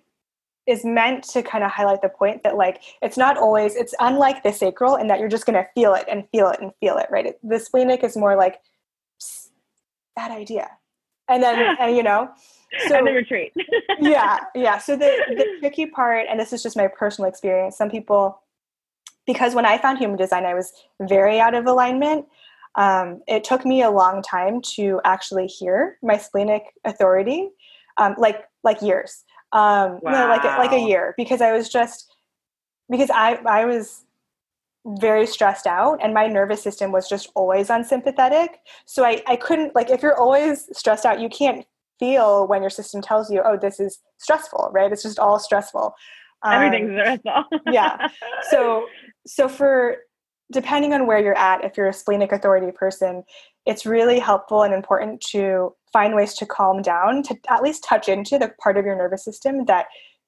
is 0.66 0.84
meant 0.84 1.24
to 1.24 1.42
kind 1.42 1.64
of 1.64 1.70
highlight 1.70 2.02
the 2.02 2.08
point 2.08 2.42
that 2.42 2.56
like 2.56 2.82
it's 3.02 3.16
not 3.16 3.36
always 3.36 3.74
it's 3.74 3.94
unlike 4.00 4.42
the 4.42 4.52
sacral 4.52 4.96
in 4.96 5.06
that 5.08 5.18
you're 5.18 5.28
just 5.28 5.46
going 5.46 5.54
to 5.54 5.66
feel 5.74 5.94
it 5.94 6.04
and 6.08 6.24
feel 6.30 6.48
it 6.48 6.60
and 6.60 6.72
feel 6.80 6.96
it 6.96 7.06
right? 7.10 7.26
It, 7.26 7.40
the 7.42 7.58
splenic 7.58 8.04
is 8.04 8.16
more 8.16 8.36
like 8.36 8.60
bad 10.16 10.30
idea. 10.30 10.70
And 11.28 11.42
then 11.42 11.76
and 11.80 11.96
you 11.96 12.02
know 12.02 12.30
so 12.86 12.96
and 12.98 13.06
the 13.06 13.12
retreat. 13.12 13.52
Yeah 14.00 14.38
yeah. 14.54 14.78
So 14.78 14.96
the 14.96 15.18
the 15.28 15.58
tricky 15.60 15.86
part 15.86 16.26
and 16.28 16.38
this 16.38 16.52
is 16.52 16.62
just 16.62 16.76
my 16.76 16.88
personal 16.88 17.28
experience 17.28 17.76
some 17.76 17.90
people 17.90 18.40
because 19.26 19.54
when 19.54 19.66
i 19.66 19.78
found 19.78 19.98
human 19.98 20.16
design 20.16 20.44
i 20.44 20.54
was 20.54 20.72
very 21.00 21.38
out 21.38 21.54
of 21.54 21.66
alignment 21.66 22.26
um, 22.76 23.20
it 23.26 23.42
took 23.42 23.64
me 23.66 23.82
a 23.82 23.90
long 23.90 24.22
time 24.22 24.62
to 24.76 25.00
actually 25.04 25.46
hear 25.46 25.98
my 26.02 26.16
splenic 26.16 26.62
authority 26.84 27.50
um, 27.96 28.14
like 28.18 28.44
like 28.62 28.80
years 28.80 29.24
um 29.52 29.98
wow. 30.02 30.12
no 30.12 30.28
like 30.28 30.44
like 30.44 30.72
a 30.72 30.78
year 30.78 31.14
because 31.16 31.40
i 31.40 31.52
was 31.52 31.68
just 31.68 32.12
because 32.88 33.10
i 33.10 33.34
i 33.46 33.64
was 33.64 34.04
very 34.86 35.26
stressed 35.26 35.66
out 35.66 35.98
and 36.02 36.14
my 36.14 36.26
nervous 36.26 36.62
system 36.62 36.90
was 36.90 37.08
just 37.08 37.30
always 37.34 37.68
unsympathetic. 37.70 38.60
So 38.86 39.04
i 39.04 39.22
i 39.26 39.36
couldn't 39.36 39.74
like 39.74 39.90
if 39.90 40.02
you're 40.02 40.18
always 40.18 40.68
stressed 40.76 41.04
out 41.04 41.20
you 41.20 41.28
can't 41.28 41.66
feel 41.98 42.46
when 42.46 42.62
your 42.62 42.70
system 42.70 43.02
tells 43.02 43.30
you 43.30 43.42
oh 43.44 43.58
this 43.58 43.78
is 43.78 43.98
stressful 44.18 44.70
right? 44.72 44.90
It's 44.90 45.02
just 45.02 45.18
all 45.18 45.38
stressful. 45.38 45.94
Um, 46.42 46.52
everything's 46.54 46.98
stressful. 46.98 47.44
yeah. 47.70 48.08
So 48.50 48.86
so 49.26 49.48
for 49.48 49.98
depending 50.50 50.94
on 50.94 51.06
where 51.06 51.18
you're 51.18 51.36
at 51.36 51.62
if 51.62 51.76
you're 51.76 51.88
a 51.88 51.92
splenic 51.92 52.32
authority 52.32 52.72
person 52.72 53.22
it's 53.66 53.84
really 53.84 54.18
helpful 54.18 54.62
and 54.62 54.72
important 54.72 55.20
to 55.20 55.74
find 55.92 56.14
ways 56.14 56.34
to 56.34 56.46
calm 56.46 56.82
down, 56.82 57.22
to 57.24 57.36
at 57.48 57.62
least 57.62 57.84
touch 57.84 58.08
into 58.08 58.38
the 58.38 58.52
part 58.62 58.76
of 58.76 58.84
your 58.84 58.96
nervous 58.96 59.24
system 59.24 59.64
that 59.66 59.86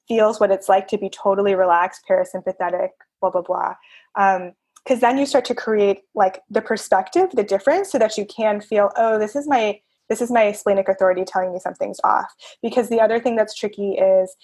feels 0.09 0.40
what 0.40 0.51
it's 0.51 0.68
like 0.68 0.88
to 0.88 0.98
be 0.98 1.09
totally 1.09 1.55
relaxed, 1.55 2.03
parasympathetic, 2.09 2.88
blah, 3.20 3.31
blah, 3.31 3.42
blah. 3.42 3.75
Because 4.14 4.96
um, 4.96 5.01
then 5.01 5.18
you 5.18 5.27
start 5.27 5.44
to 5.46 5.55
create 5.55 6.01
like 6.14 6.40
the 6.51 6.62
perspective, 6.62 7.31
the 7.33 7.44
difference, 7.44 7.90
so 7.90 7.98
that 7.98 8.18
you 8.18 8.27
can 8.27 8.61
feel, 8.61 8.90
oh, 8.96 9.18
this 9.18 9.37
is 9.37 9.46
my 9.46 9.81
this 10.09 10.20
is 10.20 10.31
my 10.31 10.53
splenic 10.53 10.88
authority 10.88 11.25
telling 11.25 11.53
me 11.53 11.59
something's 11.59 12.01
off. 12.05 12.31
Because 12.61 12.88
the 12.90 13.01
other 13.01 13.18
thing 13.18 13.37
that's 13.37 13.55
tricky 13.55 13.92
is 13.92 14.37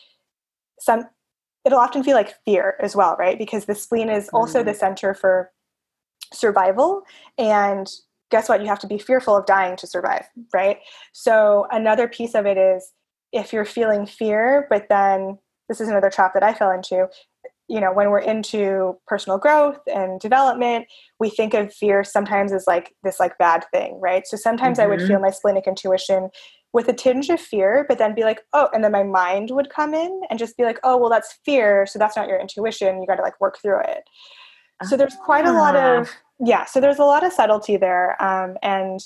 some 0.81 1.05
it'll 1.65 1.79
often 1.79 2.03
feel 2.03 2.15
like 2.15 2.35
fear 2.45 2.77
as 2.81 2.97
well, 2.97 3.17
right? 3.19 3.37
Because 3.37 3.67
the 3.67 3.75
spleen 3.75 4.09
is 4.09 4.31
also 4.31 4.61
mm-hmm. 4.61 4.69
the 4.69 4.75
center 4.75 5.13
for 5.13 5.51
survival 6.33 7.03
and 7.37 7.91
guess 8.31 8.49
what? 8.49 8.61
You 8.61 8.69
have 8.69 8.79
to 8.81 8.87
be 8.87 8.99
fearful 8.99 9.37
of 9.37 9.47
dying 9.47 9.77
to 9.77 9.87
survive, 9.87 10.27
right? 10.53 10.79
So 11.13 11.67
another 11.71 12.09
piece 12.09 12.35
of 12.35 12.47
it 12.47 12.59
is 12.59 12.93
if 13.33 13.53
you're 13.53 13.65
feeling 13.65 14.07
fear, 14.07 14.67
but 14.71 14.87
then 14.89 15.39
this 15.69 15.81
is 15.81 15.89
another 15.89 16.11
trap 16.11 16.35
that 16.35 16.43
I 16.43 16.55
fell 16.55 16.71
into. 16.71 17.09
you 17.69 17.81
know 17.81 17.93
when 17.93 18.09
we're 18.11 18.19
into 18.19 18.97
personal 19.07 19.39
growth 19.39 19.79
and 19.87 20.21
development 20.21 20.87
we 21.21 21.29
think 21.29 21.53
of 21.53 21.73
fear 21.73 22.03
sometimes 22.03 22.51
as 22.51 22.65
like 22.67 22.95
this 23.05 23.21
like 23.21 23.37
bad 23.37 23.63
thing 23.75 24.01
right 24.01 24.27
so 24.27 24.39
sometimes 24.39 24.79
mm-hmm. 24.79 24.87
i 24.87 24.89
would 24.89 25.01
feel 25.01 25.17
mm-hmm. 25.17 25.25
my 25.25 25.31
splenic 25.31 25.67
intuition 25.67 26.31
with 26.73 26.89
a 26.89 26.95
tinge 26.95 27.29
of 27.29 27.39
fear 27.39 27.85
but 27.87 27.99
then 27.99 28.15
be 28.15 28.23
like 28.23 28.41
oh 28.55 28.69
and 28.73 28.83
then 28.83 28.93
my 28.93 29.03
mind 29.03 29.51
would 29.51 29.69
come 29.69 29.93
in 29.93 30.21
and 30.31 30.39
just 30.39 30.57
be 30.57 30.65
like 30.65 30.79
oh 30.83 30.97
well 30.97 31.11
that's 31.11 31.39
fear 31.45 31.87
so 31.87 31.99
that's 31.99 32.17
not 32.17 32.29
your 32.29 32.41
intuition 32.41 33.01
you 33.01 33.07
got 33.07 33.17
to 33.17 33.23
like 33.23 33.39
work 33.39 33.59
through 33.61 33.81
it 33.81 34.03
so 34.85 34.97
there's 34.97 35.17
quite 35.17 35.47
a 35.47 35.53
lot 35.53 35.75
of 35.75 36.09
ah. 36.09 36.45
yeah 36.45 36.65
so 36.65 36.81
there's 36.81 36.99
a 36.99 37.05
lot 37.05 37.25
of 37.25 37.33
subtlety 37.33 37.77
there 37.77 38.21
um, 38.23 38.57
and 38.63 39.01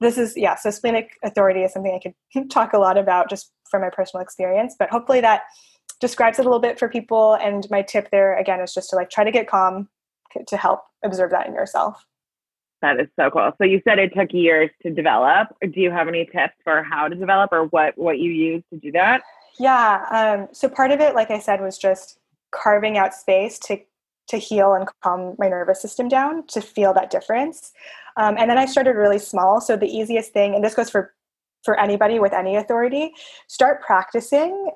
this 0.00 0.18
is 0.18 0.34
yeah 0.36 0.54
so 0.54 0.70
splenic 0.70 1.12
authority 1.22 1.60
is 1.60 1.72
something 1.72 1.92
i 1.94 2.12
could 2.32 2.50
talk 2.50 2.72
a 2.72 2.78
lot 2.78 2.96
about 2.96 3.28
just 3.28 3.52
from 3.70 3.82
my 3.82 3.90
personal 3.90 4.22
experience 4.22 4.74
but 4.78 4.90
hopefully 4.90 5.20
that 5.20 5.42
describes 6.02 6.40
it 6.40 6.42
a 6.42 6.44
little 6.44 6.60
bit 6.60 6.78
for 6.78 6.88
people. 6.88 7.34
And 7.34 7.66
my 7.70 7.80
tip 7.80 8.10
there 8.10 8.36
again 8.36 8.60
is 8.60 8.74
just 8.74 8.90
to 8.90 8.96
like 8.96 9.08
try 9.08 9.24
to 9.24 9.30
get 9.30 9.48
calm 9.48 9.88
to 10.46 10.56
help 10.56 10.80
observe 11.02 11.30
that 11.30 11.46
in 11.46 11.54
yourself. 11.54 12.04
That 12.82 12.98
is 12.98 13.06
so 13.18 13.30
cool. 13.30 13.52
So 13.58 13.64
you 13.64 13.80
said 13.86 14.00
it 14.00 14.12
took 14.14 14.32
years 14.32 14.68
to 14.82 14.90
develop. 14.90 15.48
Do 15.62 15.80
you 15.80 15.92
have 15.92 16.08
any 16.08 16.24
tips 16.26 16.54
for 16.64 16.82
how 16.82 17.06
to 17.06 17.14
develop 17.14 17.52
or 17.52 17.66
what 17.66 17.96
what 17.96 18.18
you 18.18 18.32
use 18.32 18.64
to 18.70 18.80
do 18.80 18.90
that? 18.92 19.22
Yeah. 19.58 20.04
Um, 20.10 20.48
so 20.52 20.68
part 20.68 20.90
of 20.90 21.00
it, 21.00 21.14
like 21.14 21.30
I 21.30 21.38
said, 21.38 21.60
was 21.60 21.78
just 21.78 22.18
carving 22.50 22.98
out 22.98 23.14
space 23.14 23.58
to 23.60 23.78
to 24.28 24.36
heal 24.36 24.72
and 24.74 24.88
calm 25.02 25.34
my 25.38 25.48
nervous 25.48 25.82
system 25.82 26.08
down 26.08 26.46
to 26.48 26.60
feel 26.60 26.94
that 26.94 27.10
difference. 27.10 27.72
Um, 28.16 28.36
and 28.38 28.50
then 28.50 28.58
I 28.58 28.66
started 28.66 28.92
really 28.92 29.18
small. 29.18 29.60
So 29.60 29.76
the 29.76 29.86
easiest 29.86 30.32
thing, 30.32 30.54
and 30.54 30.64
this 30.64 30.74
goes 30.74 30.90
for 30.90 31.14
for 31.64 31.78
anybody 31.78 32.18
with 32.18 32.32
any 32.32 32.56
authority, 32.56 33.12
start 33.46 33.82
practicing 33.82 34.70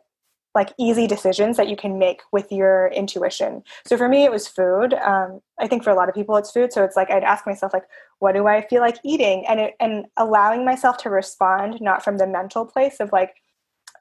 like 0.54 0.72
easy 0.78 1.06
decisions 1.06 1.56
that 1.56 1.68
you 1.68 1.76
can 1.76 1.98
make 1.98 2.22
with 2.32 2.50
your 2.50 2.88
intuition. 2.88 3.62
So 3.84 3.96
for 3.96 4.08
me, 4.08 4.24
it 4.24 4.30
was 4.30 4.48
food. 4.48 4.94
Um, 4.94 5.40
I 5.60 5.66
think 5.66 5.84
for 5.84 5.90
a 5.90 5.94
lot 5.94 6.08
of 6.08 6.14
people, 6.14 6.36
it's 6.36 6.50
food. 6.50 6.72
So 6.72 6.82
it's 6.82 6.96
like 6.96 7.10
I'd 7.10 7.24
ask 7.24 7.44
myself, 7.44 7.74
like, 7.74 7.84
what 8.20 8.32
do 8.32 8.46
I 8.46 8.66
feel 8.66 8.80
like 8.80 8.96
eating, 9.04 9.46
and 9.46 9.60
it, 9.60 9.74
and 9.80 10.06
allowing 10.16 10.64
myself 10.64 10.96
to 10.98 11.10
respond 11.10 11.80
not 11.82 12.02
from 12.02 12.16
the 12.16 12.26
mental 12.26 12.64
place 12.64 13.00
of 13.00 13.12
like, 13.12 13.34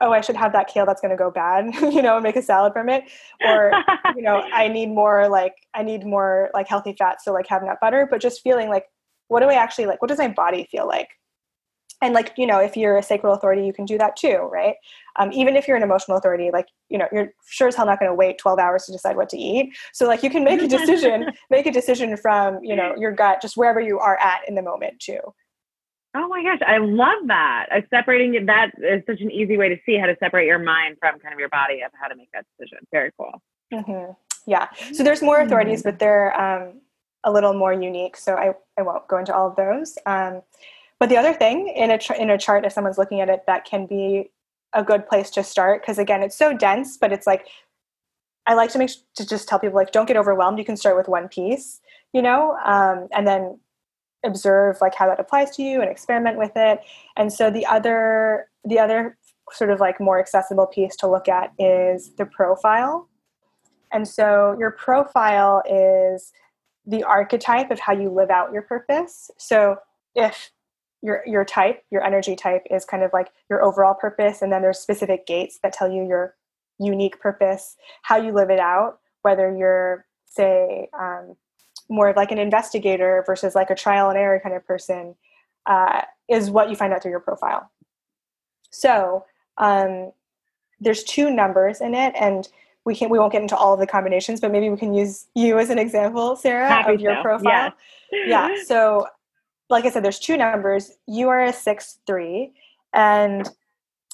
oh, 0.01 0.11
I 0.11 0.21
should 0.21 0.35
have 0.35 0.51
that 0.53 0.67
kale 0.67 0.85
that's 0.85 1.01
going 1.01 1.11
to 1.11 1.17
go 1.17 1.31
bad, 1.31 1.73
you 1.81 2.01
know, 2.01 2.15
and 2.15 2.23
make 2.23 2.35
a 2.35 2.41
salad 2.41 2.73
from 2.73 2.89
it, 2.89 3.03
or 3.45 3.71
you 4.15 4.21
know, 4.21 4.37
I 4.53 4.67
need 4.67 4.87
more 4.87 5.27
like 5.29 5.55
I 5.73 5.83
need 5.83 6.05
more 6.05 6.49
like 6.53 6.67
healthy 6.67 6.95
fats, 6.97 7.25
so 7.25 7.33
like 7.33 7.47
have 7.47 7.63
nut 7.63 7.77
butter, 7.81 8.07
but 8.09 8.21
just 8.21 8.41
feeling 8.41 8.69
like, 8.69 8.85
what 9.27 9.41
do 9.41 9.47
I 9.47 9.55
actually 9.55 9.85
like? 9.85 10.01
What 10.01 10.09
does 10.09 10.19
my 10.19 10.27
body 10.27 10.67
feel 10.71 10.87
like? 10.87 11.09
and 12.01 12.13
like 12.13 12.33
you 12.37 12.45
know 12.45 12.59
if 12.59 12.75
you're 12.75 12.97
a 12.97 13.03
sacral 13.03 13.33
authority 13.33 13.65
you 13.65 13.73
can 13.73 13.85
do 13.85 13.97
that 13.97 14.15
too 14.15 14.49
right 14.51 14.75
um, 15.17 15.31
even 15.31 15.55
if 15.55 15.67
you're 15.67 15.77
an 15.77 15.83
emotional 15.83 16.17
authority 16.17 16.49
like 16.51 16.67
you 16.89 16.97
know 16.97 17.07
you're 17.11 17.29
sure 17.47 17.67
as 17.67 17.75
hell 17.75 17.85
not 17.85 17.99
going 17.99 18.09
to 18.09 18.15
wait 18.15 18.37
12 18.37 18.59
hours 18.59 18.85
to 18.85 18.91
decide 18.91 19.15
what 19.15 19.29
to 19.29 19.37
eat 19.37 19.75
so 19.93 20.05
like 20.05 20.23
you 20.23 20.29
can 20.29 20.43
make 20.43 20.61
a 20.61 20.67
decision 20.77 21.27
make 21.49 21.65
a 21.65 21.71
decision 21.71 22.15
from 22.17 22.59
you 22.63 22.75
know 22.75 22.93
your 22.97 23.11
gut 23.11 23.41
just 23.41 23.57
wherever 23.57 23.79
you 23.79 23.99
are 23.99 24.17
at 24.19 24.41
in 24.47 24.55
the 24.55 24.61
moment 24.61 24.99
too 24.99 25.19
oh 26.15 26.27
my 26.27 26.41
gosh 26.43 26.59
i 26.67 26.77
love 26.77 27.27
that 27.27 27.67
uh, 27.71 27.81
separating 27.89 28.45
that 28.45 28.71
is 28.77 29.03
such 29.07 29.21
an 29.21 29.31
easy 29.31 29.57
way 29.57 29.69
to 29.69 29.77
see 29.85 29.97
how 29.97 30.05
to 30.05 30.15
separate 30.19 30.47
your 30.47 30.59
mind 30.59 30.97
from 30.99 31.19
kind 31.19 31.33
of 31.33 31.39
your 31.39 31.49
body 31.49 31.81
of 31.81 31.91
how 31.99 32.07
to 32.07 32.15
make 32.15 32.29
that 32.33 32.45
decision 32.57 32.79
very 32.91 33.11
cool 33.19 33.41
mm-hmm. 33.73 34.11
yeah 34.47 34.67
so 34.93 35.03
there's 35.03 35.21
more 35.21 35.39
authorities 35.39 35.79
mm-hmm. 35.79 35.89
but 35.89 35.99
they're 35.99 36.39
um, 36.39 36.81
a 37.23 37.31
little 37.31 37.53
more 37.53 37.73
unique 37.73 38.15
so 38.17 38.35
I, 38.35 38.53
I 38.77 38.81
won't 38.83 39.07
go 39.07 39.17
into 39.17 39.35
all 39.35 39.49
of 39.49 39.55
those 39.55 39.97
um, 40.05 40.41
but 40.99 41.09
the 41.09 41.17
other 41.17 41.33
thing 41.33 41.67
in 41.67 41.91
a, 41.91 41.99
in 42.19 42.29
a 42.29 42.37
chart, 42.37 42.65
if 42.65 42.71
someone's 42.71 42.97
looking 42.97 43.21
at 43.21 43.29
it, 43.29 43.43
that 43.47 43.65
can 43.65 43.85
be 43.85 44.31
a 44.73 44.83
good 44.83 45.07
place 45.07 45.29
to 45.31 45.43
start 45.43 45.81
because 45.81 45.97
again, 45.97 46.21
it's 46.21 46.37
so 46.37 46.55
dense, 46.55 46.97
but 46.97 47.11
it's 47.11 47.27
like 47.27 47.47
I 48.45 48.53
like 48.53 48.71
to 48.71 48.77
make 48.77 48.91
to 49.15 49.25
just 49.25 49.47
tell 49.47 49.59
people 49.59 49.75
like 49.75 49.91
don't 49.91 50.05
get 50.05 50.17
overwhelmed. 50.17 50.59
You 50.59 50.65
can 50.65 50.77
start 50.77 50.97
with 50.97 51.07
one 51.07 51.27
piece, 51.27 51.79
you 52.13 52.21
know, 52.21 52.57
um, 52.63 53.07
and 53.11 53.27
then 53.27 53.59
observe 54.25 54.77
like 54.81 54.95
how 54.95 55.07
that 55.07 55.19
applies 55.19 55.55
to 55.55 55.63
you 55.63 55.81
and 55.81 55.89
experiment 55.89 56.37
with 56.37 56.51
it. 56.55 56.79
And 57.15 57.31
so 57.31 57.49
the 57.49 57.65
other 57.65 58.49
the 58.63 58.79
other 58.79 59.17
sort 59.51 59.69
of 59.69 59.79
like 59.79 59.99
more 59.99 60.19
accessible 60.19 60.65
piece 60.67 60.95
to 60.97 61.07
look 61.07 61.27
at 61.29 61.53
is 61.59 62.11
the 62.17 62.25
profile. 62.25 63.07
And 63.91 64.07
so 64.07 64.55
your 64.59 64.71
profile 64.71 65.61
is 65.69 66.33
the 66.85 67.03
archetype 67.03 67.71
of 67.71 67.79
how 67.79 67.93
you 67.93 68.09
live 68.09 68.29
out 68.29 68.51
your 68.51 68.63
purpose. 68.63 69.29
So 69.37 69.77
if 70.15 70.51
your 71.01 71.21
your 71.25 71.45
type 71.45 71.83
your 71.91 72.03
energy 72.03 72.35
type 72.35 72.63
is 72.71 72.83
kind 72.83 73.03
of 73.03 73.11
like 73.13 73.29
your 73.49 73.63
overall 73.63 73.93
purpose 73.93 74.41
and 74.41 74.51
then 74.51 74.61
there's 74.61 74.79
specific 74.79 75.27
gates 75.27 75.59
that 75.61 75.71
tell 75.71 75.89
you 75.89 76.07
your 76.07 76.35
unique 76.79 77.19
purpose 77.19 77.75
how 78.01 78.17
you 78.17 78.31
live 78.31 78.49
it 78.49 78.59
out 78.59 78.99
whether 79.21 79.55
you're 79.55 80.05
say 80.25 80.89
um, 80.99 81.35
more 81.89 82.09
of 82.09 82.15
like 82.15 82.31
an 82.31 82.37
investigator 82.37 83.23
versus 83.25 83.55
like 83.55 83.69
a 83.69 83.75
trial 83.75 84.09
and 84.09 84.17
error 84.17 84.39
kind 84.41 84.55
of 84.55 84.65
person 84.65 85.15
uh, 85.65 86.01
is 86.29 86.49
what 86.49 86.69
you 86.69 86.75
find 86.75 86.93
out 86.93 87.01
through 87.01 87.11
your 87.11 87.19
profile 87.19 87.69
so 88.69 89.25
um, 89.57 90.11
there's 90.79 91.03
two 91.03 91.29
numbers 91.29 91.81
in 91.81 91.93
it 91.93 92.13
and 92.19 92.49
we 92.85 92.95
can 92.95 93.09
we 93.09 93.17
won't 93.17 93.31
get 93.31 93.41
into 93.41 93.55
all 93.55 93.73
of 93.73 93.79
the 93.79 93.87
combinations 93.87 94.39
but 94.39 94.51
maybe 94.51 94.69
we 94.69 94.77
can 94.77 94.93
use 94.93 95.25
you 95.33 95.57
as 95.57 95.69
an 95.69 95.79
example 95.79 96.35
sarah 96.35 96.67
Happy 96.67 96.93
of 96.93 97.01
your 97.01 97.15
to. 97.15 97.21
profile 97.21 97.73
yeah 98.11 98.55
so 98.65 99.07
like 99.69 99.85
I 99.85 99.89
said, 99.89 100.03
there's 100.03 100.19
two 100.19 100.37
numbers. 100.37 100.91
You 101.07 101.29
are 101.29 101.43
a 101.43 101.53
six 101.53 101.99
three, 102.05 102.53
and 102.93 103.49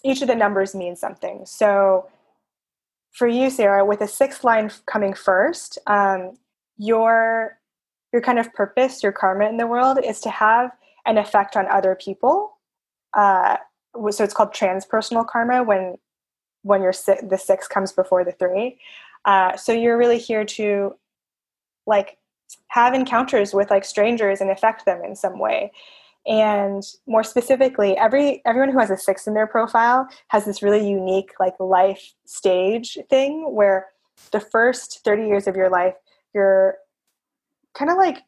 each 0.03 0.22
of 0.22 0.28
the 0.28 0.36
numbers 0.36 0.74
means 0.74 0.99
something. 0.99 1.45
So 1.45 2.09
for 3.11 3.28
you, 3.28 3.49
Sarah, 3.49 3.86
with 3.86 4.01
a 4.01 4.07
sixth 4.07 4.43
line 4.43 4.72
coming 4.86 5.13
first, 5.13 5.78
um, 5.88 6.38
your 6.78 7.57
your 8.12 8.22
kind 8.22 8.39
of 8.39 8.53
purpose, 8.53 9.03
your 9.03 9.12
karma 9.12 9.47
in 9.47 9.57
the 9.57 9.68
world 9.68 9.99
is 10.03 10.20
to 10.22 10.30
have 10.30 10.72
an 11.05 11.18
effect 11.18 11.55
on 11.55 11.68
other 11.68 11.95
people. 11.95 12.57
Uh, 13.14 13.57
so 14.09 14.24
it's 14.24 14.34
called 14.34 14.53
transpersonal 14.53 15.28
karma 15.28 15.64
when 15.64 15.95
when 16.64 16.82
your 16.82 16.93
the 16.93 17.39
six 17.41 17.68
comes 17.68 17.91
before 17.91 18.24
the 18.24 18.32
three. 18.32 18.78
Uh, 19.26 19.55
so 19.57 19.72
you're 19.72 19.97
really 19.97 20.20
here 20.20 20.45
to 20.45 20.95
like 21.88 22.18
have 22.68 22.93
encounters 22.93 23.53
with 23.53 23.70
like 23.70 23.84
strangers 23.84 24.41
and 24.41 24.49
affect 24.49 24.86
them 24.86 25.03
in 25.03 25.16
some 25.16 25.39
way 25.39 25.72
and 26.28 26.84
more 27.07 27.24
specifically 27.24 27.97
every 27.97 28.41
everyone 28.45 28.72
who 28.72 28.78
has 28.78 28.91
a 28.91 28.97
six 28.97 29.26
in 29.26 29.34
their 29.34 29.47
profile 29.47 30.07
has 30.28 30.45
this 30.45 30.62
really 30.62 30.88
unique 30.88 31.32
like 31.39 31.55
life 31.59 32.14
stage 32.26 32.97
thing 33.09 33.53
where 33.53 33.88
the 34.32 34.39
first 34.39 35.03
30 35.03 35.26
years 35.26 35.47
of 35.47 35.55
your 35.55 35.70
life 35.70 35.95
you're 36.34 36.76
kind 37.74 37.91
of 37.91 37.97
like 37.97 38.19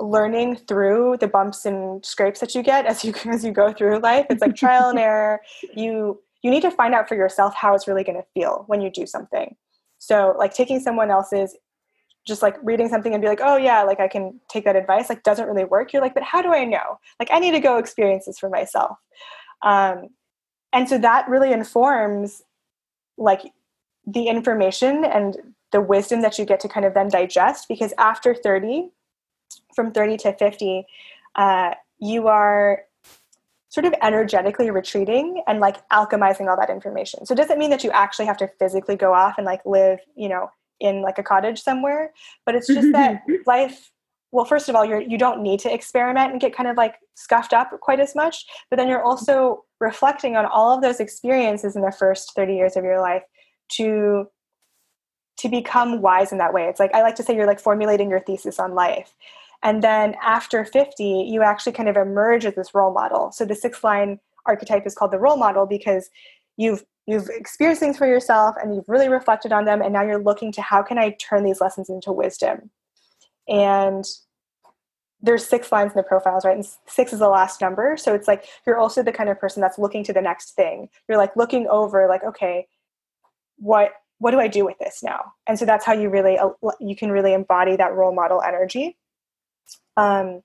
learning 0.00 0.56
through 0.56 1.16
the 1.20 1.28
bumps 1.28 1.64
and 1.64 2.04
scrapes 2.04 2.40
that 2.40 2.54
you 2.54 2.62
get 2.62 2.86
as 2.86 3.04
you 3.04 3.14
as 3.26 3.44
you 3.44 3.52
go 3.52 3.72
through 3.72 3.98
life 4.00 4.26
it's 4.30 4.42
like 4.42 4.56
trial 4.56 4.90
and 4.90 4.98
error 5.10 5.40
you 5.74 6.20
you 6.42 6.50
need 6.50 6.62
to 6.62 6.70
find 6.70 6.94
out 6.94 7.08
for 7.08 7.14
yourself 7.14 7.54
how 7.54 7.74
it's 7.74 7.88
really 7.88 8.04
going 8.04 8.18
to 8.18 8.26
feel 8.34 8.64
when 8.66 8.80
you 8.80 8.90
do 8.90 9.06
something 9.06 9.54
so 9.98 10.34
like 10.38 10.52
taking 10.52 10.80
someone 10.80 11.10
else's 11.10 11.56
just 12.26 12.42
like 12.42 12.56
reading 12.62 12.88
something 12.88 13.12
and 13.12 13.20
be 13.20 13.28
like, 13.28 13.40
oh 13.42 13.56
yeah, 13.56 13.82
like 13.82 14.00
I 14.00 14.08
can 14.08 14.40
take 14.48 14.64
that 14.64 14.76
advice, 14.76 15.08
like 15.08 15.22
doesn't 15.22 15.46
really 15.46 15.64
work. 15.64 15.92
You're 15.92 16.02
like, 16.02 16.14
but 16.14 16.22
how 16.22 16.40
do 16.40 16.52
I 16.52 16.64
know? 16.64 16.98
Like 17.20 17.28
I 17.30 17.38
need 17.38 17.52
to 17.52 17.60
go 17.60 17.76
experience 17.76 18.26
this 18.26 18.38
for 18.38 18.48
myself. 18.48 18.96
Um, 19.62 20.08
and 20.72 20.88
so 20.88 20.98
that 20.98 21.28
really 21.28 21.52
informs 21.52 22.42
like 23.18 23.42
the 24.06 24.26
information 24.26 25.04
and 25.04 25.36
the 25.74 25.80
wisdom 25.80 26.22
that 26.22 26.38
you 26.38 26.44
get 26.44 26.60
to 26.60 26.68
kind 26.68 26.86
of 26.86 26.94
then 26.94 27.08
digest 27.08 27.66
because 27.68 27.92
after 27.98 28.32
30 28.32 28.90
from 29.74 29.90
30 29.90 30.16
to 30.18 30.32
50 30.32 30.86
uh, 31.34 31.74
you 31.98 32.28
are 32.28 32.84
sort 33.74 33.86
of 33.86 33.94
energetically 34.02 34.70
retreating 34.70 35.42
and 35.48 35.58
like 35.58 35.86
alchemizing 35.88 36.48
all 36.48 36.56
that 36.56 36.70
information. 36.70 37.26
So 37.26 37.34
it 37.34 37.36
doesn't 37.36 37.58
mean 37.58 37.70
that 37.70 37.82
you 37.82 37.90
actually 37.90 38.26
have 38.26 38.36
to 38.36 38.48
physically 38.60 38.94
go 38.94 39.12
off 39.12 39.34
and 39.36 39.44
like 39.44 39.62
live 39.66 39.98
you 40.14 40.28
know 40.28 40.48
in 40.78 41.02
like 41.02 41.18
a 41.18 41.22
cottage 41.22 41.60
somewhere 41.62 42.12
but 42.44 42.54
it's 42.54 42.66
just 42.66 42.90
that 42.92 43.22
life 43.46 43.92
well 44.32 44.44
first 44.44 44.68
of 44.68 44.74
all 44.74 44.84
you're 44.84 45.00
you 45.00 45.16
don't 45.16 45.40
need 45.40 45.60
to 45.60 45.72
experiment 45.72 46.32
and 46.32 46.40
get 46.40 46.54
kind 46.54 46.68
of 46.68 46.76
like 46.76 46.96
scuffed 47.14 47.52
up 47.52 47.70
quite 47.80 48.00
as 48.00 48.14
much 48.16 48.44
but 48.70 48.76
then 48.76 48.88
you're 48.88 49.02
also 49.02 49.64
reflecting 49.80 50.34
on 50.34 50.44
all 50.44 50.74
of 50.74 50.82
those 50.82 50.98
experiences 50.98 51.76
in 51.76 51.82
the 51.82 51.92
first 51.92 52.34
30 52.34 52.56
years 52.56 52.76
of 52.76 52.82
your 52.82 53.00
life 53.00 53.22
to 53.68 54.26
to 55.44 55.50
become 55.50 56.00
wise 56.00 56.32
in 56.32 56.38
that 56.38 56.54
way. 56.54 56.64
It's 56.64 56.80
like 56.80 56.94
i 56.94 57.02
like 57.02 57.16
to 57.16 57.22
say 57.22 57.36
you're 57.36 57.46
like 57.46 57.60
formulating 57.60 58.08
your 58.08 58.20
thesis 58.20 58.58
on 58.58 58.74
life. 58.74 59.14
And 59.62 59.82
then 59.82 60.16
after 60.22 60.64
50 60.64 61.04
you 61.04 61.42
actually 61.42 61.72
kind 61.72 61.88
of 61.88 61.98
emerge 61.98 62.46
as 62.46 62.54
this 62.54 62.74
role 62.74 62.94
model. 62.94 63.30
So 63.30 63.44
the 63.44 63.54
sixth 63.54 63.84
line 63.84 64.20
archetype 64.46 64.86
is 64.86 64.94
called 64.94 65.12
the 65.12 65.18
role 65.18 65.36
model 65.36 65.66
because 65.66 66.08
you've 66.56 66.82
you've 67.06 67.28
experienced 67.28 67.80
things 67.80 67.98
for 67.98 68.06
yourself 68.06 68.56
and 68.58 68.74
you've 68.74 68.88
really 68.88 69.10
reflected 69.10 69.52
on 69.52 69.66
them 69.66 69.82
and 69.82 69.92
now 69.92 70.02
you're 70.02 70.22
looking 70.22 70.50
to 70.52 70.62
how 70.62 70.82
can 70.82 70.96
i 70.96 71.10
turn 71.20 71.44
these 71.44 71.60
lessons 71.60 71.90
into 71.90 72.10
wisdom. 72.10 72.70
And 73.46 74.06
there's 75.20 75.44
six 75.44 75.70
lines 75.70 75.92
in 75.92 75.98
the 75.98 76.04
profiles 76.04 76.46
right? 76.46 76.56
And 76.56 76.66
six 76.86 77.12
is 77.12 77.18
the 77.18 77.28
last 77.28 77.60
number. 77.60 77.98
So 77.98 78.14
it's 78.14 78.28
like 78.28 78.46
you're 78.66 78.78
also 78.78 79.02
the 79.02 79.12
kind 79.12 79.28
of 79.28 79.38
person 79.38 79.60
that's 79.60 79.78
looking 79.78 80.04
to 80.04 80.14
the 80.14 80.22
next 80.22 80.52
thing. 80.52 80.88
You're 81.06 81.18
like 81.18 81.36
looking 81.36 81.66
over 81.66 82.08
like 82.08 82.24
okay 82.24 82.66
what 83.58 83.92
what 84.18 84.30
do 84.30 84.40
I 84.40 84.48
do 84.48 84.64
with 84.64 84.78
this 84.78 85.02
now? 85.02 85.32
And 85.46 85.58
so 85.58 85.64
that's 85.64 85.84
how 85.84 85.92
you 85.92 86.08
really 86.08 86.38
uh, 86.38 86.50
you 86.80 86.96
can 86.96 87.10
really 87.10 87.32
embody 87.32 87.76
that 87.76 87.94
role 87.94 88.14
model 88.14 88.42
energy. 88.42 88.96
Um, 89.96 90.42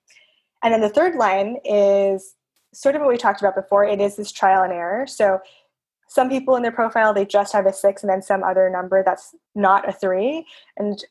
and 0.62 0.74
then 0.74 0.80
the 0.80 0.88
third 0.88 1.14
line 1.14 1.56
is 1.64 2.34
sort 2.74 2.94
of 2.94 3.00
what 3.00 3.10
we 3.10 3.16
talked 3.16 3.40
about 3.40 3.56
before. 3.56 3.84
It 3.84 4.00
is 4.00 4.16
this 4.16 4.32
trial 4.32 4.62
and 4.62 4.72
error. 4.72 5.06
So 5.06 5.40
some 6.08 6.28
people 6.28 6.56
in 6.56 6.62
their 6.62 6.72
profile 6.72 7.14
they 7.14 7.24
just 7.24 7.52
have 7.52 7.66
a 7.66 7.72
six 7.72 8.02
and 8.02 8.10
then 8.10 8.22
some 8.22 8.42
other 8.42 8.68
number 8.68 9.02
that's 9.04 9.34
not 9.54 9.88
a 9.88 9.92
three. 9.92 10.46
And 10.76 11.02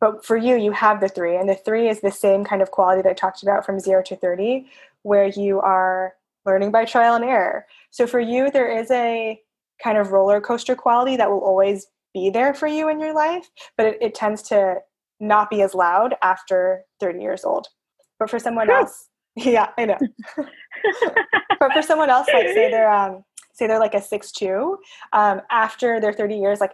but 0.00 0.24
for 0.24 0.36
you, 0.36 0.56
you 0.56 0.72
have 0.72 1.00
the 1.00 1.08
three, 1.08 1.36
and 1.36 1.48
the 1.48 1.54
three 1.54 1.88
is 1.88 2.00
the 2.00 2.10
same 2.10 2.44
kind 2.44 2.62
of 2.62 2.70
quality 2.70 3.02
that 3.02 3.10
I 3.10 3.14
talked 3.14 3.42
about 3.42 3.66
from 3.66 3.80
zero 3.80 4.02
to 4.04 4.16
30, 4.16 4.66
where 5.02 5.26
you 5.26 5.60
are 5.60 6.14
learning 6.46 6.70
by 6.70 6.84
trial 6.84 7.14
and 7.14 7.24
error. 7.24 7.66
So 7.90 8.06
for 8.06 8.20
you, 8.20 8.50
there 8.50 8.70
is 8.70 8.90
a 8.90 9.40
kind 9.82 9.98
of 9.98 10.12
roller 10.12 10.40
coaster 10.40 10.74
quality 10.74 11.16
that 11.16 11.30
will 11.30 11.40
always 11.40 11.86
be 12.14 12.30
there 12.30 12.54
for 12.54 12.66
you 12.66 12.88
in 12.88 13.00
your 13.00 13.14
life, 13.14 13.48
but 13.76 13.86
it, 13.86 13.98
it 14.00 14.14
tends 14.14 14.42
to 14.42 14.76
not 15.20 15.50
be 15.50 15.62
as 15.62 15.74
loud 15.74 16.14
after 16.22 16.82
30 17.00 17.20
years 17.20 17.44
old. 17.44 17.68
But 18.18 18.30
for 18.30 18.38
someone 18.38 18.70
else, 18.70 19.08
yeah, 19.36 19.68
I 19.76 19.84
know. 19.84 19.98
but 21.60 21.72
for 21.72 21.82
someone 21.82 22.10
else, 22.10 22.26
like 22.32 22.48
say 22.48 22.70
they're 22.70 22.90
um, 22.90 23.24
say 23.52 23.66
they're 23.66 23.78
like 23.78 23.94
a 23.94 24.02
six 24.02 24.32
two, 24.32 24.78
um, 25.12 25.40
after 25.50 26.00
their 26.00 26.12
30 26.12 26.36
years, 26.36 26.60
like 26.60 26.72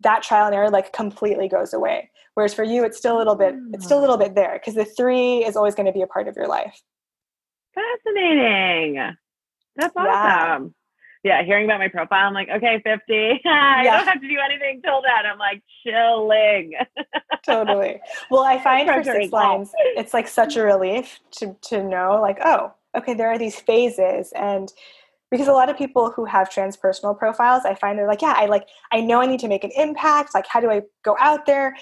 that 0.00 0.22
trial 0.22 0.46
and 0.46 0.54
error 0.54 0.70
like 0.70 0.92
completely 0.92 1.48
goes 1.48 1.74
away. 1.74 2.10
Whereas 2.34 2.54
for 2.54 2.62
you, 2.62 2.84
it's 2.84 2.96
still 2.96 3.16
a 3.16 3.18
little 3.18 3.34
bit, 3.34 3.56
it's 3.72 3.84
still 3.84 3.98
a 3.98 4.02
little 4.02 4.16
bit 4.16 4.34
there 4.34 4.54
because 4.54 4.74
the 4.74 4.84
three 4.84 5.44
is 5.44 5.56
always 5.56 5.74
going 5.74 5.86
to 5.86 5.92
be 5.92 6.02
a 6.02 6.06
part 6.06 6.28
of 6.28 6.36
your 6.36 6.46
life. 6.46 6.80
Fascinating. 7.74 9.16
That's 9.74 9.92
awesome. 9.96 10.74
Yeah. 11.28 11.42
hearing 11.44 11.64
about 11.64 11.80
my 11.80 11.88
profile, 11.88 12.26
I'm 12.26 12.34
like, 12.34 12.48
okay, 12.48 12.80
50. 12.82 13.40
I 13.46 13.84
yeah. 13.84 13.96
don't 13.96 14.06
have 14.06 14.20
to 14.20 14.28
do 14.28 14.36
anything 14.44 14.82
till 14.82 15.02
then. 15.02 15.26
I'm 15.30 15.38
like 15.38 15.62
chilling. 15.84 16.74
totally. 17.44 18.00
Well, 18.30 18.44
I 18.44 18.62
find 18.62 18.88
for 18.88 19.02
six 19.04 19.32
lines, 19.32 19.72
it's 19.96 20.14
like 20.14 20.28
such 20.28 20.56
a 20.56 20.62
relief 20.62 21.20
to 21.32 21.56
to 21.62 21.82
know, 21.82 22.18
like, 22.20 22.38
oh, 22.44 22.72
okay, 22.96 23.14
there 23.14 23.28
are 23.28 23.38
these 23.38 23.60
phases 23.60 24.32
and 24.34 24.72
because 25.30 25.48
a 25.48 25.52
lot 25.52 25.68
of 25.68 25.76
people 25.76 26.10
who 26.10 26.24
have 26.24 26.48
transpersonal 26.48 27.16
profiles 27.16 27.64
i 27.64 27.74
find 27.74 27.98
they're 27.98 28.06
like 28.06 28.22
yeah 28.22 28.34
i 28.36 28.46
like 28.46 28.66
i 28.92 29.00
know 29.00 29.20
i 29.20 29.26
need 29.26 29.40
to 29.40 29.48
make 29.48 29.64
an 29.64 29.70
impact 29.76 30.34
like 30.34 30.46
how 30.48 30.60
do 30.60 30.70
i 30.70 30.80
go 31.04 31.16
out 31.20 31.44
there 31.44 31.76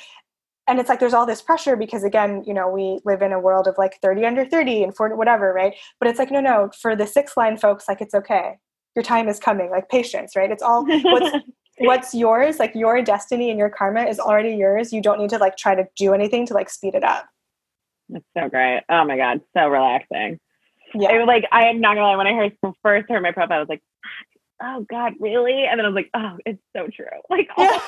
and 0.67 0.81
it's 0.81 0.89
like 0.89 0.99
there's 1.01 1.15
all 1.15 1.27
this 1.27 1.43
pressure 1.43 1.77
because 1.77 2.05
again 2.05 2.43
you 2.47 2.53
know 2.53 2.69
we 2.69 3.01
live 3.05 3.23
in 3.23 3.33
a 3.33 3.41
world 3.41 3.67
of 3.67 3.75
like 3.79 4.01
30 4.03 4.25
under 4.25 4.45
30 4.45 4.83
and 4.83 4.97
40 4.97 5.15
whatever 5.15 5.53
right 5.53 5.75
but 6.01 6.09
it's 6.09 6.19
like 6.19 6.31
no 6.31 6.41
no 6.41 6.71
for 6.81 6.97
the 6.97 7.07
six 7.07 7.37
line 7.37 7.57
folks 7.57 7.87
like 7.89 8.01
it's 8.01 8.15
okay 8.15 8.59
your 8.97 9.03
time 9.03 9.29
is 9.29 9.39
coming 9.39 9.71
like 9.71 9.89
patience 9.89 10.35
right? 10.35 10.51
It's 10.51 10.63
all 10.63 10.85
what's 11.05 11.37
what's 11.79 12.15
yours 12.15 12.59
like 12.59 12.75
your 12.75 13.03
destiny 13.03 13.51
and 13.51 13.59
your 13.59 13.71
karma 13.71 14.05
is 14.05 14.19
already 14.19 14.57
yours. 14.57 14.93
You 14.93 15.03
don't 15.03 15.21
need 15.21 15.31
to 15.31 15.39
like 15.39 15.57
try 15.57 15.75
to 15.75 15.87
do 15.97 16.15
anything 16.15 16.47
to 16.47 16.55
like 16.55 16.71
speed 16.71 16.95
it 16.95 17.05
up. 17.05 17.27
That's 18.09 18.25
so 18.37 18.49
great. 18.49 18.83
Oh 18.89 19.05
my 19.05 19.17
god 19.17 19.43
so 19.57 19.69
relaxing. 19.69 20.41
Yeah. 20.95 21.13
It, 21.13 21.27
like 21.27 21.45
i 21.53 21.67
am 21.67 21.81
not 21.81 21.95
gonna 21.95 22.07
lie 22.07 22.17
when 22.17 22.27
i 22.27 22.33
heard 22.33 22.57
first 22.83 23.11
heard 23.11 23.23
my 23.23 23.33
profile 23.33 23.59
i 23.59 23.61
was 23.61 23.69
like 23.69 23.83
oh 24.63 24.87
god 24.89 25.13
really? 25.21 25.67
And 25.67 25.79
then 25.79 25.85
i 25.85 25.89
was 25.89 25.95
like 25.95 26.11
oh 26.15 26.39
it's 26.47 26.63
so 26.75 26.89
true. 26.89 27.07
Like 27.31 27.49
yeah. 27.59 27.81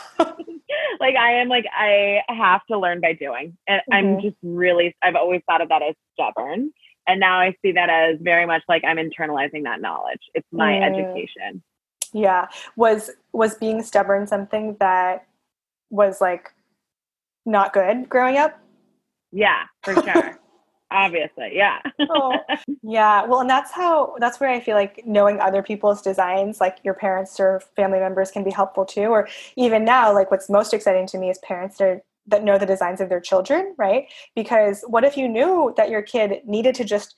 like 1.01 1.17
i 1.17 1.33
am 1.35 1.49
like 1.49 1.65
i 1.75 2.21
have 2.29 2.61
to 2.67 2.79
learn 2.79 3.01
by 3.01 3.15
doing. 3.15 3.57
And 3.67 3.81
mm-hmm. 3.81 3.95
i'm 3.95 4.21
just 4.21 4.37
really 4.43 4.95
i've 5.03 5.17
always 5.17 5.41
thought 5.47 5.63
of 5.63 5.71
that 5.71 5.83
as 5.83 5.95
stubborn 6.13 6.73
and 7.09 7.19
now 7.19 7.41
i 7.41 7.55
see 7.63 7.73
that 7.73 7.89
as 7.89 8.19
very 8.21 8.47
much 8.47 8.63
like 8.69 8.85
i'm 8.85 8.99
internalizing 8.99 9.65
that 9.65 9.81
knowledge. 9.81 10.21
It's 10.35 10.47
my 10.53 10.73
mm. 10.75 10.85
education. 10.89 11.63
Yeah. 12.13 12.49
Was 12.77 13.11
was 13.33 13.55
being 13.57 13.83
stubborn 13.83 14.27
something 14.27 14.77
that 14.81 15.27
was 15.91 16.21
like 16.21 16.53
not 17.45 17.73
good 17.73 18.09
growing 18.09 18.37
up? 18.37 18.59
Yeah 19.33 19.65
for 19.83 19.95
sure. 19.95 20.39
Obviously 20.91 21.51
yeah. 21.53 21.81
Oh, 22.01 22.35
yeah. 22.83 23.25
Well 23.25 23.41
and 23.41 23.51
that's 23.51 23.73
how 23.73 24.15
that's 24.19 24.41
where 24.41 24.51
i 24.51 24.61
feel 24.61 24.77
like 24.77 25.03
knowing 25.07 25.41
other 25.41 25.63
people's 25.63 26.03
designs 26.03 26.61
like 26.61 26.79
your 26.83 26.95
parents 26.95 27.39
or 27.41 27.61
family 27.77 27.99
members 28.01 28.31
can 28.31 28.45
be 28.45 28.51
helpful 28.51 28.85
too 28.85 29.07
or 29.07 29.29
even 29.57 29.85
now 29.85 30.13
like 30.13 30.31
what's 30.31 30.49
most 30.49 30.73
exciting 30.73 31.07
to 31.09 31.19
me 31.19 31.31
is 31.31 31.39
parents 31.39 31.79
that, 31.79 31.89
are, 31.89 32.03
that 32.29 32.45
know 32.45 32.59
the 32.59 32.67
designs 32.67 33.01
of 33.01 33.09
their 33.09 33.21
children 33.21 33.75
right? 33.79 34.05
Because 34.35 34.85
what 34.87 35.05
if 35.05 35.17
you 35.17 35.29
knew 35.29 35.75
that 35.77 35.91
your 35.91 36.03
kid 36.03 36.41
needed 36.47 36.75
to 36.77 36.85
just 36.85 37.15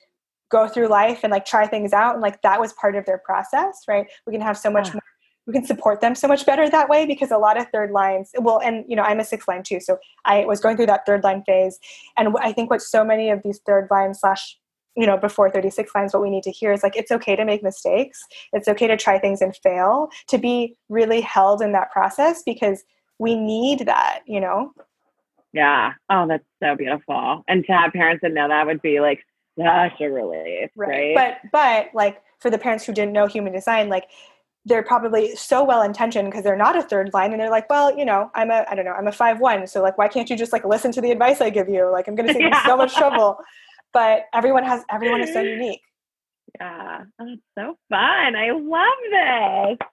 go 0.49 0.67
through 0.67 0.87
life 0.87 1.21
and 1.23 1.31
like 1.31 1.45
try 1.45 1.65
things 1.65 1.93
out 1.93 2.13
and 2.13 2.21
like 2.21 2.41
that 2.41 2.59
was 2.59 2.73
part 2.73 2.95
of 2.95 3.05
their 3.05 3.19
process 3.19 3.83
right? 3.87 4.07
We 4.25 4.33
can 4.33 4.41
have 4.41 4.57
so 4.57 4.71
much 4.71 4.87
yeah. 4.87 4.93
more 4.93 5.01
we 5.47 5.53
can 5.53 5.65
support 5.65 6.01
them 6.01 6.13
so 6.13 6.27
much 6.27 6.45
better 6.45 6.69
that 6.69 6.87
way 6.87 7.05
because 7.05 7.31
a 7.31 7.37
lot 7.37 7.59
of 7.59 7.65
third 7.73 7.91
lines 7.91 8.29
well 8.39 8.61
and 8.63 8.85
you 8.87 8.95
know 8.95 9.01
i'm 9.01 9.19
a 9.19 9.23
sixth 9.23 9.47
line 9.47 9.63
too 9.63 9.79
so 9.79 9.97
i 10.25 10.45
was 10.45 10.59
going 10.59 10.77
through 10.77 10.85
that 10.85 11.05
third 11.05 11.23
line 11.23 11.43
phase. 11.45 11.79
And 12.15 12.35
i 12.39 12.51
think 12.51 12.69
what 12.69 12.81
so 12.81 13.03
many 13.03 13.29
of 13.31 13.41
these 13.43 13.59
third 13.65 13.87
line 13.89 14.13
slash 14.13 14.57
you 14.95 15.05
know 15.05 15.17
before 15.17 15.49
36 15.49 15.91
lines 15.95 16.13
what 16.13 16.21
we 16.21 16.29
need 16.29 16.43
to 16.43 16.51
hear 16.51 16.71
is 16.71 16.83
like 16.83 16.95
it's 16.95 17.11
okay 17.11 17.35
to 17.35 17.45
make 17.45 17.63
mistakes. 17.63 18.23
It's 18.53 18.67
okay 18.67 18.87
to 18.87 18.97
try 18.97 19.19
things 19.19 19.41
and 19.41 19.55
fail 19.55 20.09
to 20.27 20.37
be 20.37 20.75
really 20.89 21.21
held 21.21 21.61
in 21.61 21.71
that 21.73 21.91
process 21.91 22.43
because 22.43 22.83
we 23.19 23.35
need 23.35 23.85
that 23.85 24.21
you 24.25 24.39
know 24.39 24.73
yeah. 25.53 25.93
Oh 26.09 26.27
that's 26.27 26.45
so 26.61 26.75
beautiful. 26.75 27.43
And 27.47 27.65
to 27.65 27.71
have 27.73 27.93
parents 27.93 28.21
that 28.21 28.33
know 28.33 28.47
that 28.47 28.65
would 28.65 28.81
be 28.81 28.99
like 28.99 29.25
such 29.59 29.99
a 29.99 30.09
relief 30.09 30.71
right, 30.75 31.15
right? 31.15 31.15
but 31.15 31.51
but 31.51 31.87
like 31.93 32.21
for 32.39 32.49
the 32.49 32.57
parents 32.57 32.85
who 32.85 32.93
didn't 32.93 33.11
know 33.11 33.27
human 33.27 33.51
design 33.51 33.89
like 33.89 34.05
they're 34.63 34.81
probably 34.81 35.35
so 35.35 35.63
well 35.63 35.81
intentioned 35.81 36.29
because 36.29 36.43
they're 36.43 36.55
not 36.55 36.77
a 36.77 36.81
third 36.81 37.11
line 37.13 37.31
and 37.31 37.41
they're 37.41 37.49
like 37.49 37.69
well 37.69 37.95
you 37.95 38.05
know 38.05 38.31
i'm 38.33 38.49
a 38.49 38.63
i 38.69 38.75
don't 38.75 38.85
know 38.85 38.93
i'm 38.93 39.07
a 39.07 39.11
five 39.11 39.41
one 39.41 39.67
so 39.67 39.81
like 39.81 39.97
why 39.97 40.07
can't 40.07 40.29
you 40.29 40.37
just 40.37 40.53
like 40.53 40.63
listen 40.63 40.91
to 40.91 41.01
the 41.01 41.11
advice 41.11 41.41
i 41.41 41.49
give 41.49 41.67
you? 41.67 41.91
Like 41.91 42.07
i'm 42.07 42.15
going 42.15 42.27
to 42.29 42.33
save 42.33 42.43
yeah. 42.43 42.63
you 42.63 42.69
so 42.69 42.77
much 42.77 42.95
trouble. 42.95 43.37
But 43.93 44.27
everyone 44.33 44.63
has 44.63 44.83
everyone 44.89 45.21
is 45.21 45.33
so 45.33 45.41
unique. 45.41 45.81
Yeah. 46.59 47.03
Oh, 47.19 47.25
that's 47.25 47.41
so 47.57 47.75
fun. 47.89 48.35
I 48.35 48.51
love 48.51 49.77
this. 49.77 49.87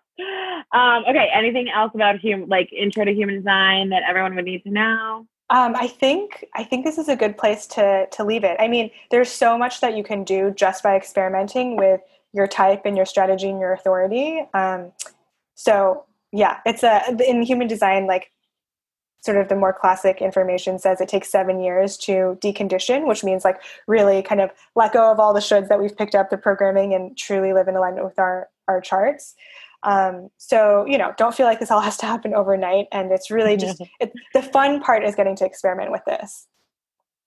Um, 0.72 1.04
okay. 1.09 1.28
Anything 1.34 1.68
else 1.68 1.92
about 1.94 2.18
human 2.18 2.48
like 2.48 2.72
intro 2.72 3.04
to 3.04 3.12
human 3.12 3.36
design 3.36 3.88
that 3.90 4.02
everyone 4.09 4.34
would 4.36 4.44
need 4.44 4.62
to 4.62 4.70
know 4.70 5.26
um, 5.51 5.74
I 5.76 5.88
think 5.88 6.44
I 6.55 6.64
think 6.64 6.84
this 6.84 6.99
is 6.99 7.09
a 7.09 7.16
good 7.16 7.38
place 7.38 7.66
to 7.68 8.07
to 8.12 8.24
leave 8.24 8.44
it. 8.44 8.57
I 8.59 8.68
mean, 8.68 8.90
there's 9.11 9.30
so 9.30 9.57
much 9.57 9.80
that 9.80 9.96
you 9.96 10.05
can 10.05 10.24
do 10.24 10.51
just 10.51 10.82
by 10.82 10.96
experimenting 10.96 11.76
with 11.76 12.01
your 12.32 12.46
type 12.46 12.82
and 12.84 12.96
your 12.96 13.07
strategy 13.07 13.49
and 13.49 13.59
your 13.59 13.72
authority. 13.72 14.42
Um, 14.53 14.92
so 15.55 16.05
yeah, 16.32 16.59
it's 16.66 16.82
a 16.82 17.01
in 17.26 17.42
human 17.42 17.66
design 17.66 18.07
like 18.07 18.30
sort 19.20 19.38
of 19.38 19.49
the 19.49 19.57
more 19.57 19.72
classic 19.72 20.22
information 20.22 20.78
says 20.78 21.01
it 21.01 21.09
takes 21.09 21.30
seven 21.30 21.61
years 21.61 21.96
to 21.96 22.38
decondition, 22.40 23.09
which 23.09 23.24
means 23.24 23.44
like 23.44 23.61
really 23.86 24.22
kind 24.22 24.40
of 24.40 24.51
let 24.76 24.92
go 24.92 25.11
of 25.11 25.18
all 25.18 25.34
the 25.34 25.40
shoulds 25.40 25.68
that 25.68 25.80
we've 25.80 25.96
picked 25.96 26.14
up 26.14 26.30
the 26.30 26.38
programming 26.38 26.94
and 26.94 27.16
truly 27.16 27.53
live 27.53 27.68
in 27.68 27.76
alignment 27.76 28.05
with 28.05 28.18
our 28.18 28.49
our 28.68 28.80
charts. 28.80 29.34
Um, 29.83 30.29
so 30.39 30.85
you 30.87 30.99
know, 30.99 31.12
don't 31.16 31.35
feel 31.35 31.47
like 31.47 31.61
this 31.61 31.70
all 31.70 31.81
has 31.81 31.97
to 31.99 32.07
happen 32.07 32.35
overnight, 32.35 32.87
and 32.93 33.12
it's 33.12 33.31
really 33.31 33.57
just 33.57 33.81
it, 34.01 34.12
the 34.35 34.43
fun 34.43 34.81
part 34.81 35.05
is 35.05 35.14
getting 35.14 35.37
to 35.37 35.45
experiment 35.45 35.93
with 35.93 36.03
this. 36.07 36.47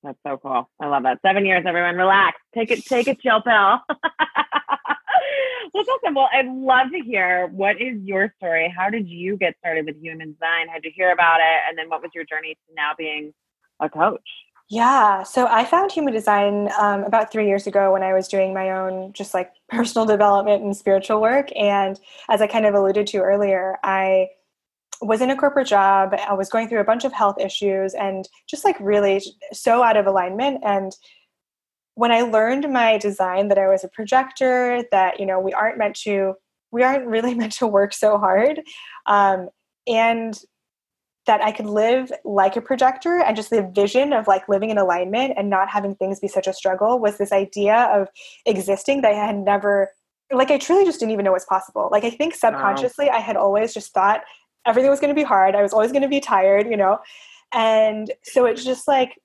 That's 0.04 0.18
so 0.26 0.38
cool. 0.38 0.70
I 0.80 0.88
love 0.88 1.04
that. 1.04 1.20
Seven 1.22 1.45
years, 1.45 1.64
everyone, 1.68 1.95
relax. 1.95 2.38
Take 2.56 2.72
it. 2.72 2.84
Take 2.86 3.08
a 3.08 3.16
chill 3.16 3.41
pill. 3.41 3.80
That's 5.74 5.88
awesome. 5.88 6.16
Well, 6.16 6.30
I'd 6.34 6.47
love 6.47 6.91
to 6.91 6.99
hear 6.99 7.47
what 7.47 7.80
is 7.80 8.02
your 8.04 8.34
story? 8.38 8.74
How 8.76 8.89
did 8.89 9.08
you 9.08 9.38
get 9.38 9.56
started 9.60 9.86
with 9.86 10.02
human 10.02 10.34
design? 10.34 10.68
How 10.68 10.76
did 10.76 10.86
you 10.86 10.91
hear 10.95 11.12
about 11.12 11.39
it? 11.39 11.60
And 11.68 11.78
then 11.78 11.89
what 11.89 12.02
was 12.02 12.12
your 12.14 12.26
journey 12.26 12.56
to 12.56 12.76
now 12.76 12.91
being 12.97 13.34
a 13.80 13.89
coach? 13.89 14.22
Yeah, 14.72 15.24
so 15.24 15.47
I 15.47 15.65
found 15.65 15.91
human 15.91 16.13
design 16.13 16.69
um, 16.80 17.03
about 17.03 17.30
three 17.30 17.45
years 17.45 17.67
ago 17.67 17.91
when 17.91 18.03
I 18.03 18.13
was 18.13 18.30
doing 18.30 18.53
my 18.53 18.72
own 18.72 19.11
just 19.11 19.34
like 19.34 19.51
personal 19.69 20.05
development 20.07 20.63
and 20.63 20.76
spiritual 20.76 21.22
work. 21.22 21.49
And 21.57 21.99
as 22.30 22.41
I 22.41 22.47
kind 22.47 22.65
of 22.65 22.74
alluded 22.74 23.05
to 23.07 23.17
earlier, 23.17 23.78
I 23.84 24.30
was 25.01 25.19
in 25.19 25.30
a 25.30 25.36
corporate 25.36 25.67
job. 25.67 26.15
I 26.17 26.34
was 26.34 26.47
going 26.47 26.69
through 26.69 26.80
a 26.80 26.86
bunch 26.86 27.03
of 27.03 27.11
health 27.11 27.38
issues 27.38 27.93
and 27.95 28.30
just 28.47 28.63
like 28.63 28.78
really 28.80 29.22
so 29.51 29.84
out 29.84 29.97
of 29.97 30.07
alignment. 30.07 30.61
And 30.63 30.93
when 31.95 32.13
I 32.13 32.22
learned 32.22 32.72
my 32.72 32.97
design 32.97 33.49
that 33.49 33.57
I 33.57 33.67
was 33.67 33.84
a 33.84 33.89
projector, 33.89 34.86
that 34.91 35.19
you 35.19 35.26
know 35.26 35.39
we 35.41 35.51
aren't 35.51 35.80
meant 35.80 35.97
to, 36.03 36.36
we 36.72 36.84
aren't 36.84 37.07
really 37.07 37.34
meant 37.41 37.51
to 37.53 37.67
work 37.67 37.91
so 37.93 38.17
hard, 38.17 38.61
um, 39.05 39.49
and 39.86 40.39
that 41.28 41.41
I 41.41 41.51
could 41.51 41.67
live 41.67 42.11
like 42.24 42.55
a 42.55 42.61
projector, 42.61 43.22
and 43.22 43.36
just 43.36 43.49
the 43.49 43.69
vision 43.74 44.13
of 44.13 44.28
like 44.28 44.49
living 44.49 44.69
in 44.69 44.78
alignment 44.78 45.34
and 45.38 45.49
not 45.49 45.69
having 45.69 45.95
things 45.95 46.19
be 46.19 46.28
such 46.28 46.47
a 46.47 46.53
struggle 46.53 46.99
was 46.99 47.17
this 47.17 47.32
idea 47.32 47.89
of 47.93 48.07
existing 48.45 49.01
that 49.01 49.11
I 49.11 49.15
had 49.15 49.38
never, 49.38 49.89
like 50.32 50.49
I 50.49 50.57
truly 50.57 50.86
just 50.86 50.99
didn't 50.99 51.11
even 51.11 51.26
know 51.26 51.32
was 51.32 51.45
possible. 51.45 51.89
Like 51.91 52.03
I 52.03 52.09
think 52.09 52.34
subconsciously 52.34 53.05
wow. 53.05 53.17
I 53.17 53.19
had 53.19 53.38
always 53.38 53.74
just 53.74 53.93
thought 53.93 54.22
everything 54.65 54.89
was 54.89 54.99
going 54.99 55.13
to 55.13 55.19
be 55.19 55.24
hard. 55.24 55.55
I 55.55 55.61
was 55.61 55.74
always 55.74 55.91
going 55.91 56.01
to 56.01 56.07
be 56.07 56.19
tired, 56.19 56.67
you 56.67 56.78
know, 56.78 56.99
and 57.53 58.11
so 58.24 58.45
it's 58.45 58.63
just 58.63 58.88
like 58.88 59.19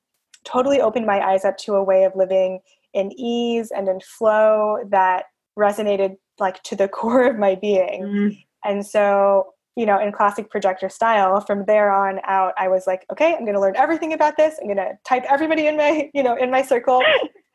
totally 0.44 0.80
opened 0.80 1.06
my 1.06 1.20
eyes 1.20 1.44
up 1.44 1.56
to 1.58 1.74
a 1.74 1.82
way 1.82 2.04
of 2.04 2.14
living 2.14 2.60
in 2.94 3.12
ease 3.18 3.70
and 3.70 3.88
in 3.88 4.00
flow 4.00 4.78
that 4.90 5.24
resonated 5.58 6.16
like 6.38 6.62
to 6.64 6.76
the 6.76 6.88
core 6.96 7.24
of 7.24 7.38
my 7.38 7.54
being. 7.54 8.02
Mm. 8.02 8.44
And 8.64 8.86
so 8.86 9.54
you 9.76 9.84
know, 9.84 10.00
in 10.00 10.10
classic 10.10 10.50
projector 10.50 10.88
style, 10.88 11.40
from 11.40 11.66
there 11.66 11.92
on 11.92 12.18
out, 12.24 12.54
I 12.58 12.68
was 12.68 12.86
like, 12.86 13.04
okay, 13.12 13.34
I'm 13.34 13.44
going 13.44 13.54
to 13.54 13.60
learn 13.60 13.76
everything 13.76 14.14
about 14.14 14.36
this. 14.38 14.56
I'm 14.60 14.66
going 14.66 14.78
to 14.78 14.98
type 15.04 15.24
everybody 15.30 15.66
in 15.66 15.76
my, 15.76 16.10
you 16.14 16.22
know, 16.22 16.34
in 16.34 16.50
my 16.50 16.62
circle. 16.62 17.02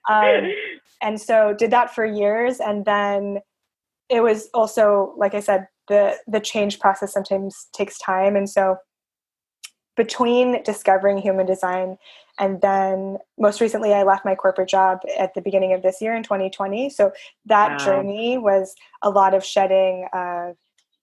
Um, 0.08 0.52
and 1.02 1.20
so 1.20 1.56
did 1.58 1.72
that 1.72 1.94
for 1.94 2.06
years. 2.06 2.60
And 2.60 2.86
then 2.86 3.40
it 4.10 4.22
was 4.22 4.50
also, 4.54 5.16
like 5.18 5.34
I 5.34 5.40
said, 5.40 5.68
the, 5.88 6.16
the 6.28 6.40
change 6.40 6.80
process 6.80 7.12
sometimes 7.12 7.68
takes 7.74 7.98
time. 7.98 8.36
And 8.36 8.50
so 8.50 8.78
between 9.98 10.62
discovering 10.64 11.18
human 11.18 11.46
design 11.46 11.98
and 12.40 12.62
then 12.62 13.18
most 13.38 13.60
recently 13.60 13.94
i 13.94 14.04
left 14.04 14.24
my 14.24 14.34
corporate 14.34 14.70
job 14.70 15.00
at 15.20 15.34
the 15.34 15.42
beginning 15.42 15.74
of 15.74 15.82
this 15.82 16.02
year 16.02 16.16
in 16.16 16.24
2020 16.24 16.90
so 16.90 17.12
that 17.46 17.72
wow. 17.72 17.78
journey 17.86 18.38
was 18.38 18.74
a 19.02 19.10
lot 19.10 19.34
of 19.34 19.44
shedding 19.44 20.08
of 20.14 20.56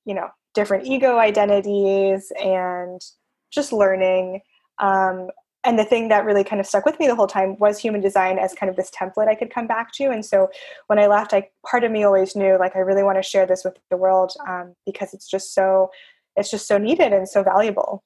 you 0.06 0.14
know 0.14 0.28
different 0.58 0.84
ego 0.84 1.18
identities 1.18 2.32
and 2.42 3.00
just 3.52 3.72
learning. 3.72 4.40
Um, 4.80 5.28
and 5.62 5.78
the 5.78 5.84
thing 5.84 6.08
that 6.08 6.24
really 6.24 6.42
kind 6.42 6.58
of 6.58 6.66
stuck 6.66 6.84
with 6.84 6.98
me 6.98 7.06
the 7.06 7.14
whole 7.14 7.28
time 7.28 7.56
was 7.60 7.78
human 7.78 8.00
design 8.00 8.40
as 8.40 8.54
kind 8.54 8.68
of 8.68 8.74
this 8.74 8.90
template 8.90 9.28
I 9.28 9.36
could 9.36 9.54
come 9.54 9.68
back 9.68 9.92
to. 9.94 10.10
And 10.10 10.26
so 10.26 10.48
when 10.88 10.98
I 10.98 11.06
left, 11.06 11.32
I 11.32 11.48
part 11.64 11.84
of 11.84 11.92
me 11.92 12.02
always 12.02 12.34
knew 12.34 12.58
like 12.58 12.74
I 12.74 12.80
really 12.80 13.04
want 13.04 13.18
to 13.18 13.22
share 13.22 13.46
this 13.46 13.64
with 13.64 13.76
the 13.88 13.96
world 13.96 14.32
um, 14.48 14.74
because 14.84 15.14
it's 15.14 15.30
just 15.30 15.54
so 15.54 15.90
it's 16.34 16.50
just 16.50 16.66
so 16.66 16.76
needed 16.76 17.12
and 17.12 17.28
so 17.28 17.44
valuable. 17.44 18.02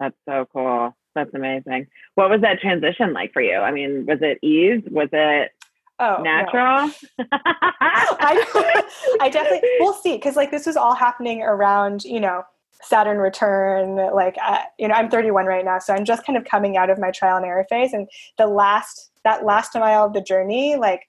That's 0.00 0.16
so 0.26 0.46
cool. 0.54 0.96
That's 1.14 1.34
amazing. 1.34 1.88
What 2.14 2.30
was 2.30 2.40
that 2.40 2.60
transition 2.60 3.12
like 3.12 3.34
for 3.34 3.42
you? 3.42 3.56
I 3.56 3.72
mean, 3.72 4.06
was 4.06 4.18
it 4.22 4.38
ease? 4.42 4.82
Was 4.90 5.08
it 5.12 5.50
Oh, 5.98 6.20
natural. 6.22 6.88
No. 7.18 7.24
I, 7.32 8.82
I 9.20 9.30
definitely 9.30 9.68
we'll 9.80 9.94
see 9.94 10.16
because 10.16 10.36
like 10.36 10.50
this 10.50 10.66
was 10.66 10.76
all 10.76 10.94
happening 10.94 11.42
around 11.42 12.04
you 12.04 12.20
know 12.20 12.42
Saturn 12.82 13.18
return. 13.18 13.96
Like 14.14 14.36
uh, 14.44 14.62
you 14.78 14.88
know, 14.88 14.94
I'm 14.94 15.10
31 15.10 15.46
right 15.46 15.64
now, 15.64 15.78
so 15.78 15.94
I'm 15.94 16.04
just 16.04 16.24
kind 16.24 16.36
of 16.36 16.44
coming 16.44 16.76
out 16.76 16.90
of 16.90 16.98
my 16.98 17.10
trial 17.10 17.36
and 17.36 17.46
error 17.46 17.66
phase. 17.68 17.92
And 17.92 18.08
the 18.38 18.46
last 18.46 19.10
that 19.24 19.44
last 19.44 19.74
mile 19.74 20.04
of 20.04 20.12
the 20.12 20.20
journey, 20.20 20.76
like 20.76 21.02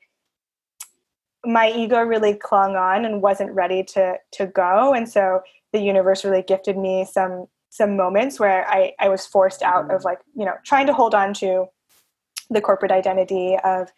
my 1.45 1.71
ego 1.71 2.01
really 2.01 2.33
clung 2.33 2.75
on 2.75 3.05
and 3.05 3.21
wasn't 3.21 3.51
ready 3.51 3.83
to 3.83 4.15
to 4.33 4.47
go. 4.47 4.93
And 4.93 5.07
so 5.07 5.41
the 5.73 5.79
universe 5.79 6.23
really 6.25 6.41
gifted 6.41 6.77
me 6.77 7.05
some 7.05 7.47
some 7.69 7.95
moments 7.95 8.39
where 8.39 8.67
I 8.67 8.93
I 8.99 9.09
was 9.09 9.25
forced 9.25 9.61
out 9.61 9.91
of 9.91 10.01
mm. 10.01 10.05
like 10.05 10.19
you 10.35 10.45
know 10.45 10.55
trying 10.65 10.87
to 10.87 10.93
hold 10.93 11.13
on 11.13 11.33
to 11.35 11.65
the 12.49 12.61
corporate 12.61 12.91
identity 12.91 13.57
of 13.63 13.89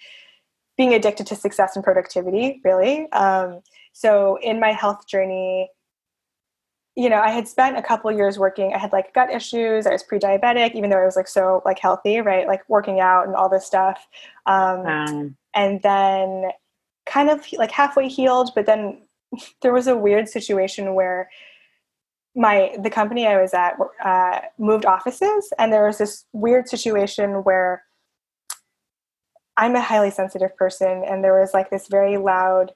being 0.80 0.94
addicted 0.94 1.28
to 1.28 1.36
success 1.36 1.76
and 1.76 1.84
productivity, 1.84 2.62
really. 2.64 3.12
Um, 3.12 3.60
so 3.92 4.40
in 4.42 4.62
my 4.62 4.72
health 4.72 5.06
journey, 5.08 5.70
you 6.96 7.10
know, 7.10 7.20
I 7.20 7.32
had 7.32 7.50
spent 7.50 7.78
a 7.78 7.82
couple 7.82 8.10
years 8.14 8.40
working. 8.40 8.74
I 8.74 8.78
had 8.78 8.94
like 8.94 9.14
gut 9.14 9.30
issues. 9.30 9.86
I 9.86 9.92
was 9.92 10.04
pre-diabetic, 10.04 10.76
even 10.76 10.90
though 10.90 11.02
I 11.02 11.04
was 11.04 11.18
like 11.18 11.28
so 11.28 11.62
like 11.66 11.80
healthy, 11.80 12.22
right? 12.22 12.48
Like 12.48 12.62
working 12.70 13.02
out 13.02 13.28
and 13.28 13.36
all 13.36 13.50
this 13.50 13.66
stuff. 13.66 14.08
Um, 14.46 14.86
um. 14.86 15.38
And 15.54 15.82
then 15.82 16.52
kind 17.06 17.30
of 17.30 17.46
like 17.58 17.72
halfway 17.72 18.08
healed, 18.08 18.52
but 18.56 18.66
then 18.66 19.02
there 19.62 19.74
was 19.74 19.88
a 19.88 19.98
weird 19.98 20.30
situation 20.30 20.94
where 20.94 21.30
my 22.38 22.74
the 22.82 22.90
company 22.90 23.28
I 23.28 23.42
was 23.42 23.54
at 23.54 23.76
uh, 24.02 24.40
moved 24.58 24.86
offices, 24.86 25.52
and 25.60 25.74
there 25.74 25.86
was 25.86 25.98
this 25.98 26.24
weird 26.32 26.70
situation 26.70 27.44
where 27.44 27.84
I'm 29.60 29.76
a 29.76 29.82
highly 29.82 30.10
sensitive 30.10 30.55
person, 30.55 31.03
and 31.05 31.24
there 31.24 31.38
was 31.38 31.53
like 31.53 31.70
this 31.70 31.88
very 31.88 32.18
loud. 32.18 32.72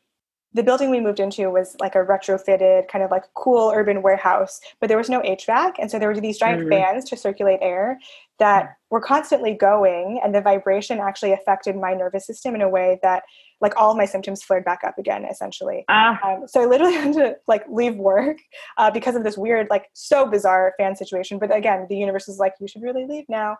The 0.54 0.64
building 0.64 0.92
we 0.92 1.00
moved 1.00 1.20
into 1.20 1.50
was 1.50 1.76
like 1.80 1.96
a 1.96 2.06
retrofitted, 2.06 2.90
kind 2.90 3.04
of 3.04 3.10
like 3.10 3.24
cool 3.36 3.72
urban 3.74 4.04
warehouse, 4.04 4.60
but 4.80 4.88
there 4.88 4.98
was 4.98 5.10
no 5.10 5.22
HVAC. 5.22 5.76
And 5.80 5.90
so 5.90 5.98
there 5.98 6.10
were 6.10 6.20
these 6.20 6.38
giant 6.38 6.62
mm-hmm. 6.62 6.70
fans 6.70 7.10
to 7.10 7.18
circulate 7.18 7.60
air 7.62 7.98
that 8.38 8.66
mm. 8.66 8.74
were 8.92 9.02
constantly 9.02 9.56
going, 9.56 10.20
and 10.24 10.36
the 10.36 10.42
vibration 10.42 11.00
actually 11.00 11.32
affected 11.32 11.76
my 11.76 11.94
nervous 11.94 12.28
system 12.28 12.54
in 12.54 12.62
a 12.62 12.70
way 12.70 13.00
that 13.02 13.24
like 13.64 13.74
all 13.78 13.96
my 13.96 14.06
symptoms 14.06 14.44
flared 14.44 14.66
back 14.66 14.82
up 14.86 14.98
again 15.00 15.26
essentially 15.26 15.86
uh. 15.90 16.16
um, 16.24 16.44
so 16.48 16.62
i 16.62 16.66
literally 16.66 16.94
had 17.02 17.14
to 17.14 17.36
like 17.48 17.64
leave 17.70 17.96
work 17.96 18.38
uh, 18.78 18.92
because 18.92 19.16
of 19.16 19.24
this 19.24 19.38
weird 19.38 19.68
like 19.72 19.86
so 19.94 20.30
bizarre 20.30 20.74
fan 20.78 20.96
situation 20.96 21.40
but 21.40 21.56
again 21.56 21.88
the 21.90 21.96
universe 21.96 22.28
is 22.28 22.38
like 22.38 22.54
you 22.60 22.68
should 22.68 22.84
really 22.84 23.06
leave 23.08 23.26
now 23.30 23.58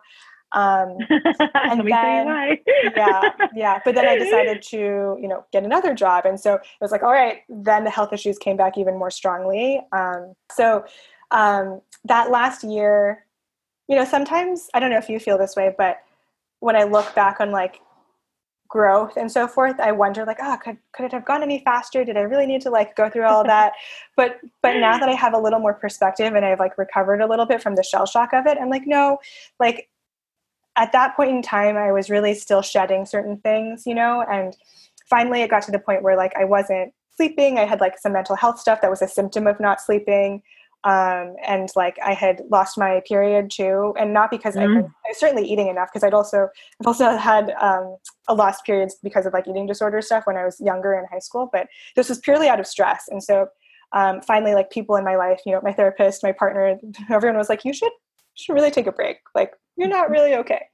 um, 0.52 0.98
and 1.10 1.80
then, 1.80 1.86
yeah, 1.88 3.30
yeah. 3.54 3.80
But 3.84 3.94
then 3.94 4.06
I 4.06 4.16
decided 4.16 4.62
to, 4.70 5.18
you 5.20 5.28
know, 5.28 5.44
get 5.52 5.64
another 5.64 5.94
job. 5.94 6.26
And 6.26 6.38
so 6.38 6.54
it 6.54 6.62
was 6.80 6.92
like, 6.92 7.02
all 7.02 7.12
right, 7.12 7.38
then 7.48 7.84
the 7.84 7.90
health 7.90 8.12
issues 8.12 8.38
came 8.38 8.56
back 8.56 8.78
even 8.78 8.96
more 8.96 9.10
strongly. 9.10 9.80
Um, 9.92 10.34
so 10.52 10.84
um, 11.30 11.80
that 12.04 12.30
last 12.30 12.62
year, 12.62 13.26
you 13.88 13.96
know, 13.96 14.04
sometimes, 14.04 14.68
I 14.72 14.80
don't 14.80 14.90
know 14.90 14.98
if 14.98 15.08
you 15.08 15.18
feel 15.18 15.36
this 15.36 15.56
way, 15.56 15.74
but 15.76 15.98
when 16.60 16.76
I 16.76 16.84
look 16.84 17.14
back 17.14 17.40
on 17.40 17.50
like 17.50 17.80
growth 18.68 19.16
and 19.16 19.30
so 19.30 19.46
forth, 19.46 19.78
I 19.78 19.92
wonder 19.92 20.24
like, 20.24 20.38
oh, 20.40 20.56
could, 20.62 20.78
could 20.92 21.06
it 21.06 21.12
have 21.12 21.24
gone 21.24 21.42
any 21.42 21.62
faster? 21.64 22.04
Did 22.04 22.16
I 22.16 22.22
really 22.22 22.46
need 22.46 22.62
to 22.62 22.70
like 22.70 22.96
go 22.96 23.10
through 23.10 23.26
all 23.26 23.44
that? 23.44 23.72
but, 24.16 24.38
but 24.62 24.76
now 24.76 24.98
that 24.98 25.08
I 25.08 25.12
have 25.12 25.34
a 25.34 25.38
little 25.38 25.58
more 25.58 25.74
perspective 25.74 26.34
and 26.34 26.44
I've 26.44 26.60
like 26.60 26.78
recovered 26.78 27.20
a 27.20 27.26
little 27.26 27.46
bit 27.46 27.62
from 27.62 27.74
the 27.74 27.82
shell 27.82 28.06
shock 28.06 28.32
of 28.32 28.46
it, 28.46 28.56
I'm 28.60 28.70
like, 28.70 28.86
no, 28.86 29.18
like 29.58 29.88
at 30.76 30.92
that 30.92 31.16
point 31.16 31.30
in 31.30 31.42
time, 31.42 31.76
I 31.76 31.92
was 31.92 32.10
really 32.10 32.34
still 32.34 32.62
shedding 32.62 33.06
certain 33.06 33.38
things, 33.38 33.84
you 33.86 33.94
know, 33.94 34.24
and 34.30 34.56
finally 35.08 35.42
it 35.42 35.50
got 35.50 35.62
to 35.64 35.72
the 35.72 35.78
point 35.78 36.02
where 36.02 36.16
like 36.16 36.32
I 36.36 36.44
wasn't 36.44 36.92
sleeping. 37.16 37.58
I 37.58 37.64
had 37.64 37.80
like 37.80 37.98
some 37.98 38.12
mental 38.12 38.36
health 38.36 38.58
stuff 38.58 38.80
that 38.80 38.90
was 38.90 39.02
a 39.02 39.08
symptom 39.08 39.46
of 39.46 39.60
not 39.60 39.80
sleeping. 39.80 40.42
Um, 40.82 41.36
and 41.46 41.70
like 41.76 41.96
I 42.04 42.12
had 42.12 42.42
lost 42.50 42.76
my 42.76 43.00
period 43.08 43.50
too, 43.50 43.94
and 43.98 44.12
not 44.12 44.30
because 44.30 44.54
mm-hmm. 44.54 44.76
I, 44.76 44.80
was, 44.82 44.84
I, 44.84 45.08
was, 45.08 45.18
certainly 45.18 45.48
eating 45.48 45.68
enough. 45.68 45.88
Because 45.90 46.04
I'd 46.04 46.12
also 46.12 46.48
I've 46.78 46.86
also 46.86 47.16
had 47.16 47.54
um, 47.58 47.96
a 48.28 48.34
lost 48.34 48.66
periods 48.66 48.96
because 49.02 49.24
of 49.24 49.32
like 49.32 49.48
eating 49.48 49.66
disorder 49.66 50.02
stuff 50.02 50.26
when 50.26 50.36
I 50.36 50.44
was 50.44 50.60
younger 50.60 50.92
in 50.92 51.06
high 51.10 51.20
school. 51.20 51.48
But 51.50 51.68
this 51.96 52.10
was 52.10 52.18
purely 52.18 52.48
out 52.48 52.60
of 52.60 52.66
stress, 52.66 53.04
and 53.08 53.22
so 53.22 53.48
um, 53.94 54.20
finally, 54.20 54.52
like 54.52 54.70
people 54.70 54.96
in 54.96 55.04
my 55.04 55.16
life, 55.16 55.40
you 55.46 55.52
know, 55.52 55.60
my 55.62 55.72
therapist, 55.72 56.22
my 56.22 56.32
partner, 56.32 56.78
everyone 57.10 57.38
was 57.38 57.48
like, 57.48 57.64
"You 57.64 57.72
should 57.72 57.92
should 58.34 58.54
really 58.54 58.70
take 58.70 58.86
a 58.86 58.92
break. 58.92 59.18
Like 59.34 59.52
you're 59.76 59.88
not 59.88 60.10
really 60.10 60.34
okay. 60.34 60.66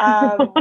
Um, 0.00 0.52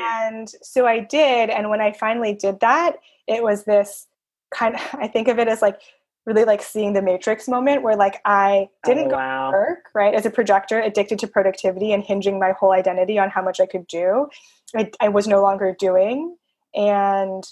and 0.00 0.48
so 0.62 0.86
I 0.86 1.00
did. 1.00 1.50
And 1.50 1.70
when 1.70 1.80
I 1.80 1.92
finally 1.92 2.34
did 2.34 2.60
that, 2.60 2.96
it 3.26 3.42
was 3.42 3.64
this 3.64 4.06
kind 4.54 4.74
of, 4.74 4.80
I 4.94 5.08
think 5.08 5.28
of 5.28 5.38
it 5.38 5.48
as 5.48 5.62
like 5.62 5.80
really 6.26 6.44
like 6.44 6.62
seeing 6.62 6.92
the 6.92 7.02
matrix 7.02 7.48
moment 7.48 7.82
where 7.82 7.96
like 7.96 8.20
I 8.24 8.68
didn't 8.84 9.06
oh, 9.06 9.10
go 9.10 9.16
wow. 9.16 9.50
to 9.50 9.56
work, 9.56 9.88
right? 9.94 10.14
As 10.14 10.26
a 10.26 10.30
projector, 10.30 10.80
addicted 10.80 11.18
to 11.20 11.26
productivity 11.26 11.92
and 11.92 12.02
hinging 12.02 12.38
my 12.38 12.52
whole 12.52 12.72
identity 12.72 13.18
on 13.18 13.30
how 13.30 13.42
much 13.42 13.60
I 13.60 13.66
could 13.66 13.86
do. 13.86 14.28
I, 14.76 14.90
I 15.00 15.08
was 15.08 15.26
no 15.26 15.42
longer 15.42 15.74
doing. 15.78 16.36
And 16.74 17.44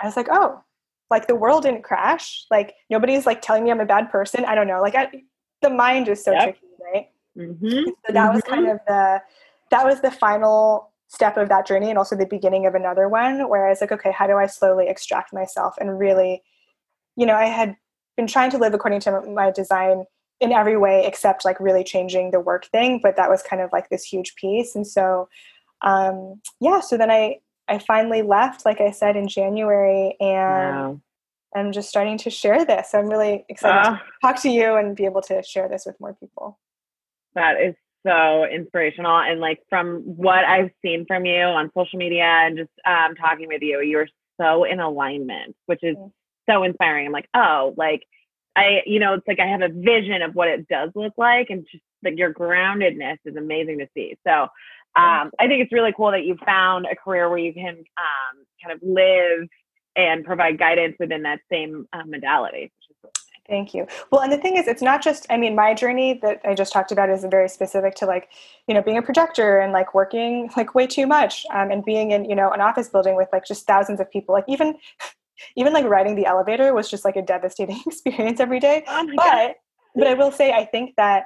I 0.00 0.06
was 0.06 0.16
like, 0.16 0.28
oh, 0.30 0.62
like 1.10 1.26
the 1.26 1.34
world 1.34 1.64
didn't 1.64 1.82
crash. 1.82 2.46
Like 2.50 2.74
nobody's 2.88 3.26
like 3.26 3.42
telling 3.42 3.64
me 3.64 3.70
I'm 3.70 3.80
a 3.80 3.86
bad 3.86 4.10
person. 4.10 4.44
I 4.44 4.54
don't 4.54 4.66
know. 4.66 4.80
Like 4.80 4.94
I, 4.94 5.08
the 5.60 5.70
mind 5.70 6.08
is 6.08 6.24
so 6.24 6.32
yep. 6.32 6.44
tricky, 6.44 6.66
right? 6.94 7.08
Mm-hmm. 7.40 7.84
So 8.06 8.12
that 8.12 8.14
mm-hmm. 8.14 8.34
was 8.34 8.42
kind 8.42 8.66
mm-hmm. 8.66 8.72
of 8.72 8.80
the 8.86 9.22
that 9.70 9.84
was 9.84 10.00
the 10.00 10.10
final 10.10 10.90
step 11.08 11.36
of 11.36 11.48
that 11.48 11.66
journey 11.66 11.88
and 11.88 11.98
also 11.98 12.16
the 12.16 12.26
beginning 12.26 12.66
of 12.66 12.74
another 12.74 13.08
one 13.08 13.48
where 13.48 13.66
I 13.66 13.70
was 13.70 13.80
like, 13.80 13.92
okay, 13.92 14.12
how 14.12 14.26
do 14.26 14.36
I 14.36 14.46
slowly 14.46 14.86
extract 14.88 15.32
myself 15.32 15.74
and 15.80 15.98
really, 15.98 16.42
you 17.16 17.26
know, 17.26 17.34
I 17.34 17.46
had 17.46 17.76
been 18.16 18.26
trying 18.26 18.50
to 18.52 18.58
live 18.58 18.74
according 18.74 19.00
to 19.00 19.20
my 19.22 19.50
design 19.50 20.04
in 20.40 20.52
every 20.52 20.76
way 20.76 21.04
except 21.04 21.44
like 21.44 21.58
really 21.58 21.84
changing 21.84 22.30
the 22.30 22.40
work 22.40 22.66
thing, 22.66 23.00
but 23.02 23.16
that 23.16 23.28
was 23.28 23.42
kind 23.42 23.60
of 23.60 23.70
like 23.72 23.88
this 23.88 24.04
huge 24.04 24.34
piece. 24.36 24.74
And 24.74 24.86
so 24.86 25.28
um 25.82 26.40
yeah, 26.60 26.80
so 26.80 26.96
then 26.96 27.10
I 27.10 27.38
I 27.68 27.78
finally 27.78 28.22
left, 28.22 28.64
like 28.64 28.80
I 28.80 28.90
said, 28.90 29.16
in 29.16 29.28
January 29.28 30.16
and 30.20 30.76
wow. 30.76 31.00
I'm 31.54 31.72
just 31.72 31.88
starting 31.88 32.18
to 32.18 32.30
share 32.30 32.64
this. 32.64 32.94
I'm 32.94 33.08
really 33.08 33.44
excited 33.48 33.94
uh, 33.94 33.96
to 33.96 34.02
talk 34.22 34.40
to 34.42 34.48
you 34.48 34.76
and 34.76 34.94
be 34.94 35.04
able 35.04 35.22
to 35.22 35.42
share 35.42 35.68
this 35.68 35.86
with 35.86 35.98
more 36.00 36.14
people. 36.14 36.58
That 37.34 37.60
is 37.60 37.74
so 38.06 38.44
inspirational. 38.44 39.18
And 39.18 39.40
like 39.40 39.60
from 39.68 40.00
what 40.00 40.44
I've 40.44 40.70
seen 40.82 41.04
from 41.06 41.24
you 41.24 41.42
on 41.42 41.70
social 41.76 41.98
media 41.98 42.24
and 42.24 42.56
just 42.56 42.70
um, 42.86 43.14
talking 43.14 43.48
with 43.48 43.62
you, 43.62 43.80
you're 43.80 44.08
so 44.40 44.64
in 44.64 44.80
alignment, 44.80 45.54
which 45.66 45.80
is 45.82 45.96
so 46.48 46.62
inspiring. 46.62 47.06
I'm 47.06 47.12
like, 47.12 47.28
oh, 47.34 47.74
like 47.76 48.02
I, 48.56 48.82
you 48.86 48.98
know, 48.98 49.14
it's 49.14 49.28
like 49.28 49.38
I 49.38 49.46
have 49.46 49.62
a 49.62 49.68
vision 49.68 50.22
of 50.22 50.34
what 50.34 50.48
it 50.48 50.66
does 50.68 50.90
look 50.94 51.12
like, 51.16 51.50
and 51.50 51.66
just 51.70 51.84
like 52.02 52.18
your 52.18 52.34
groundedness 52.34 53.18
is 53.24 53.36
amazing 53.36 53.78
to 53.78 53.86
see. 53.94 54.16
So 54.26 54.32
um, 54.32 55.30
I 55.38 55.46
think 55.46 55.62
it's 55.62 55.72
really 55.72 55.92
cool 55.96 56.10
that 56.10 56.24
you 56.24 56.36
found 56.44 56.86
a 56.90 56.96
career 56.96 57.28
where 57.28 57.38
you 57.38 57.54
can 57.54 57.76
um, 57.76 58.44
kind 58.62 58.74
of 58.74 58.80
live 58.82 59.48
and 59.96 60.24
provide 60.24 60.58
guidance 60.58 60.96
within 60.98 61.22
that 61.22 61.40
same 61.50 61.86
uh, 61.92 62.02
modality. 62.06 62.72
Thank 63.48 63.74
you. 63.74 63.86
Well, 64.10 64.20
and 64.20 64.32
the 64.32 64.38
thing 64.38 64.56
is, 64.56 64.68
it's 64.68 64.82
not 64.82 65.02
just, 65.02 65.26
I 65.28 65.36
mean, 65.36 65.56
my 65.56 65.74
journey 65.74 66.20
that 66.22 66.40
I 66.44 66.54
just 66.54 66.72
talked 66.72 66.92
about 66.92 67.10
is 67.10 67.24
very 67.28 67.48
specific 67.48 67.96
to 67.96 68.06
like, 68.06 68.28
you 68.68 68.74
know, 68.74 68.82
being 68.82 68.96
a 68.96 69.02
projector 69.02 69.58
and 69.58 69.72
like 69.72 69.92
working 69.92 70.50
like 70.56 70.74
way 70.74 70.86
too 70.86 71.06
much 71.06 71.44
um, 71.52 71.70
and 71.70 71.84
being 71.84 72.12
in, 72.12 72.24
you 72.24 72.36
know, 72.36 72.50
an 72.50 72.60
office 72.60 72.88
building 72.88 73.16
with 73.16 73.28
like 73.32 73.44
just 73.44 73.66
thousands 73.66 73.98
of 73.98 74.10
people. 74.10 74.34
Like 74.34 74.44
even, 74.46 74.76
even 75.56 75.72
like 75.72 75.84
riding 75.86 76.14
the 76.14 76.26
elevator 76.26 76.72
was 76.74 76.88
just 76.88 77.04
like 77.04 77.16
a 77.16 77.22
devastating 77.22 77.80
experience 77.86 78.40
every 78.40 78.60
day. 78.60 78.84
Oh 78.86 79.06
but 79.16 79.24
God. 79.24 79.54
but 79.94 80.06
I 80.06 80.14
will 80.14 80.30
say 80.30 80.52
I 80.52 80.64
think 80.64 80.94
that 80.96 81.24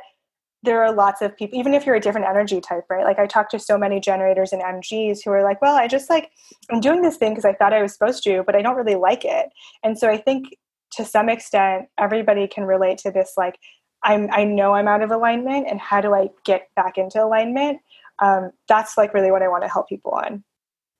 there 0.62 0.82
are 0.82 0.94
lots 0.94 1.20
of 1.20 1.36
people, 1.36 1.58
even 1.58 1.74
if 1.74 1.84
you're 1.84 1.94
a 1.94 2.00
different 2.00 2.26
energy 2.26 2.58
type, 2.60 2.84
right? 2.88 3.04
Like 3.04 3.18
I 3.18 3.26
talk 3.26 3.50
to 3.50 3.58
so 3.58 3.76
many 3.76 4.00
generators 4.00 4.52
and 4.52 4.62
MGs 4.62 5.18
who 5.22 5.30
are 5.30 5.42
like, 5.42 5.60
well, 5.60 5.76
I 5.76 5.86
just 5.86 6.08
like 6.08 6.30
I'm 6.70 6.80
doing 6.80 7.02
this 7.02 7.16
thing 7.16 7.32
because 7.32 7.44
I 7.44 7.52
thought 7.52 7.74
I 7.74 7.82
was 7.82 7.92
supposed 7.92 8.24
to, 8.24 8.42
but 8.44 8.56
I 8.56 8.62
don't 8.62 8.76
really 8.76 8.94
like 8.94 9.24
it. 9.24 9.50
And 9.82 9.98
so 9.98 10.08
I 10.08 10.16
think 10.16 10.56
to 10.96 11.04
some 11.04 11.28
extent 11.28 11.86
everybody 11.98 12.46
can 12.46 12.64
relate 12.64 12.98
to 12.98 13.10
this 13.10 13.34
like 13.36 13.58
I'm 14.02 14.28
I 14.32 14.44
know 14.44 14.74
I'm 14.74 14.88
out 14.88 15.02
of 15.02 15.10
alignment 15.10 15.66
and 15.68 15.80
how 15.80 16.00
do 16.00 16.14
I 16.14 16.28
get 16.44 16.68
back 16.76 16.98
into 16.98 17.22
alignment? 17.22 17.80
Um, 18.20 18.50
that's 18.68 18.96
like 18.96 19.14
really 19.14 19.30
what 19.30 19.42
I 19.42 19.48
want 19.48 19.64
to 19.64 19.68
help 19.68 19.88
people 19.88 20.12
on. 20.12 20.44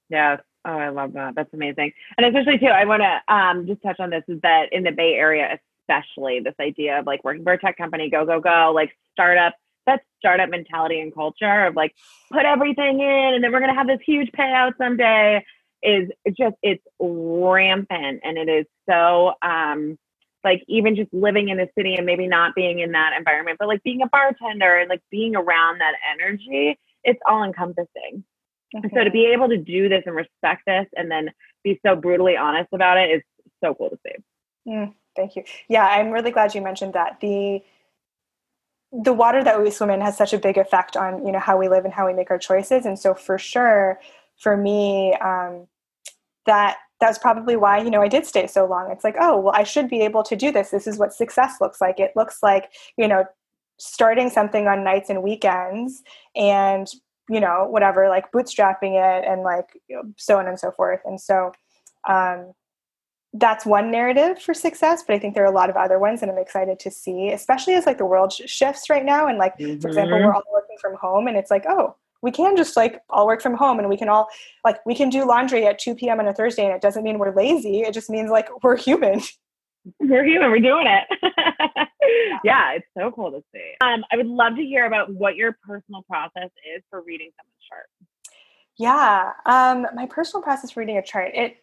yeah 0.08 0.38
Oh, 0.66 0.78
I 0.78 0.88
love 0.88 1.12
that. 1.12 1.34
That's 1.34 1.52
amazing. 1.52 1.92
And 2.16 2.26
especially 2.26 2.58
too, 2.58 2.66
I 2.66 2.86
want 2.86 3.02
to 3.02 3.34
um, 3.34 3.66
just 3.66 3.82
touch 3.82 4.00
on 4.00 4.10
this 4.10 4.24
is 4.28 4.40
that 4.42 4.72
in 4.72 4.82
the 4.82 4.92
Bay 4.92 5.14
Area, 5.14 5.58
especially 5.82 6.40
this 6.40 6.54
idea 6.58 6.98
of 6.98 7.06
like 7.06 7.22
working 7.22 7.44
for 7.44 7.52
a 7.52 7.58
tech 7.58 7.76
company, 7.76 8.08
go, 8.08 8.24
go, 8.24 8.40
go, 8.40 8.72
like 8.74 8.96
startup, 9.12 9.54
that 9.86 10.00
startup 10.18 10.48
mentality 10.48 11.00
and 11.00 11.12
culture 11.12 11.66
of 11.66 11.76
like 11.76 11.94
put 12.32 12.46
everything 12.46 13.00
in 13.00 13.34
and 13.34 13.44
then 13.44 13.52
we're 13.52 13.60
going 13.60 13.70
to 13.70 13.76
have 13.76 13.86
this 13.86 14.00
huge 14.06 14.30
payout 14.32 14.72
someday 14.78 15.44
is 15.84 16.10
just, 16.36 16.56
it's 16.62 16.82
rampant. 16.98 18.20
And 18.24 18.38
it 18.38 18.48
is 18.48 18.66
so, 18.88 19.34
um, 19.42 19.98
like 20.42 20.62
even 20.68 20.94
just 20.94 21.12
living 21.12 21.48
in 21.48 21.56
the 21.56 21.68
city 21.76 21.94
and 21.94 22.04
maybe 22.04 22.26
not 22.26 22.54
being 22.54 22.80
in 22.80 22.92
that 22.92 23.12
environment, 23.16 23.56
but 23.58 23.68
like 23.68 23.82
being 23.82 24.02
a 24.02 24.08
bartender 24.08 24.78
and 24.78 24.88
like 24.88 25.02
being 25.10 25.34
around 25.34 25.80
that 25.80 25.94
energy, 26.12 26.78
it's 27.02 27.20
all 27.26 27.42
encompassing. 27.42 28.24
And 28.74 28.90
so 28.92 29.04
to 29.04 29.10
be 29.10 29.26
able 29.26 29.48
to 29.48 29.56
do 29.56 29.88
this 29.88 30.02
and 30.04 30.14
respect 30.14 30.62
this 30.66 30.86
and 30.96 31.10
then 31.10 31.30
be 31.62 31.80
so 31.86 31.94
brutally 31.94 32.36
honest 32.36 32.68
about 32.72 32.98
it 32.98 33.10
is 33.10 33.22
so 33.62 33.74
cool 33.74 33.90
to 33.90 33.98
see. 34.04 34.70
Mm, 34.70 34.94
thank 35.14 35.36
you. 35.36 35.44
Yeah, 35.68 35.86
I'm 35.86 36.10
really 36.10 36.32
glad 36.32 36.54
you 36.54 36.60
mentioned 36.60 36.94
that. 36.94 37.20
The 37.20 37.62
the 38.92 39.12
water 39.12 39.42
that 39.42 39.60
we 39.60 39.70
swim 39.70 39.90
in 39.90 40.00
has 40.00 40.16
such 40.16 40.32
a 40.32 40.38
big 40.38 40.56
effect 40.56 40.96
on 40.96 41.26
you 41.26 41.32
know 41.32 41.40
how 41.40 41.56
we 41.56 41.68
live 41.68 41.84
and 41.84 41.92
how 41.92 42.06
we 42.06 42.14
make 42.14 42.30
our 42.30 42.38
choices 42.38 42.86
and 42.86 42.96
so 42.96 43.12
for 43.12 43.38
sure 43.38 43.98
for 44.38 44.56
me 44.56 45.12
um, 45.14 45.66
that 46.46 46.76
that's 47.00 47.18
probably 47.18 47.56
why 47.56 47.78
you 47.78 47.90
know 47.90 48.02
i 48.02 48.08
did 48.08 48.26
stay 48.26 48.46
so 48.46 48.66
long. 48.66 48.90
It's 48.90 49.04
like 49.04 49.16
oh 49.20 49.38
well 49.38 49.54
i 49.54 49.64
should 49.64 49.88
be 49.88 50.00
able 50.00 50.22
to 50.24 50.36
do 50.36 50.50
this. 50.50 50.70
This 50.70 50.86
is 50.86 50.98
what 50.98 51.12
success 51.12 51.60
looks 51.60 51.80
like. 51.80 52.00
It 52.00 52.12
looks 52.16 52.42
like 52.42 52.70
you 52.96 53.08
know 53.08 53.24
starting 53.78 54.30
something 54.30 54.68
on 54.68 54.84
nights 54.84 55.10
and 55.10 55.22
weekends 55.22 56.02
and 56.36 56.88
you 57.28 57.40
know 57.40 57.66
whatever 57.68 58.08
like 58.08 58.30
bootstrapping 58.32 58.94
it 58.94 59.24
and 59.26 59.42
like 59.42 59.80
you 59.88 59.96
know, 59.96 60.02
so 60.16 60.38
on 60.38 60.46
and 60.46 60.58
so 60.58 60.70
forth. 60.70 61.00
And 61.04 61.20
so 61.20 61.52
um, 62.08 62.52
that's 63.34 63.66
one 63.66 63.90
narrative 63.90 64.40
for 64.40 64.54
success 64.54 65.02
but 65.04 65.14
i 65.14 65.18
think 65.18 65.34
there 65.34 65.42
are 65.42 65.50
a 65.50 65.54
lot 65.54 65.68
of 65.68 65.76
other 65.76 65.98
ones 65.98 66.20
that 66.20 66.28
i'm 66.28 66.38
excited 66.38 66.78
to 66.78 66.90
see 66.90 67.30
especially 67.30 67.74
as 67.74 67.84
like 67.84 67.98
the 67.98 68.06
world 68.06 68.32
sh- 68.32 68.42
shifts 68.46 68.88
right 68.88 69.04
now 69.04 69.26
and 69.26 69.38
like 69.38 69.58
mm-hmm. 69.58 69.80
for 69.80 69.88
example 69.88 70.16
we're 70.16 70.32
all 70.32 70.42
working 70.52 70.76
from 70.80 70.94
home 70.94 71.26
and 71.26 71.36
it's 71.36 71.50
like 71.50 71.64
oh 71.68 71.96
we 72.24 72.30
can 72.30 72.56
just 72.56 72.74
like 72.74 73.00
all 73.10 73.26
work 73.26 73.42
from 73.42 73.54
home 73.54 73.78
and 73.78 73.88
we 73.88 73.98
can 73.98 74.08
all 74.08 74.28
like 74.64 74.84
we 74.86 74.94
can 74.94 75.10
do 75.10 75.26
laundry 75.26 75.66
at 75.66 75.78
2 75.78 75.94
p.m 75.94 76.18
on 76.18 76.26
a 76.26 76.32
thursday 76.32 76.64
and 76.64 76.72
it 76.72 76.80
doesn't 76.80 77.04
mean 77.04 77.18
we're 77.18 77.36
lazy 77.36 77.82
it 77.82 77.92
just 77.92 78.10
means 78.10 78.30
like 78.30 78.48
we're 78.64 78.76
human. 78.76 79.20
We're 80.00 80.24
human 80.24 80.50
we're 80.50 80.60
doing 80.60 80.86
it. 80.86 81.04
Yeah 82.42 82.72
it's 82.72 82.86
so 82.96 83.10
cool 83.10 83.30
to 83.30 83.42
see. 83.52 83.74
Um, 83.82 84.02
i 84.10 84.16
would 84.16 84.26
love 84.26 84.56
to 84.56 84.62
hear 84.62 84.86
about 84.86 85.12
what 85.12 85.36
your 85.36 85.58
personal 85.62 86.02
process 86.08 86.50
is 86.74 86.82
for 86.88 87.02
reading 87.02 87.30
someone's 87.36 87.62
chart. 87.68 87.86
Yeah 88.78 89.32
um, 89.44 89.86
my 89.94 90.06
personal 90.06 90.42
process 90.42 90.70
for 90.70 90.80
reading 90.80 90.96
a 90.96 91.02
chart 91.02 91.32
it 91.34 91.58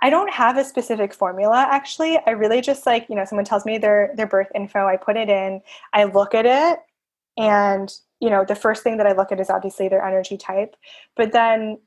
I 0.00 0.10
don't 0.10 0.32
have 0.32 0.56
a 0.56 0.64
specific 0.64 1.12
formula 1.12 1.66
actually. 1.68 2.18
I 2.26 2.30
really 2.32 2.60
just 2.60 2.84
like, 2.84 3.06
you 3.08 3.16
know, 3.16 3.24
someone 3.24 3.46
tells 3.46 3.64
me 3.64 3.78
their 3.78 4.12
their 4.14 4.26
birth 4.26 4.48
info, 4.54 4.86
I 4.86 4.96
put 4.96 5.16
it 5.16 5.28
in, 5.28 5.62
I 5.92 6.04
look 6.04 6.34
at 6.34 6.46
it, 6.46 6.78
and 7.36 7.92
you 8.20 8.30
know, 8.30 8.44
the 8.46 8.54
first 8.54 8.82
thing 8.82 8.96
that 8.96 9.06
I 9.06 9.12
look 9.12 9.32
at 9.32 9.40
is 9.40 9.50
obviously 9.50 9.88
their 9.88 10.04
energy 10.04 10.36
type. 10.36 10.76
But 11.16 11.32
then 11.32 11.78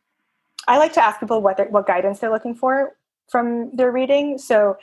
I 0.67 0.77
like 0.77 0.93
to 0.93 1.03
ask 1.03 1.19
people 1.19 1.41
what 1.41 1.59
what 1.71 1.87
guidance 1.87 2.19
they're 2.19 2.31
looking 2.31 2.55
for 2.55 2.91
from 3.29 3.75
their 3.75 3.91
reading. 3.91 4.37
So 4.37 4.77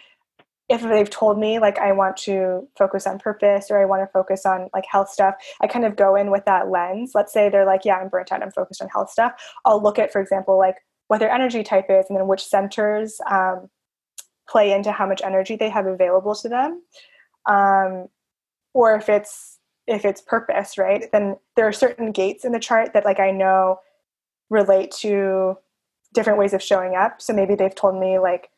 if 0.69 0.83
they've 0.83 1.11
told 1.11 1.39
me 1.39 1.61
like 1.61 1.79
I 1.79 1.93
want 1.93 2.17
to 2.19 2.69
focus 2.77 3.07
on 3.07 3.21
purpose 3.21 3.71
or 3.71 3.81
I 3.81 3.85
want 3.85 4.03
to 4.03 4.13
focus 4.13 4.45
on 4.45 4.69
like 4.75 4.85
health 4.91 5.09
stuff, 5.09 5.35
I 5.61 5.69
kind 5.69 5.85
of 5.85 5.95
go 5.95 6.17
in 6.17 6.31
with 6.31 6.45
that 6.47 6.71
lens. 6.71 7.13
Let's 7.15 7.33
say 7.33 7.49
they're 7.49 7.67
like, 7.67 7.85
yeah, 7.85 7.97
I'm 7.97 8.09
burnt 8.09 8.33
out, 8.33 8.43
I'm 8.43 8.51
focused 8.51 8.83
on 8.83 8.89
health 8.89 9.11
stuff. 9.11 9.33
I'll 9.65 9.81
look 9.81 9.99
at, 9.99 10.13
for 10.13 10.21
example, 10.21 10.59
like 10.59 10.77
what 11.07 11.19
their 11.19 11.31
energy 11.31 11.63
type 11.63 11.87
is 11.89 12.07
and 12.09 12.19
then 12.19 12.27
which 12.27 12.45
centers 12.45 13.21
um, 13.31 13.69
play 14.49 14.73
into 14.73 14.91
how 14.91 15.07
much 15.07 15.23
energy 15.23 15.55
they 15.55 15.69
have 15.69 15.87
available 15.87 16.35
to 16.35 16.49
them 16.49 16.83
um, 17.47 18.09
or 18.75 18.97
if 18.97 19.09
it's 19.09 19.56
if 19.87 20.05
it's 20.05 20.21
purpose 20.21 20.79
right? 20.79 21.11
Then 21.13 21.37
there 21.55 21.67
are 21.67 21.73
certain 21.73 22.13
gates 22.13 22.45
in 22.45 22.53
the 22.53 22.59
chart 22.59 22.93
that 22.93 23.05
like 23.05 23.21
i 23.21 23.31
know 23.31 23.81
relate 24.51 24.91
to 25.01 25.57
different 26.15 26.39
ways 26.39 26.55
of 26.55 26.63
showing 26.63 26.95
up. 26.95 27.21
So 27.21 27.33
maybe 27.33 27.55
they've 27.55 27.75
told 27.75 27.99
me 28.01 28.19
like 28.19 28.51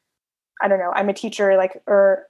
i 0.61 0.69
don't 0.69 0.79
know 0.79 0.93
i'm 0.95 1.09
a 1.09 1.15
teacher 1.15 1.57
like 1.57 1.83
or 1.87 2.27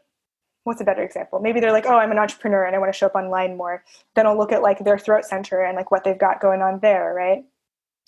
what's 0.64 0.80
a 0.82 0.84
better 0.84 1.02
example? 1.02 1.40
Maybe 1.40 1.60
they're 1.60 1.72
like 1.72 1.86
oh 1.86 1.96
i'm 1.96 2.10
an 2.10 2.18
entrepreneur 2.18 2.64
and 2.64 2.74
i 2.74 2.78
want 2.78 2.92
to 2.92 2.98
show 2.98 3.06
up 3.06 3.14
online 3.14 3.56
more. 3.56 3.84
Then 4.14 4.26
i'll 4.26 4.38
look 4.38 4.52
at 4.52 4.62
like 4.62 4.84
their 4.84 4.98
throat 4.98 5.24
center 5.24 5.62
and 5.62 5.76
like 5.76 5.90
what 5.90 6.04
they've 6.04 6.18
got 6.18 6.40
going 6.40 6.62
on 6.62 6.80
there 6.80 7.14
right? 7.14 7.44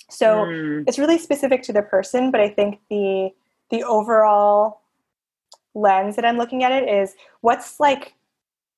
So 0.09 0.45
mm. 0.45 0.84
it's 0.86 0.99
really 0.99 1.18
specific 1.18 1.62
to 1.64 1.72
the 1.72 1.82
person, 1.82 2.30
but 2.30 2.41
I 2.41 2.49
think 2.49 2.80
the 2.88 3.30
the 3.70 3.84
overall 3.84 4.80
lens 5.74 6.16
that 6.16 6.24
I'm 6.24 6.36
looking 6.36 6.64
at 6.64 6.72
it 6.72 6.88
is 6.88 7.14
what's 7.41 7.78
like 7.78 8.14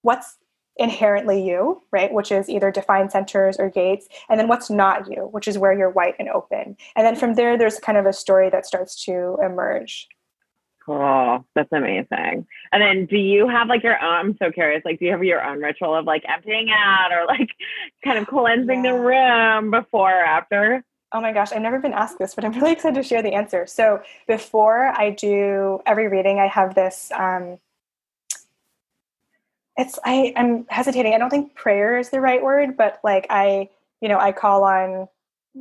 what's 0.03 0.37
inherently 0.77 1.47
you, 1.47 1.83
right? 1.93 2.13
Which 2.13 2.33
is 2.33 2.49
either 2.49 2.71
defined 2.71 3.13
centers 3.13 3.57
or 3.59 3.71
gates, 3.71 4.09
and 4.29 4.39
then 4.39 4.49
what's 4.49 4.71
not 4.71 5.11
you, 5.11 5.29
which 5.31 5.49
is 5.49 5.59
where 5.59 5.77
you're 5.77 5.91
white 5.91 6.15
and 6.19 6.29
open. 6.29 6.77
And 6.97 7.07
then 7.07 7.17
from 7.17 7.35
there 7.35 7.59
there's 7.59 7.79
kind 7.79 7.99
of 7.99 8.07
a 8.07 8.13
story 8.13 8.51
that 8.51 8.67
starts 8.67 9.05
to 9.05 9.39
emerge. 9.43 10.09
Cool. 10.85 11.47
That's 11.55 11.73
amazing. 11.73 12.47
And 12.73 12.83
then 12.83 13.07
do 13.07 13.17
you 13.17 13.47
have 13.49 13.69
like 13.69 13.85
your 13.85 14.03
own, 14.03 14.15
I'm 14.15 14.37
so 14.37 14.51
curious, 14.51 14.83
like 14.85 14.99
do 14.99 15.05
you 15.05 15.13
have 15.13 15.23
your 15.23 15.45
own 15.45 15.61
ritual 15.61 15.95
of 15.95 16.07
like 16.07 16.25
emptying 16.29 16.71
out 16.71 17.13
or 17.13 17.25
like 17.27 17.51
kind 18.05 18.19
of 18.19 18.27
cleansing 18.27 18.85
yeah. 18.85 18.93
the 18.93 18.99
room 18.99 19.71
before 19.71 20.11
or 20.11 20.25
after? 20.25 20.85
Oh 21.13 21.21
my 21.21 21.33
gosh, 21.33 21.53
I've 21.53 21.63
never 21.63 21.79
been 21.79 21.93
asked 21.93 22.19
this, 22.19 22.35
but 22.35 22.45
I'm 22.45 22.53
really 22.53 22.73
excited 22.73 22.97
to 22.97 23.03
share 23.03 23.23
the 23.23 23.35
answer. 23.35 23.67
So 23.67 24.03
before 24.27 24.87
I 24.99 25.11
do 25.11 25.81
every 25.87 26.09
reading, 26.09 26.41
I 26.41 26.47
have 26.47 26.75
this. 26.75 27.13
Um, 27.15 27.59
it's 29.77 29.99
I 30.05 30.33
I'm 30.37 30.67
hesitating. 30.69 31.15
I 31.15 31.19
don't 31.19 31.31
think 31.31 31.55
prayer 31.55 31.99
is 31.99 32.11
the 32.11 32.21
right 32.21 32.43
word, 32.43 32.77
but 32.77 33.01
like 33.03 33.27
I 33.31 33.69
you 34.01 34.09
know 34.09 34.19
I 34.19 34.33
call 34.33 34.65
on 34.65 35.09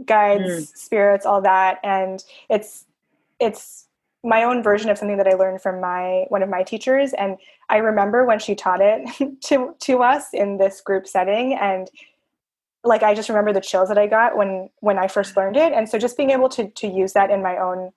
guides, 0.05 0.43
mm. 0.43 0.78
spirits, 0.78 1.26
all 1.26 1.41
that, 1.41 1.80
and 1.84 2.24
it's 2.49 2.86
it's 3.39 3.88
my 4.24 4.43
own 4.43 4.62
version 4.62 4.89
of 4.89 4.97
something 4.97 5.18
that 5.18 5.28
I 5.28 5.34
learned 5.34 5.62
from 5.62 5.82
my 5.82 6.26
one 6.30 6.43
of 6.43 6.49
my 6.49 6.64
teachers, 6.64 7.14
and 7.14 7.38
I 7.70 7.78
remember 7.78 8.26
when 8.26 8.39
she 8.39 8.55
taught 8.55 8.82
it 8.82 9.41
to 9.45 9.76
to 9.80 10.03
us 10.03 10.34
in 10.34 10.57
this 10.57 10.82
group 10.82 11.07
setting, 11.07 11.53
and 11.53 11.89
like 12.84 13.03
I 13.03 13.14
just 13.14 13.30
remember 13.30 13.53
the 13.53 13.62
chills 13.62 13.88
that 13.89 13.97
I 13.97 14.07
got 14.07 14.36
when 14.36 14.70
when 14.80 14.97
I 14.97 15.07
first 15.07 15.38
learned 15.38 15.57
it, 15.57 15.72
and 15.72 15.88
so 15.88 15.97
just 15.97 16.18
being 16.18 16.32
able 16.32 16.49
to 16.49 16.70
to 16.70 16.88
use 16.88 17.14
that 17.14 17.32
in 17.32 17.41
my 17.41 17.57
own 17.57 17.91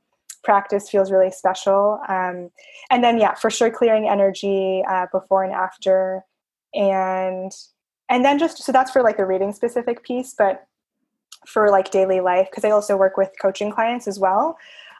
practice 0.45 0.89
feels 0.89 1.11
really 1.11 1.31
special. 1.31 2.01
Um, 2.09 2.51
and 2.91 3.03
then 3.03 3.19
yeah, 3.19 3.35
for 3.35 3.51
sure, 3.51 3.71
clearing 3.71 4.09
energy 4.09 4.83
uh, 4.89 5.07
before 5.13 5.43
and 5.43 5.53
after, 5.53 6.23
and 6.75 7.53
and 8.09 8.25
then 8.25 8.39
just 8.39 8.63
so 8.63 8.73
that's 8.73 8.91
for 8.91 9.03
like 9.03 9.17
the 9.17 9.27
reading 9.27 9.53
specific 9.53 10.05
piece, 10.05 10.35
but 10.37 10.67
for 11.47 11.71
like 11.71 11.91
daily 11.91 12.21
life 12.21 12.49
because 12.51 12.65
I 12.65 12.71
also 12.71 12.97
work 12.97 13.17
with 13.17 13.31
coaching 13.41 13.71
clients 13.71 14.07
as 14.07 14.19
well. 14.19 14.57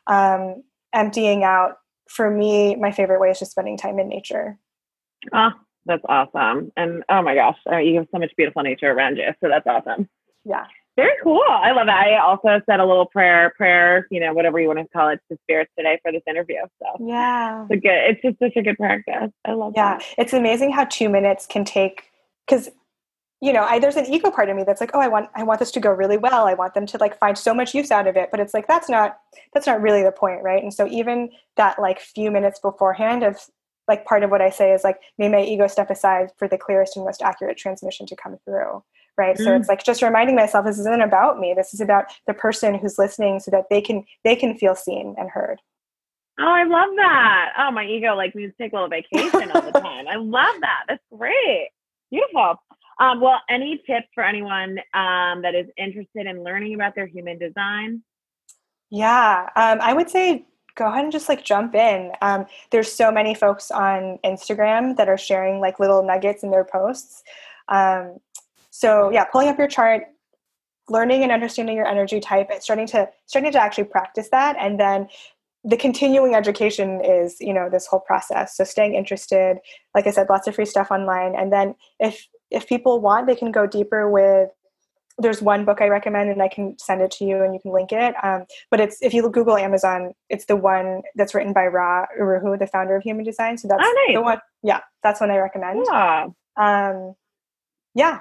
Um, 0.07 0.63
emptying 0.93 1.45
out 1.45 1.79
for 2.09 2.31
me, 2.31 2.77
my 2.77 2.93
favorite 2.93 3.21
way 3.21 3.31
is 3.31 3.39
just 3.39 3.53
spending 3.53 3.77
time 3.77 3.99
in 3.99 4.09
nature. 4.09 4.59
Oh, 5.33 5.51
that's 5.87 6.03
awesome. 6.09 6.71
And 6.77 7.03
oh 7.09 7.23
my 7.23 7.35
gosh, 7.35 7.59
you 7.83 7.97
have 7.97 8.09
so 8.13 8.19
much 8.19 8.33
beautiful 8.37 8.63
nature 8.63 8.91
around 8.91 9.17
you. 9.17 9.29
So 9.41 9.49
that's 9.49 9.67
awesome. 9.67 10.09
Yeah. 10.45 10.67
Very 10.97 11.15
cool. 11.23 11.43
I 11.49 11.73
love 11.73 11.89
it. 11.89 11.93
I 11.93 12.19
also 12.19 12.61
said 12.67 12.79
a 12.79 12.87
little 12.87 13.07
prayer, 13.07 13.53
prayer, 13.57 14.07
you 14.11 14.21
know, 14.21 14.33
whatever 14.33 14.61
you 14.61 14.69
want 14.69 14.79
to 14.79 14.87
call 14.89 15.09
it, 15.09 15.21
to 15.31 15.39
spirits 15.43 15.73
today 15.77 15.99
for 16.03 16.13
this 16.13 16.23
interview. 16.29 16.61
So 16.81 17.05
yeah, 17.05 17.67
it's 17.69 17.83
good. 17.83 17.91
It's 18.11 18.23
just 18.23 18.39
such 18.39 18.57
a 18.57 18.63
good 18.63 18.77
practice. 18.77 19.33
I 19.45 19.53
love. 19.53 19.75
That. 19.75 19.81
Yeah, 19.81 19.99
that. 19.99 20.15
it's 20.19 20.33
amazing 20.33 20.73
how 20.73 20.85
two 20.85 21.09
minutes 21.09 21.47
can 21.47 21.65
take 21.65 22.11
because 22.47 22.71
you 23.41 23.53
know 23.53 23.65
I, 23.65 23.81
there's 23.81 23.97
an 23.97 24.07
ego 24.07 24.31
part 24.31 24.49
of 24.49 24.57
me 24.57 24.63
that's 24.65 24.81
like 24.81 24.93
oh 24.95 25.01
i 25.01 25.09
want 25.09 25.29
i 25.35 25.43
want 25.43 25.59
this 25.59 25.73
to 25.73 25.81
go 25.81 25.91
really 25.91 26.17
well 26.17 26.47
i 26.47 26.55
want 26.55 26.73
them 26.75 26.87
to 26.87 26.99
like 26.99 27.19
find 27.19 27.37
so 27.37 27.53
much 27.53 27.75
use 27.75 27.91
out 27.91 28.07
of 28.07 28.17
it 28.17 28.31
but 28.31 28.39
it's 28.39 28.55
like 28.55 28.69
that's 28.69 28.89
not 28.89 29.19
that's 29.53 29.67
not 29.67 29.83
really 29.83 30.05
the 30.05 30.13
point 30.13 30.43
right 30.43 30.63
and 30.63 30.73
so 30.73 30.87
even 30.87 31.29
that 31.57 31.81
like 31.81 31.99
few 31.99 32.31
minutes 32.31 32.61
beforehand 32.61 33.25
of 33.25 33.37
like 33.89 34.05
part 34.05 34.23
of 34.23 34.31
what 34.31 34.41
I 34.41 34.51
say 34.51 34.73
is 34.73 34.85
like 34.85 35.01
may 35.19 35.29
my 35.29 35.43
ego 35.43 35.67
step 35.67 35.91
aside 35.91 36.31
for 36.39 36.49
the 36.49 36.59
clearest 36.59 36.97
and 36.97 37.05
most 37.05 37.23
accurate 37.23 37.59
transmission 37.59 38.07
to 38.07 38.17
come 38.17 38.39
through. 38.45 38.83
Right. 39.17 39.37
Mm. 39.37 39.45
So 39.45 39.55
it's 39.55 39.69
like 39.69 39.85
just 39.85 40.03
reminding 40.03 40.35
myself 40.35 40.67
this 40.67 40.79
isn't 40.79 41.03
about 41.03 41.39
me. 41.39 41.55
This 41.57 41.73
is 41.73 41.81
about 41.81 42.07
the 42.27 42.35
person 42.35 42.75
who's 42.75 42.99
listening 42.99 43.41
so 43.41 43.51
that 43.51 43.67
they 43.71 43.81
can 43.81 44.05
they 44.25 44.35
can 44.35 44.57
feel 44.57 44.75
seen 44.75 45.15
and 45.19 45.31
heard. 45.31 45.61
Oh, 46.39 46.49
I 46.49 46.65
love 46.65 46.91
that. 46.97 47.53
Oh, 47.59 47.71
my 47.71 47.87
ego 47.87 48.15
like 48.17 48.35
needs 48.35 48.53
to 48.57 48.63
take 48.63 48.73
a 48.73 48.77
little 48.77 48.89
vacation 48.89 49.53
all 49.53 49.63
the 49.63 49.71
time. 49.81 50.09
I 50.09 50.17
love 50.17 50.57
that. 50.61 50.85
That's 50.89 51.05
great. 51.17 51.69
Beautiful. 52.11 52.57
Um, 52.99 53.21
well, 53.21 53.41
any 53.49 53.79
tips 53.87 54.09
for 54.15 54.25
anyone 54.25 54.79
um, 54.95 55.43
that 55.43 55.55
is 55.55 55.67
interested 55.77 56.27
in 56.27 56.45
learning 56.45 56.75
about 56.75 56.95
their 56.95 57.07
human 57.07 57.39
design? 57.39 58.03
Yeah, 58.91 59.49
um, 59.57 59.81
I 59.81 59.93
would 59.93 60.11
say 60.11 60.47
go 60.77 60.87
ahead 60.87 61.05
and 61.05 61.13
just 61.13 61.29
like 61.29 61.45
jump 61.45 61.75
in. 61.75 62.13
Um, 62.21 62.47
there's 62.71 62.91
so 62.91 63.11
many 63.11 63.35
folks 63.35 63.71
on 63.71 64.19
Instagram 64.25 64.97
that 64.97 65.09
are 65.09 65.19
sharing 65.19 65.61
like 65.61 65.79
little 65.81 66.03
nuggets 66.03 66.43
in 66.43 66.51
their 66.51 66.65
posts. 66.65 67.23
Um, 67.69 68.19
so 68.75 69.09
yeah, 69.11 69.23
pulling 69.23 69.47
up 69.47 69.57
your 69.57 69.69
chart, 69.69 70.03
learning 70.89 71.23
and 71.23 71.31
understanding 71.31 71.77
your 71.77 71.87
energy 71.87 72.19
type, 72.19 72.49
and 72.51 72.61
starting 72.61 72.89
to 72.89 73.09
starting 73.27 73.53
to 73.53 73.63
actually 73.63 73.85
practice 73.85 74.31
that, 74.33 74.57
and 74.59 74.81
then 74.81 75.07
the 75.63 75.77
continuing 75.77 76.35
education 76.35 77.01
is 77.05 77.37
you 77.41 77.55
know 77.55 77.71
this 77.71 77.87
whole 77.87 78.01
process. 78.01 78.57
So 78.57 78.65
staying 78.65 78.95
interested 78.95 79.59
like 79.95 80.09
i 80.09 80.11
said 80.11 80.27
lots 80.29 80.49
of 80.49 80.57
free 80.57 80.67
stuff 80.67 80.91
online. 80.91 81.37
And 81.37 81.53
then 81.53 81.77
if 82.01 82.27
if 82.51 82.69
people 82.69 83.01
want 83.01 83.29
they 83.29 83.37
can 83.37 83.53
go 83.53 83.65
deeper 83.65 84.11
with 84.11 84.51
there's 85.19 85.41
one 85.41 85.65
book 85.65 85.81
i 85.81 85.87
recommend 85.87 86.29
and 86.29 86.43
i 86.43 86.49
can 86.49 86.77
send 86.77 87.01
it 87.01 87.13
to 87.13 87.25
you 87.25 87.45
and 87.45 87.55
you 87.55 87.61
can 87.61 87.73
link 87.73 87.93
it. 87.93 88.17
Um, 88.25 88.45
but 88.73 88.81
it's 88.81 88.99
if 89.03 89.15
you 89.15 89.31
google 89.31 89.57
amazon 89.57 90.15
it's 90.31 90.47
the 90.47 90.57
one 90.57 91.03
that's 91.15 91.33
written 91.33 91.53
by 91.53 91.67
ra 91.69 92.07
uru 92.19 92.59
the 92.59 92.67
founder 92.67 92.97
of 92.97 93.05
human 93.05 93.25
design. 93.25 93.57
So 93.57 93.69
that's 93.69 93.85
oh, 93.87 94.05
nice. 94.09 94.17
the 94.17 94.23
one 94.23 94.41
yeah 94.65 94.81
that's 95.05 95.21
one 95.21 95.31
i 95.31 95.39
recommend. 95.39 95.87
Yeah. 95.89 96.27
Um, 96.57 97.15
yeah 97.95 98.19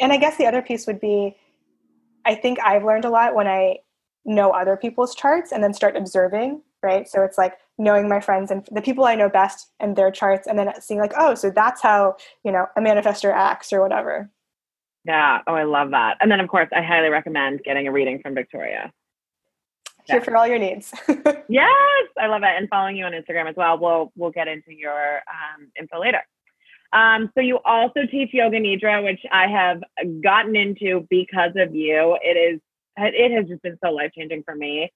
and 0.00 0.12
i 0.12 0.16
guess 0.16 0.36
the 0.36 0.46
other 0.46 0.62
piece 0.62 0.86
would 0.86 1.00
be 1.00 1.34
i 2.24 2.34
think 2.34 2.58
i've 2.60 2.84
learned 2.84 3.04
a 3.04 3.10
lot 3.10 3.34
when 3.34 3.46
i 3.46 3.76
know 4.24 4.50
other 4.50 4.76
people's 4.76 5.14
charts 5.14 5.52
and 5.52 5.62
then 5.62 5.72
start 5.72 5.96
observing 5.96 6.60
right? 6.86 7.08
So 7.08 7.22
it's 7.22 7.36
like 7.36 7.54
knowing 7.78 8.08
my 8.08 8.20
friends 8.20 8.50
and 8.50 8.66
the 8.70 8.80
people 8.80 9.04
I 9.04 9.14
know 9.14 9.28
best 9.28 9.70
and 9.80 9.96
their 9.96 10.10
charts, 10.10 10.46
and 10.46 10.58
then 10.58 10.72
seeing 10.80 11.00
like, 11.00 11.12
oh, 11.16 11.34
so 11.34 11.50
that's 11.50 11.82
how 11.82 12.16
you 12.44 12.52
know 12.52 12.66
a 12.76 12.80
manifestor 12.80 13.32
acts 13.32 13.72
or 13.72 13.82
whatever. 13.82 14.30
Yeah. 15.04 15.40
Oh, 15.46 15.54
I 15.54 15.64
love 15.64 15.90
that. 15.90 16.16
And 16.20 16.30
then 16.30 16.40
of 16.40 16.48
course, 16.48 16.68
I 16.74 16.82
highly 16.82 17.08
recommend 17.08 17.62
getting 17.64 17.86
a 17.86 17.92
reading 17.92 18.20
from 18.20 18.34
Victoria. 18.34 18.92
Here 20.06 20.18
yeah. 20.18 20.22
for 20.22 20.36
all 20.36 20.46
your 20.46 20.58
needs. 20.58 20.92
yes, 21.48 22.06
I 22.20 22.26
love 22.28 22.42
it, 22.44 22.54
and 22.56 22.68
following 22.68 22.96
you 22.96 23.04
on 23.04 23.12
Instagram 23.12 23.48
as 23.48 23.56
well. 23.56 23.78
We'll 23.78 24.12
we'll 24.16 24.30
get 24.30 24.48
into 24.48 24.72
your 24.72 25.16
um, 25.16 25.68
info 25.78 26.00
later. 26.00 26.22
Um, 26.92 27.30
so 27.34 27.40
you 27.40 27.58
also 27.64 28.06
teach 28.10 28.32
yoga 28.32 28.58
nidra, 28.58 29.04
which 29.04 29.20
I 29.30 29.48
have 29.48 29.82
gotten 30.22 30.56
into 30.56 31.06
because 31.10 31.52
of 31.56 31.74
you. 31.74 32.16
It 32.22 32.36
is 32.36 32.60
it 32.98 33.32
has 33.32 33.46
just 33.48 33.62
been 33.62 33.76
so 33.84 33.90
life 33.90 34.12
changing 34.16 34.42
for 34.42 34.54
me. 34.54 34.90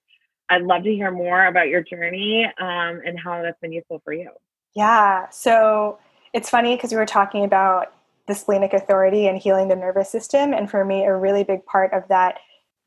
I'd 0.49 0.63
love 0.63 0.83
to 0.83 0.93
hear 0.93 1.11
more 1.11 1.45
about 1.45 1.69
your 1.69 1.81
journey 1.81 2.45
um, 2.45 3.01
and 3.05 3.17
how 3.17 3.41
that's 3.41 3.59
been 3.61 3.71
useful 3.71 4.01
for 4.03 4.11
you. 4.11 4.29
Yeah. 4.75 5.29
So 5.29 5.99
it's 6.33 6.49
funny 6.49 6.75
because 6.75 6.91
we 6.91 6.97
were 6.97 7.05
talking 7.05 7.43
about 7.43 7.93
the 8.27 8.35
splenic 8.35 8.73
authority 8.73 9.27
and 9.27 9.37
healing 9.37 9.67
the 9.67 9.75
nervous 9.75 10.09
system. 10.09 10.53
And 10.53 10.69
for 10.69 10.83
me, 10.83 11.03
a 11.03 11.15
really 11.15 11.43
big 11.43 11.65
part 11.65 11.93
of 11.93 12.07
that 12.09 12.39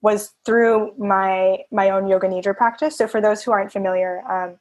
was 0.02 0.34
through 0.44 0.92
my 0.98 1.58
my 1.70 1.90
own 1.90 2.06
yoga 2.06 2.28
nidra 2.28 2.56
practice. 2.56 2.96
So 2.98 3.08
for 3.08 3.20
those 3.20 3.42
who 3.42 3.52
aren't 3.52 3.72
familiar, 3.72 4.20
um, 4.30 4.56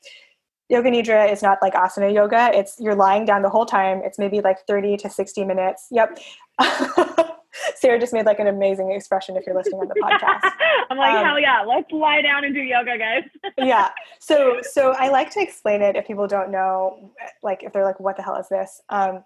yoga 0.69 0.89
nidra 0.89 1.31
is 1.31 1.41
not 1.41 1.59
like 1.61 1.73
asana 1.73 2.13
yoga. 2.13 2.51
It's 2.53 2.75
you're 2.79 2.95
lying 2.95 3.25
down 3.25 3.41
the 3.41 3.49
whole 3.49 3.65
time. 3.65 4.01
It's 4.03 4.17
maybe 4.17 4.41
like 4.41 4.65
30 4.67 4.97
to 4.97 5.09
60 5.09 5.45
minutes. 5.45 5.87
Yep. 5.91 6.19
Sarah 7.75 7.99
just 7.99 8.13
made 8.13 8.25
like 8.25 8.39
an 8.39 8.47
amazing 8.47 8.91
expression 8.91 9.35
if 9.37 9.45
you're 9.45 9.55
listening 9.55 9.81
on 9.81 9.87
the 9.87 9.95
podcast. 10.01 10.51
I'm 10.89 10.97
like, 10.97 11.13
um, 11.13 11.25
hell 11.25 11.39
yeah, 11.39 11.61
let's 11.61 11.91
lie 11.91 12.21
down 12.21 12.43
and 12.45 12.53
do 12.53 12.61
yoga, 12.61 12.97
guys. 12.97 13.23
yeah. 13.57 13.89
So 14.19 14.59
so 14.61 14.93
I 14.97 15.09
like 15.09 15.31
to 15.31 15.41
explain 15.41 15.81
it 15.81 15.95
if 15.95 16.07
people 16.07 16.27
don't 16.27 16.51
know, 16.51 17.11
like 17.41 17.63
if 17.63 17.73
they're 17.73 17.85
like, 17.85 17.99
what 17.99 18.17
the 18.17 18.23
hell 18.23 18.37
is 18.37 18.49
this? 18.49 18.81
Um, 18.89 19.23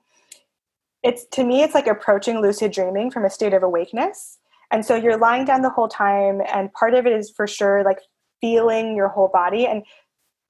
it's 1.03 1.25
to 1.33 1.43
me, 1.43 1.63
it's 1.63 1.73
like 1.73 1.87
approaching 1.87 2.41
lucid 2.41 2.71
dreaming 2.71 3.11
from 3.11 3.25
a 3.25 3.29
state 3.29 3.53
of 3.53 3.63
awakeness. 3.63 4.39
And 4.71 4.85
so 4.85 4.95
you're 4.95 5.17
lying 5.17 5.45
down 5.45 5.61
the 5.61 5.69
whole 5.69 5.87
time, 5.87 6.41
and 6.53 6.71
part 6.73 6.93
of 6.93 7.05
it 7.05 7.13
is 7.13 7.29
for 7.29 7.47
sure 7.47 7.83
like 7.85 7.99
feeling 8.41 8.95
your 8.95 9.07
whole 9.07 9.29
body. 9.29 9.65
And 9.65 9.83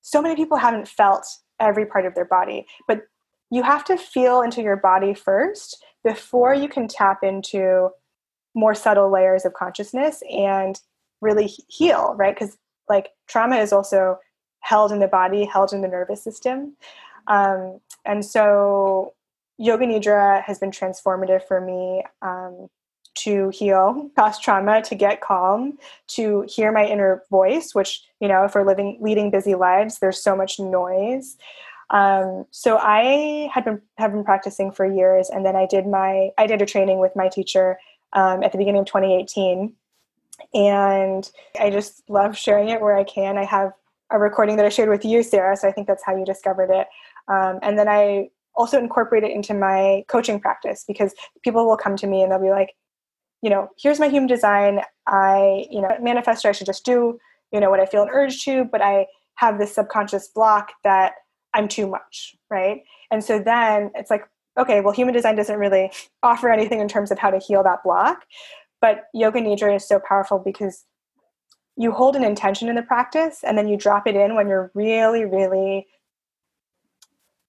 so 0.08 0.22
many 0.22 0.38
people 0.38 0.55
haven't 0.55 0.88
felt 0.88 1.28
every 1.60 1.86
part 1.86 2.05
of 2.05 2.16
their 2.16 2.24
body, 2.24 2.66
but 2.88 3.01
you 3.51 3.62
have 3.62 3.84
to 3.84 3.97
feel 3.97 4.41
into 4.41 4.62
your 4.62 4.78
body 4.78 5.14
first 5.14 5.84
before 6.01 6.53
you 6.53 6.70
can 6.70 6.88
tap 6.88 7.24
into 7.24 7.89
more 8.55 8.74
subtle 8.74 9.12
layers 9.12 9.43
of 9.43 9.53
consciousness 9.53 10.24
and 10.32 10.80
really 11.20 11.47
heal, 11.68 12.16
right? 12.18 12.34
Because 12.34 12.58
like 12.88 13.10
trauma 13.28 13.58
is 13.58 13.74
also 13.74 14.18
held 14.62 14.93
in 14.93 14.99
the 14.99 15.10
body, 15.10 15.43
held 15.43 15.74
in 15.74 15.82
the 15.82 15.89
nervous 15.89 16.24
system. 16.24 16.78
Um, 17.28 17.82
and 18.05 18.24
so 18.24 19.14
Yoga 19.58 19.86
Nidra 19.86 20.41
has 20.41 20.58
been 20.58 20.72
transformative 20.72 21.43
for 21.43 21.60
me 21.60 22.05
um, 22.22 22.70
to 23.18 23.49
heal 23.49 24.09
past 24.15 24.43
trauma, 24.43 24.82
to 24.84 24.95
get 24.95 25.22
calm, 25.22 25.78
to 26.07 26.45
hear 26.47 26.72
my 26.72 26.86
inner 26.86 27.24
voice, 27.30 27.74
which, 27.74 28.03
you 28.20 28.28
know, 28.28 28.43
if 28.43 28.55
we're 28.55 28.65
living, 28.65 28.97
leading 29.01 29.32
busy 29.32 29.55
lives, 29.55 29.99
there's 29.99 30.22
so 30.22 30.36
much 30.36 30.59
noise. 30.59 31.38
Um, 31.89 32.45
so 32.51 32.78
I 32.78 33.49
had 33.53 33.63
been 33.63 33.82
have 33.97 34.11
been 34.11 34.24
practicing 34.24 34.72
for 34.72 34.86
years, 34.86 35.30
and 35.30 35.45
then 35.45 35.55
I 35.55 35.65
did 35.65 35.88
my 35.88 36.32
I 36.38 36.45
did 36.47 36.61
a 36.61 36.65
training 36.65 36.99
with 36.99 37.15
my 37.15 37.30
teacher 37.30 37.80
um, 38.13 38.43
at 38.43 38.51
the 38.51 38.57
beginning 38.57 38.82
of 38.82 38.88
2018, 38.88 39.74
and 40.53 41.32
I 41.59 41.70
just 41.70 42.03
love 42.09 42.38
sharing 42.38 42.70
it 42.70 42.82
where 42.82 42.97
I 42.97 43.03
can. 43.03 43.38
I 43.38 43.45
have 43.45 43.72
a 44.09 44.20
recording 44.20 44.57
that 44.57 44.65
I 44.65 44.70
shared 44.70 44.89
with 44.89 45.05
you, 45.05 45.24
Sarah, 45.24 45.55
so 45.55 45.68
I 45.68 45.72
think 45.72 45.88
that's 45.88 46.03
how 46.03 46.15
you 46.15 46.26
discovered 46.26 46.72
it. 46.72 46.88
Um, 47.30 47.59
and 47.61 47.78
then 47.78 47.88
I 47.88 48.30
also 48.55 48.80
incorporate 48.80 49.24
it 49.24 49.32
into 49.32 49.53
my 49.53 50.03
coaching 50.07 50.39
practice 50.39 50.84
because 50.88 51.13
people 51.43 51.68
will 51.68 51.78
come 51.78 51.95
to 51.97 52.07
me 52.07 52.22
and 52.22 52.32
they'll 52.32 52.41
be 52.41 52.49
like, 52.49 52.74
you 53.42 53.50
know, 53.50 53.70
here's 53.78 54.00
my 54.00 54.10
human 54.10 54.28
design. 54.28 54.82
I, 55.08 55.66
you 55.70 55.82
know, 55.82 55.90
manifestor, 56.02 56.50
I 56.50 56.52
should 56.52 56.68
just 56.68 56.86
do, 56.86 57.20
you 57.52 57.60
know, 57.60 57.70
what 57.70 57.80
I 57.80 57.86
feel 57.86 58.04
an 58.04 58.10
urge 58.12 58.44
to, 58.46 58.66
but 58.66 58.82
I 58.82 59.08
have 59.36 59.60
this 59.60 59.76
subconscious 59.76 60.28
block 60.30 60.72
that 60.84 61.14
I'm 61.54 61.68
too 61.68 61.88
much, 61.88 62.36
right? 62.50 62.82
And 63.12 63.24
so 63.24 63.40
then 63.40 63.92
it's 63.96 64.10
like, 64.10 64.24
okay, 64.58 64.82
well, 64.82 64.94
human 64.94 65.14
design 65.14 65.36
doesn't 65.36 65.60
really 65.60 65.92
offer 66.24 66.50
anything 66.52 66.80
in 66.80 66.88
terms 66.88 67.12
of 67.12 67.20
how 67.20 67.30
to 67.30 67.40
heal 67.40 67.64
that 67.64 67.84
block. 67.84 68.26
But 68.82 69.06
yoga 69.14 69.40
nidra 69.40 69.76
is 69.76 69.88
so 69.88 70.00
powerful 70.00 70.40
because 70.40 70.86
you 71.76 71.92
hold 71.92 72.16
an 72.16 72.24
intention 72.24 72.70
in 72.70 72.76
the 72.76 72.82
practice 72.82 73.44
and 73.44 73.58
then 73.58 73.68
you 73.68 73.78
drop 73.78 74.08
it 74.08 74.16
in 74.16 74.36
when 74.36 74.48
you're 74.48 74.72
really, 74.74 75.26
really 75.26 75.86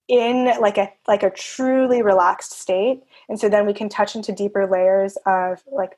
in 0.09 0.51
like 0.59 0.77
a 0.77 0.91
like 1.07 1.23
a 1.23 1.29
truly 1.29 2.01
relaxed 2.01 2.51
state. 2.51 3.01
And 3.29 3.39
so 3.39 3.47
then 3.47 3.65
we 3.65 3.73
can 3.73 3.87
touch 3.87 4.15
into 4.15 4.33
deeper 4.33 4.67
layers 4.67 5.17
of 5.25 5.63
like 5.71 5.97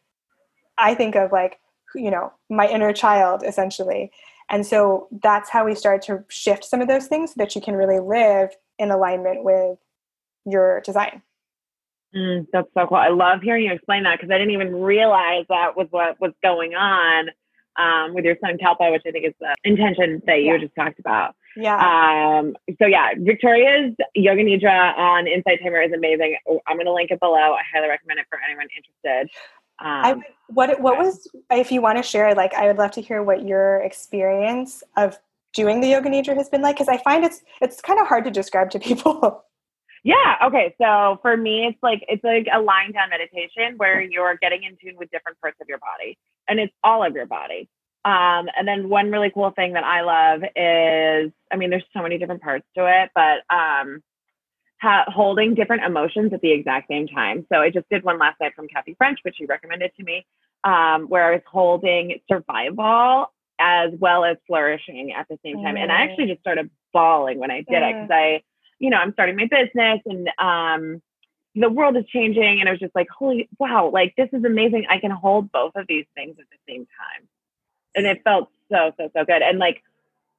I 0.78 0.94
think 0.94 1.16
of 1.16 1.32
like, 1.32 1.60
you 1.96 2.12
know, 2.12 2.34
my 2.50 2.68
inner 2.68 2.94
child 2.94 3.42
essentially. 3.44 4.12
And 4.50 4.68
so 4.68 5.08
that's 5.24 5.50
how 5.50 5.66
we 5.66 5.76
start 5.76 6.02
to 6.04 6.26
shift 6.28 6.66
some 6.66 6.82
of 6.82 6.90
those 6.90 7.08
things 7.08 7.32
so 7.32 7.36
that 7.38 7.56
you 7.56 7.62
can 7.62 7.76
really 7.76 8.00
live 8.00 8.50
in 8.78 8.92
alignment 8.92 9.46
with 9.46 9.78
your 10.46 10.82
design. 10.82 11.22
Mm, 12.14 12.48
that's 12.52 12.68
so 12.74 12.88
cool. 12.88 12.98
I 12.98 13.08
love 13.08 13.42
hearing 13.42 13.64
you 13.64 13.72
explain 13.72 14.04
that 14.04 14.18
because 14.20 14.30
I 14.30 14.38
didn't 14.38 14.54
even 14.54 14.76
realize 14.76 15.46
that 15.48 15.78
was 15.78 15.88
what 15.92 16.20
was 16.20 16.34
going 16.44 16.76
on 16.76 17.30
um, 17.78 18.14
with 18.14 18.26
your 18.26 18.36
Sankalpa, 18.36 18.92
which 18.92 19.04
I 19.06 19.12
think 19.12 19.26
is 19.26 19.34
the 19.40 19.56
intention 19.64 20.22
that 20.26 20.40
you 20.42 20.54
yeah. 20.54 20.58
just 20.58 20.76
talked 20.76 21.00
about. 21.00 21.36
Yeah. 21.56 21.76
Um, 21.78 22.56
so 22.80 22.88
yeah, 22.88 23.10
Victoria's 23.18 23.96
Yoga 24.16 24.44
Nidra 24.44 24.98
on 24.98 25.28
Insight 25.28 25.60
Timer 25.64 25.82
is 25.82 25.92
amazing. 25.92 26.38
I'm 26.68 26.78
going 26.78 26.86
to 26.86 26.94
link 26.94 27.12
it 27.12 27.20
below. 27.20 27.54
I 27.54 27.62
highly 27.74 27.90
recommend 27.90 28.20
it 28.20 28.26
for 28.30 28.40
anyone 28.46 28.68
interested. 28.76 29.34
Um, 29.80 29.88
I, 29.88 30.16
what 30.48 30.80
what 30.80 30.98
was 30.98 31.28
if 31.50 31.72
you 31.72 31.82
want 31.82 31.98
to 31.98 32.04
share? 32.04 32.36
Like, 32.36 32.54
I 32.54 32.68
would 32.68 32.78
love 32.78 32.92
to 32.92 33.02
hear 33.02 33.24
what 33.24 33.46
your 33.46 33.78
experience 33.82 34.84
of 34.96 35.18
doing 35.54 35.82
the 35.82 35.88
yoga 35.88 36.10
nidra 36.10 36.36
has 36.36 36.50
been 36.50 36.62
like, 36.62 36.76
because 36.76 36.88
I 36.88 36.98
find 36.98 37.26
it's 37.26 37.42
it's 37.62 37.82
kind 37.82 38.00
of 38.00 38.08
hard 38.08 38.24
to 38.26 38.32
describe 38.32 38.70
to 38.72 38.80
people. 38.90 39.44
Yeah. 40.04 40.36
Okay. 40.46 40.76
So 40.82 41.20
for 41.22 41.38
me, 41.38 41.68
it's 41.68 41.78
like 41.84 42.04
it's 42.08 42.24
like 42.24 42.48
a 42.54 42.60
lying 42.60 42.92
down 42.92 43.10
meditation 43.10 43.78
where 43.78 44.02
you're 44.02 44.36
getting 44.38 44.64
in 44.64 44.78
tune 44.82 44.98
with 44.98 45.12
different 45.12 45.40
parts 45.40 45.58
of 45.62 45.68
your 45.68 45.78
body, 45.78 46.18
and 46.48 46.60
it's 46.60 46.74
all 46.84 47.04
of 47.04 47.14
your 47.14 47.26
body. 47.26 47.70
Um, 48.04 48.50
and 48.58 48.68
then 48.68 48.90
one 48.90 49.12
really 49.12 49.32
cool 49.32 49.52
thing 49.52 49.74
that 49.74 49.84
I 49.84 50.02
love 50.02 50.42
is, 50.56 51.32
I 51.52 51.56
mean, 51.56 51.70
there's 51.70 51.84
so 51.96 52.02
many 52.02 52.18
different 52.18 52.42
parts 52.42 52.66
to 52.76 52.88
it, 52.88 53.12
but 53.14 53.56
um, 53.56 54.02
ha- 54.82 55.06
holding 55.08 55.54
different 55.54 55.84
emotions 55.84 56.34
at 56.34 56.42
the 56.42 56.52
exact 56.52 56.88
same 56.90 57.08
time. 57.08 57.46
So 57.52 57.60
I 57.60 57.70
just 57.70 57.88
did 57.90 58.04
one 58.04 58.18
last 58.18 58.40
night 58.42 58.54
from 58.56 58.68
Kathy 58.68 58.96
French, 58.98 59.20
which 59.22 59.36
she 59.38 59.46
recommended 59.46 59.92
to 59.98 60.04
me, 60.04 60.26
um, 60.64 61.06
where 61.10 61.26
I 61.26 61.32
was 61.34 61.42
holding 61.46 62.20
survival 62.28 63.32
as 63.60 63.92
well 64.00 64.26
as 64.26 64.38
flourishing 64.48 65.14
at 65.14 65.28
the 65.30 65.38
same 65.46 65.62
time. 65.62 65.78
And 65.78 65.92
I 65.92 66.02
actually 66.02 66.26
just 66.26 66.42
started 66.42 66.72
bawling 66.94 67.38
when 67.38 67.52
I 67.52 67.58
did 67.58 67.84
it 67.84 67.96
because 67.96 68.10
I, 68.12 68.42
you 68.80 68.90
know, 68.90 68.98
I'm 68.98 69.14
starting 69.14 69.36
my 69.36 69.46
business 69.46 70.00
and 70.06 70.28
um, 70.40 71.02
the 71.56 71.70
world 71.70 71.98
is 71.98 72.06
changing. 72.08 72.60
And 72.60 72.70
I 72.70 72.72
was 72.72 72.80
just 72.80 72.96
like, 72.96 73.08
holy 73.10 73.50
wow, 73.60 73.90
like 73.92 74.14
this 74.18 74.30
is 74.34 74.44
amazing. 74.44 74.86
I 74.90 75.00
can 75.00 75.12
hold 75.12 75.52
both 75.52 75.74
of 75.76 75.86
these 75.88 76.06
things 76.16 76.36
at 76.40 76.46
the 76.50 76.74
same 76.74 76.86
time. 76.86 77.28
And 77.96 78.06
it 78.06 78.22
felt 78.24 78.50
so, 78.72 78.92
so, 78.98 79.10
so 79.14 79.26
good. 79.26 79.42
And 79.42 79.60
like 79.60 79.84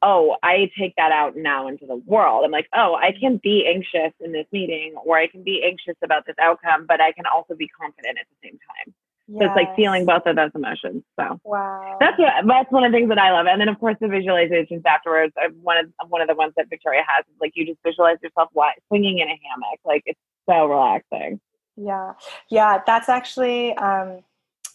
oh, 0.02 0.36
I 0.42 0.70
take 0.78 0.94
that 0.96 1.12
out 1.12 1.36
now 1.36 1.68
into 1.68 1.86
the 1.86 1.96
world. 1.96 2.44
I'm 2.44 2.50
like, 2.50 2.68
oh, 2.74 2.96
I 2.96 3.12
can 3.18 3.38
be 3.42 3.64
anxious 3.66 4.12
in 4.20 4.32
this 4.32 4.46
meeting 4.52 4.94
or 5.04 5.16
I 5.16 5.28
can 5.28 5.42
be 5.42 5.62
anxious 5.64 5.96
about 6.02 6.26
this 6.26 6.36
outcome, 6.40 6.86
but 6.86 7.00
I 7.00 7.12
can 7.12 7.24
also 7.32 7.54
be 7.54 7.68
confident 7.68 8.18
at 8.18 8.26
the 8.28 8.48
same 8.48 8.58
time. 8.58 8.94
Yes. 9.28 9.38
So 9.38 9.46
it's 9.46 9.56
like 9.56 9.76
feeling 9.76 10.04
both 10.04 10.26
of 10.26 10.34
those 10.34 10.50
emotions. 10.54 11.04
So 11.18 11.40
wow, 11.44 11.96
that's 12.00 12.18
what 12.18 12.32
that's 12.46 12.70
one 12.72 12.84
of 12.84 12.90
the 12.90 12.98
things 12.98 13.08
that 13.08 13.18
I 13.18 13.30
love. 13.30 13.46
And 13.46 13.60
then 13.60 13.68
of 13.68 13.78
course 13.78 13.96
the 14.00 14.08
visualizations 14.08 14.82
afterwards. 14.84 15.32
I'm 15.40 15.54
one 15.62 15.78
of 15.78 15.86
one 16.10 16.20
of 16.20 16.28
the 16.28 16.34
ones 16.34 16.52
that 16.56 16.68
Victoria 16.68 17.02
has 17.06 17.24
is 17.26 17.40
like 17.40 17.52
you 17.54 17.64
just 17.64 17.78
visualize 17.86 18.18
yourself 18.20 18.50
swinging 18.88 19.20
in 19.20 19.28
a 19.28 19.38
hammock. 19.46 19.78
Like 19.84 20.02
it's 20.06 20.18
so 20.48 20.66
relaxing. 20.66 21.40
Yeah, 21.76 22.12
yeah, 22.50 22.80
that's 22.86 23.08
actually. 23.08 23.74
Um, 23.76 24.20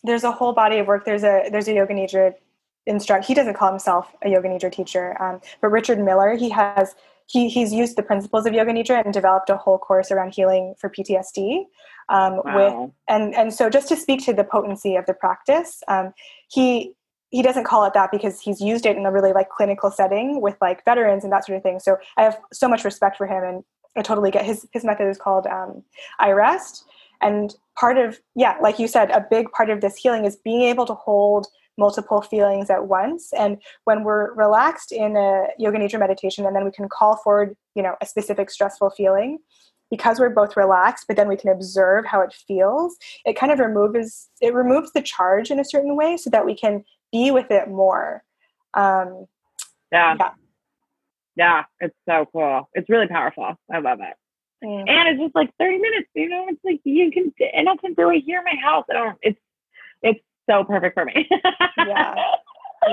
there's 0.04 0.24
a 0.24 0.32
whole 0.32 0.54
body 0.54 0.78
of 0.78 0.88
work. 0.88 1.06
There's 1.06 1.24
a 1.24 1.50
there's 1.52 1.68
a 1.68 1.74
yoga 1.74 1.94
nidra 1.94 2.34
instruct. 2.86 3.26
He 3.26 3.34
doesn't 3.34 3.56
call 3.56 3.70
himself 3.70 4.16
a 4.24 4.30
yoga 4.30 4.48
nidra 4.48 4.72
teacher, 4.72 5.22
um, 5.22 5.42
but 5.62 5.70
Richard 5.70 6.00
Miller. 6.00 6.36
He 6.36 6.50
has 6.50 6.96
he 7.28 7.50
he's 7.50 7.74
used 7.74 7.98
the 7.98 8.04
principles 8.04 8.46
of 8.46 8.54
yoga 8.54 8.72
nidra 8.72 9.04
and 9.04 9.14
developed 9.14 9.50
a 9.50 9.58
whole 9.58 9.78
course 9.78 10.12
around 10.12 10.34
healing 10.34 10.76
for 10.80 10.90
PTSD. 10.90 11.66
Um, 12.10 12.42
wow. 12.44 12.82
With 12.84 12.92
and 13.08 13.36
and 13.36 13.54
so 13.54 13.70
just 13.70 13.90
to 13.90 13.96
speak 13.96 14.24
to 14.26 14.34
the 14.34 14.44
potency 14.44 14.96
of 14.96 15.06
the 15.06 15.14
practice, 15.14 15.84
um, 15.88 16.14
he 16.50 16.94
he 17.30 17.42
doesn't 17.42 17.66
call 17.66 17.84
it 17.84 17.94
that 17.94 18.10
because 18.12 18.40
he's 18.40 18.62
used 18.62 18.86
it 18.86 18.96
in 18.96 19.06
a 19.06 19.12
really 19.12 19.34
like 19.34 19.50
clinical 19.50 19.92
setting 19.92 20.40
with 20.42 20.56
like 20.62 20.86
veterans 20.86 21.24
and 21.24 21.34
that 21.34 21.46
sort 21.46 21.58
of 21.58 21.64
thing. 21.64 21.80
So 21.80 21.98
I 22.16 22.24
have 22.24 22.40
so 22.54 22.70
much 22.70 22.86
respect 22.86 23.18
for 23.18 23.28
him 23.28 23.44
and 23.44 23.64
I 23.98 24.02
totally 24.02 24.32
get 24.32 24.46
his 24.46 24.68
his 24.72 24.84
method 24.84 25.08
is 25.10 25.18
called 25.18 25.48
um, 25.48 25.84
iRest, 26.22 26.84
And 27.22 27.56
part 27.80 27.98
of 27.98 28.20
yeah, 28.36 28.58
like 28.62 28.80
you 28.80 28.88
said, 28.88 29.12
a 29.12 29.26
big 29.30 29.52
part 29.52 29.70
of 29.70 29.82
this 29.82 29.96
healing 29.96 30.26
is 30.26 30.36
being 30.36 30.62
able 30.62 30.86
to 30.86 30.94
hold 30.94 31.48
multiple 31.78 32.22
feelings 32.22 32.70
at 32.70 32.88
once. 32.88 33.32
And 33.34 33.58
when 33.84 34.04
we're 34.04 34.34
relaxed 34.34 34.92
in 34.92 35.16
a 35.16 35.48
yoga 35.60 35.78
nidra 35.78 36.00
meditation, 36.00 36.46
and 36.46 36.56
then 36.56 36.66
we 36.66 36.72
can 36.72 36.90
call 36.90 37.18
forward, 37.18 37.56
you 37.76 37.84
know, 37.84 37.96
a 38.02 38.06
specific 38.06 38.50
stressful 38.50 38.92
feeling, 38.92 39.40
because 39.92 40.20
we're 40.20 40.30
both 40.30 40.58
relaxed, 40.58 41.06
but 41.08 41.18
then 41.18 41.28
we 41.28 41.38
can 41.38 41.50
observe 41.50 42.06
how 42.06 42.22
it 42.22 42.34
feels. 42.48 42.98
It 43.26 43.38
kind 43.38 43.52
of 43.52 43.60
removes 43.60 44.30
it 44.42 44.54
removes 44.54 44.92
the 44.94 45.02
charge 45.02 45.52
in 45.52 45.60
a 45.60 45.66
certain 45.66 45.96
way, 45.96 46.18
so 46.18 46.30
that 46.30 46.46
we 46.46 46.56
can 46.56 46.84
be 47.12 47.32
with 47.32 47.52
it 47.52 47.70
more. 47.70 48.24
Um, 48.74 49.26
yeah. 49.92 50.16
yeah. 50.20 50.32
Yeah, 51.38 51.64
it's 51.80 51.96
so 52.10 52.26
cool. 52.34 52.68
It's 52.74 52.90
really 52.90 53.08
powerful. 53.08 53.56
I 53.72 53.80
love 53.80 54.00
it. 54.02 54.16
Mm. 54.66 54.90
And 54.90 55.10
it's 55.10 55.22
just 55.22 55.36
like 55.36 55.52
30 55.60 55.78
minutes, 55.78 56.10
you 56.16 56.30
know, 56.30 56.48
it's 56.50 56.60
like 56.66 56.82
you 56.84 57.12
can 57.12 57.32
and 57.54 57.70
I 57.70 57.76
can 57.78 57.94
do 57.94 58.10
it 58.10 58.22
here 58.22 58.40
in 58.40 58.46
my 58.46 58.60
house. 58.60 58.86
I 58.90 58.94
don't 58.94 59.18
it's 59.22 59.40
it's 60.02 60.20
so 60.50 60.64
perfect 60.64 60.96
for 60.96 61.06
me. 61.06 61.30
yeah. 61.78 62.16
I 62.84 62.90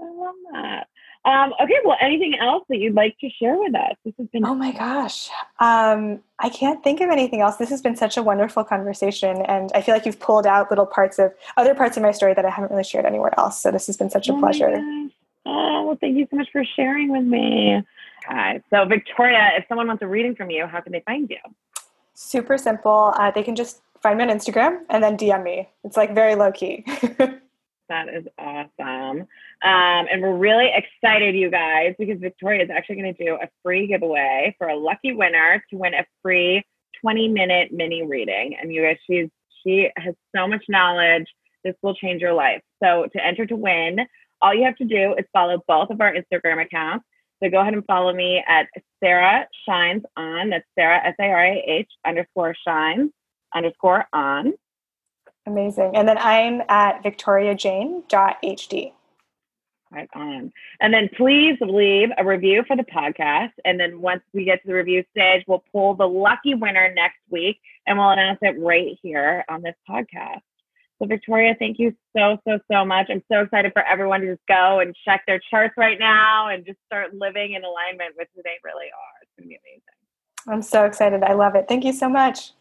love 0.00 0.34
that. 0.52 0.88
Um, 1.26 1.52
okay, 1.60 1.74
well, 1.84 1.96
anything 2.00 2.38
else 2.38 2.64
that 2.68 2.78
you'd 2.78 2.94
like 2.94 3.16
to 3.20 3.28
share 3.28 3.58
with 3.58 3.74
us? 3.74 3.96
This 4.04 4.14
has 4.18 4.28
been. 4.28 4.46
Oh 4.46 4.54
my 4.54 4.70
gosh, 4.70 5.28
um, 5.58 6.20
I 6.38 6.48
can't 6.48 6.84
think 6.84 7.00
of 7.00 7.10
anything 7.10 7.40
else. 7.40 7.56
This 7.56 7.68
has 7.70 7.82
been 7.82 7.96
such 7.96 8.16
a 8.16 8.22
wonderful 8.22 8.62
conversation, 8.62 9.42
and 9.46 9.72
I 9.74 9.80
feel 9.80 9.92
like 9.92 10.06
you've 10.06 10.20
pulled 10.20 10.46
out 10.46 10.70
little 10.70 10.86
parts 10.86 11.18
of 11.18 11.34
other 11.56 11.74
parts 11.74 11.96
of 11.96 12.04
my 12.04 12.12
story 12.12 12.32
that 12.34 12.44
I 12.44 12.50
haven't 12.50 12.70
really 12.70 12.84
shared 12.84 13.06
anywhere 13.06 13.34
else. 13.38 13.60
So 13.60 13.72
this 13.72 13.88
has 13.88 13.96
been 13.96 14.08
such 14.08 14.28
a 14.28 14.34
oh 14.34 14.38
pleasure. 14.38 14.80
Oh 15.46 15.84
well, 15.86 15.98
thank 16.00 16.16
you 16.16 16.26
so 16.30 16.36
much 16.36 16.48
for 16.50 16.64
sharing 16.64 17.10
with 17.12 17.24
me. 17.24 17.82
Okay, 18.28 18.60
so 18.70 18.84
Victoria, 18.84 19.50
if 19.56 19.64
someone 19.68 19.86
wants 19.86 20.02
a 20.02 20.06
reading 20.06 20.34
from 20.34 20.50
you, 20.50 20.66
how 20.66 20.80
can 20.80 20.92
they 20.92 21.02
find 21.06 21.30
you? 21.30 21.38
Super 22.14 22.58
simple. 22.58 23.12
Uh, 23.16 23.30
they 23.30 23.44
can 23.44 23.54
just 23.54 23.80
find 24.02 24.18
me 24.18 24.24
on 24.24 24.30
Instagram 24.30 24.80
and 24.90 25.02
then 25.04 25.16
DM 25.16 25.44
me. 25.44 25.68
It's 25.84 25.96
like 25.96 26.14
very 26.14 26.34
low 26.34 26.50
key. 26.50 26.84
that 27.88 28.08
is 28.08 28.26
awesome. 28.38 29.20
Um, 29.62 30.06
and 30.10 30.20
we're 30.20 30.36
really 30.36 30.70
excited, 30.74 31.34
you 31.34 31.50
guys, 31.50 31.94
because 31.98 32.18
Victoria 32.18 32.64
is 32.64 32.70
actually 32.70 32.96
going 32.96 33.14
to 33.14 33.24
do 33.24 33.34
a 33.34 33.48
free 33.62 33.86
giveaway 33.86 34.54
for 34.58 34.68
a 34.68 34.76
lucky 34.76 35.12
winner 35.12 35.64
to 35.70 35.76
win 35.76 35.94
a 35.94 36.04
free 36.22 36.64
20 37.00 37.28
minute 37.28 37.72
mini 37.72 38.02
reading. 38.02 38.56
And 38.60 38.72
you 38.72 38.82
guys, 38.82 38.96
she's 39.08 39.28
she 39.62 39.88
has 39.96 40.14
so 40.34 40.46
much 40.46 40.64
knowledge. 40.68 41.26
This 41.64 41.74
will 41.82 41.94
change 41.94 42.22
your 42.22 42.32
life. 42.32 42.62
So 42.82 43.08
to 43.12 43.24
enter 43.24 43.46
to 43.46 43.56
win, 43.56 44.06
all 44.42 44.54
you 44.54 44.64
have 44.64 44.76
to 44.76 44.84
do 44.84 45.14
is 45.18 45.24
follow 45.32 45.62
both 45.66 45.90
of 45.90 46.00
our 46.00 46.14
Instagram 46.14 46.62
accounts. 46.62 47.04
So 47.42 47.50
go 47.50 47.60
ahead 47.60 47.74
and 47.74 47.84
follow 47.84 48.12
me 48.14 48.42
at 48.46 48.66
Sarah 49.02 49.46
Shines 49.66 50.04
On. 50.16 50.50
That's 50.50 50.64
Sarah 50.74 51.04
S 51.04 51.14
A 51.20 51.24
R 51.24 51.44
A 51.44 51.64
H 51.66 51.90
underscore 52.06 52.54
Shines 52.66 53.10
underscore 53.54 54.06
on. 54.12 54.54
Amazing. 55.46 55.92
And 55.94 56.08
then 56.08 56.18
I'm 56.18 56.62
at 56.68 57.02
victoriajane.hd. 57.04 58.92
Right 59.92 60.08
on. 60.14 60.52
And 60.80 60.92
then 60.92 61.08
please 61.16 61.56
leave 61.60 62.08
a 62.18 62.24
review 62.24 62.64
for 62.66 62.76
the 62.76 62.82
podcast. 62.82 63.52
And 63.64 63.78
then 63.78 64.00
once 64.00 64.22
we 64.34 64.44
get 64.44 64.60
to 64.62 64.68
the 64.68 64.74
review 64.74 65.04
stage, 65.12 65.44
we'll 65.46 65.62
pull 65.70 65.94
the 65.94 66.08
lucky 66.08 66.54
winner 66.54 66.92
next 66.92 67.18
week 67.30 67.60
and 67.86 67.96
we'll 67.96 68.10
announce 68.10 68.40
it 68.42 68.56
right 68.58 68.98
here 69.02 69.44
on 69.48 69.62
this 69.62 69.76
podcast. 69.88 70.40
So, 70.98 71.06
Victoria, 71.06 71.54
thank 71.58 71.78
you 71.78 71.94
so, 72.16 72.38
so, 72.48 72.58
so 72.70 72.84
much. 72.84 73.08
I'm 73.10 73.22
so 73.30 73.42
excited 73.42 73.72
for 73.72 73.82
everyone 73.82 74.22
to 74.22 74.28
just 74.28 74.46
go 74.48 74.80
and 74.80 74.94
check 75.04 75.24
their 75.26 75.40
charts 75.50 75.74
right 75.76 75.98
now 75.98 76.48
and 76.48 76.64
just 76.64 76.78
start 76.86 77.12
living 77.14 77.52
in 77.52 77.64
alignment 77.64 78.14
with 78.16 78.28
who 78.34 78.42
they 78.42 78.56
really 78.64 78.86
are. 78.86 79.22
It's 79.22 79.30
going 79.38 79.44
to 79.44 79.48
be 79.48 79.58
amazing. 79.62 79.82
I'm 80.48 80.62
so 80.62 80.84
excited. 80.84 81.22
I 81.22 81.34
love 81.34 81.54
it. 81.54 81.66
Thank 81.68 81.84
you 81.84 81.92
so 81.92 82.08
much. 82.08 82.52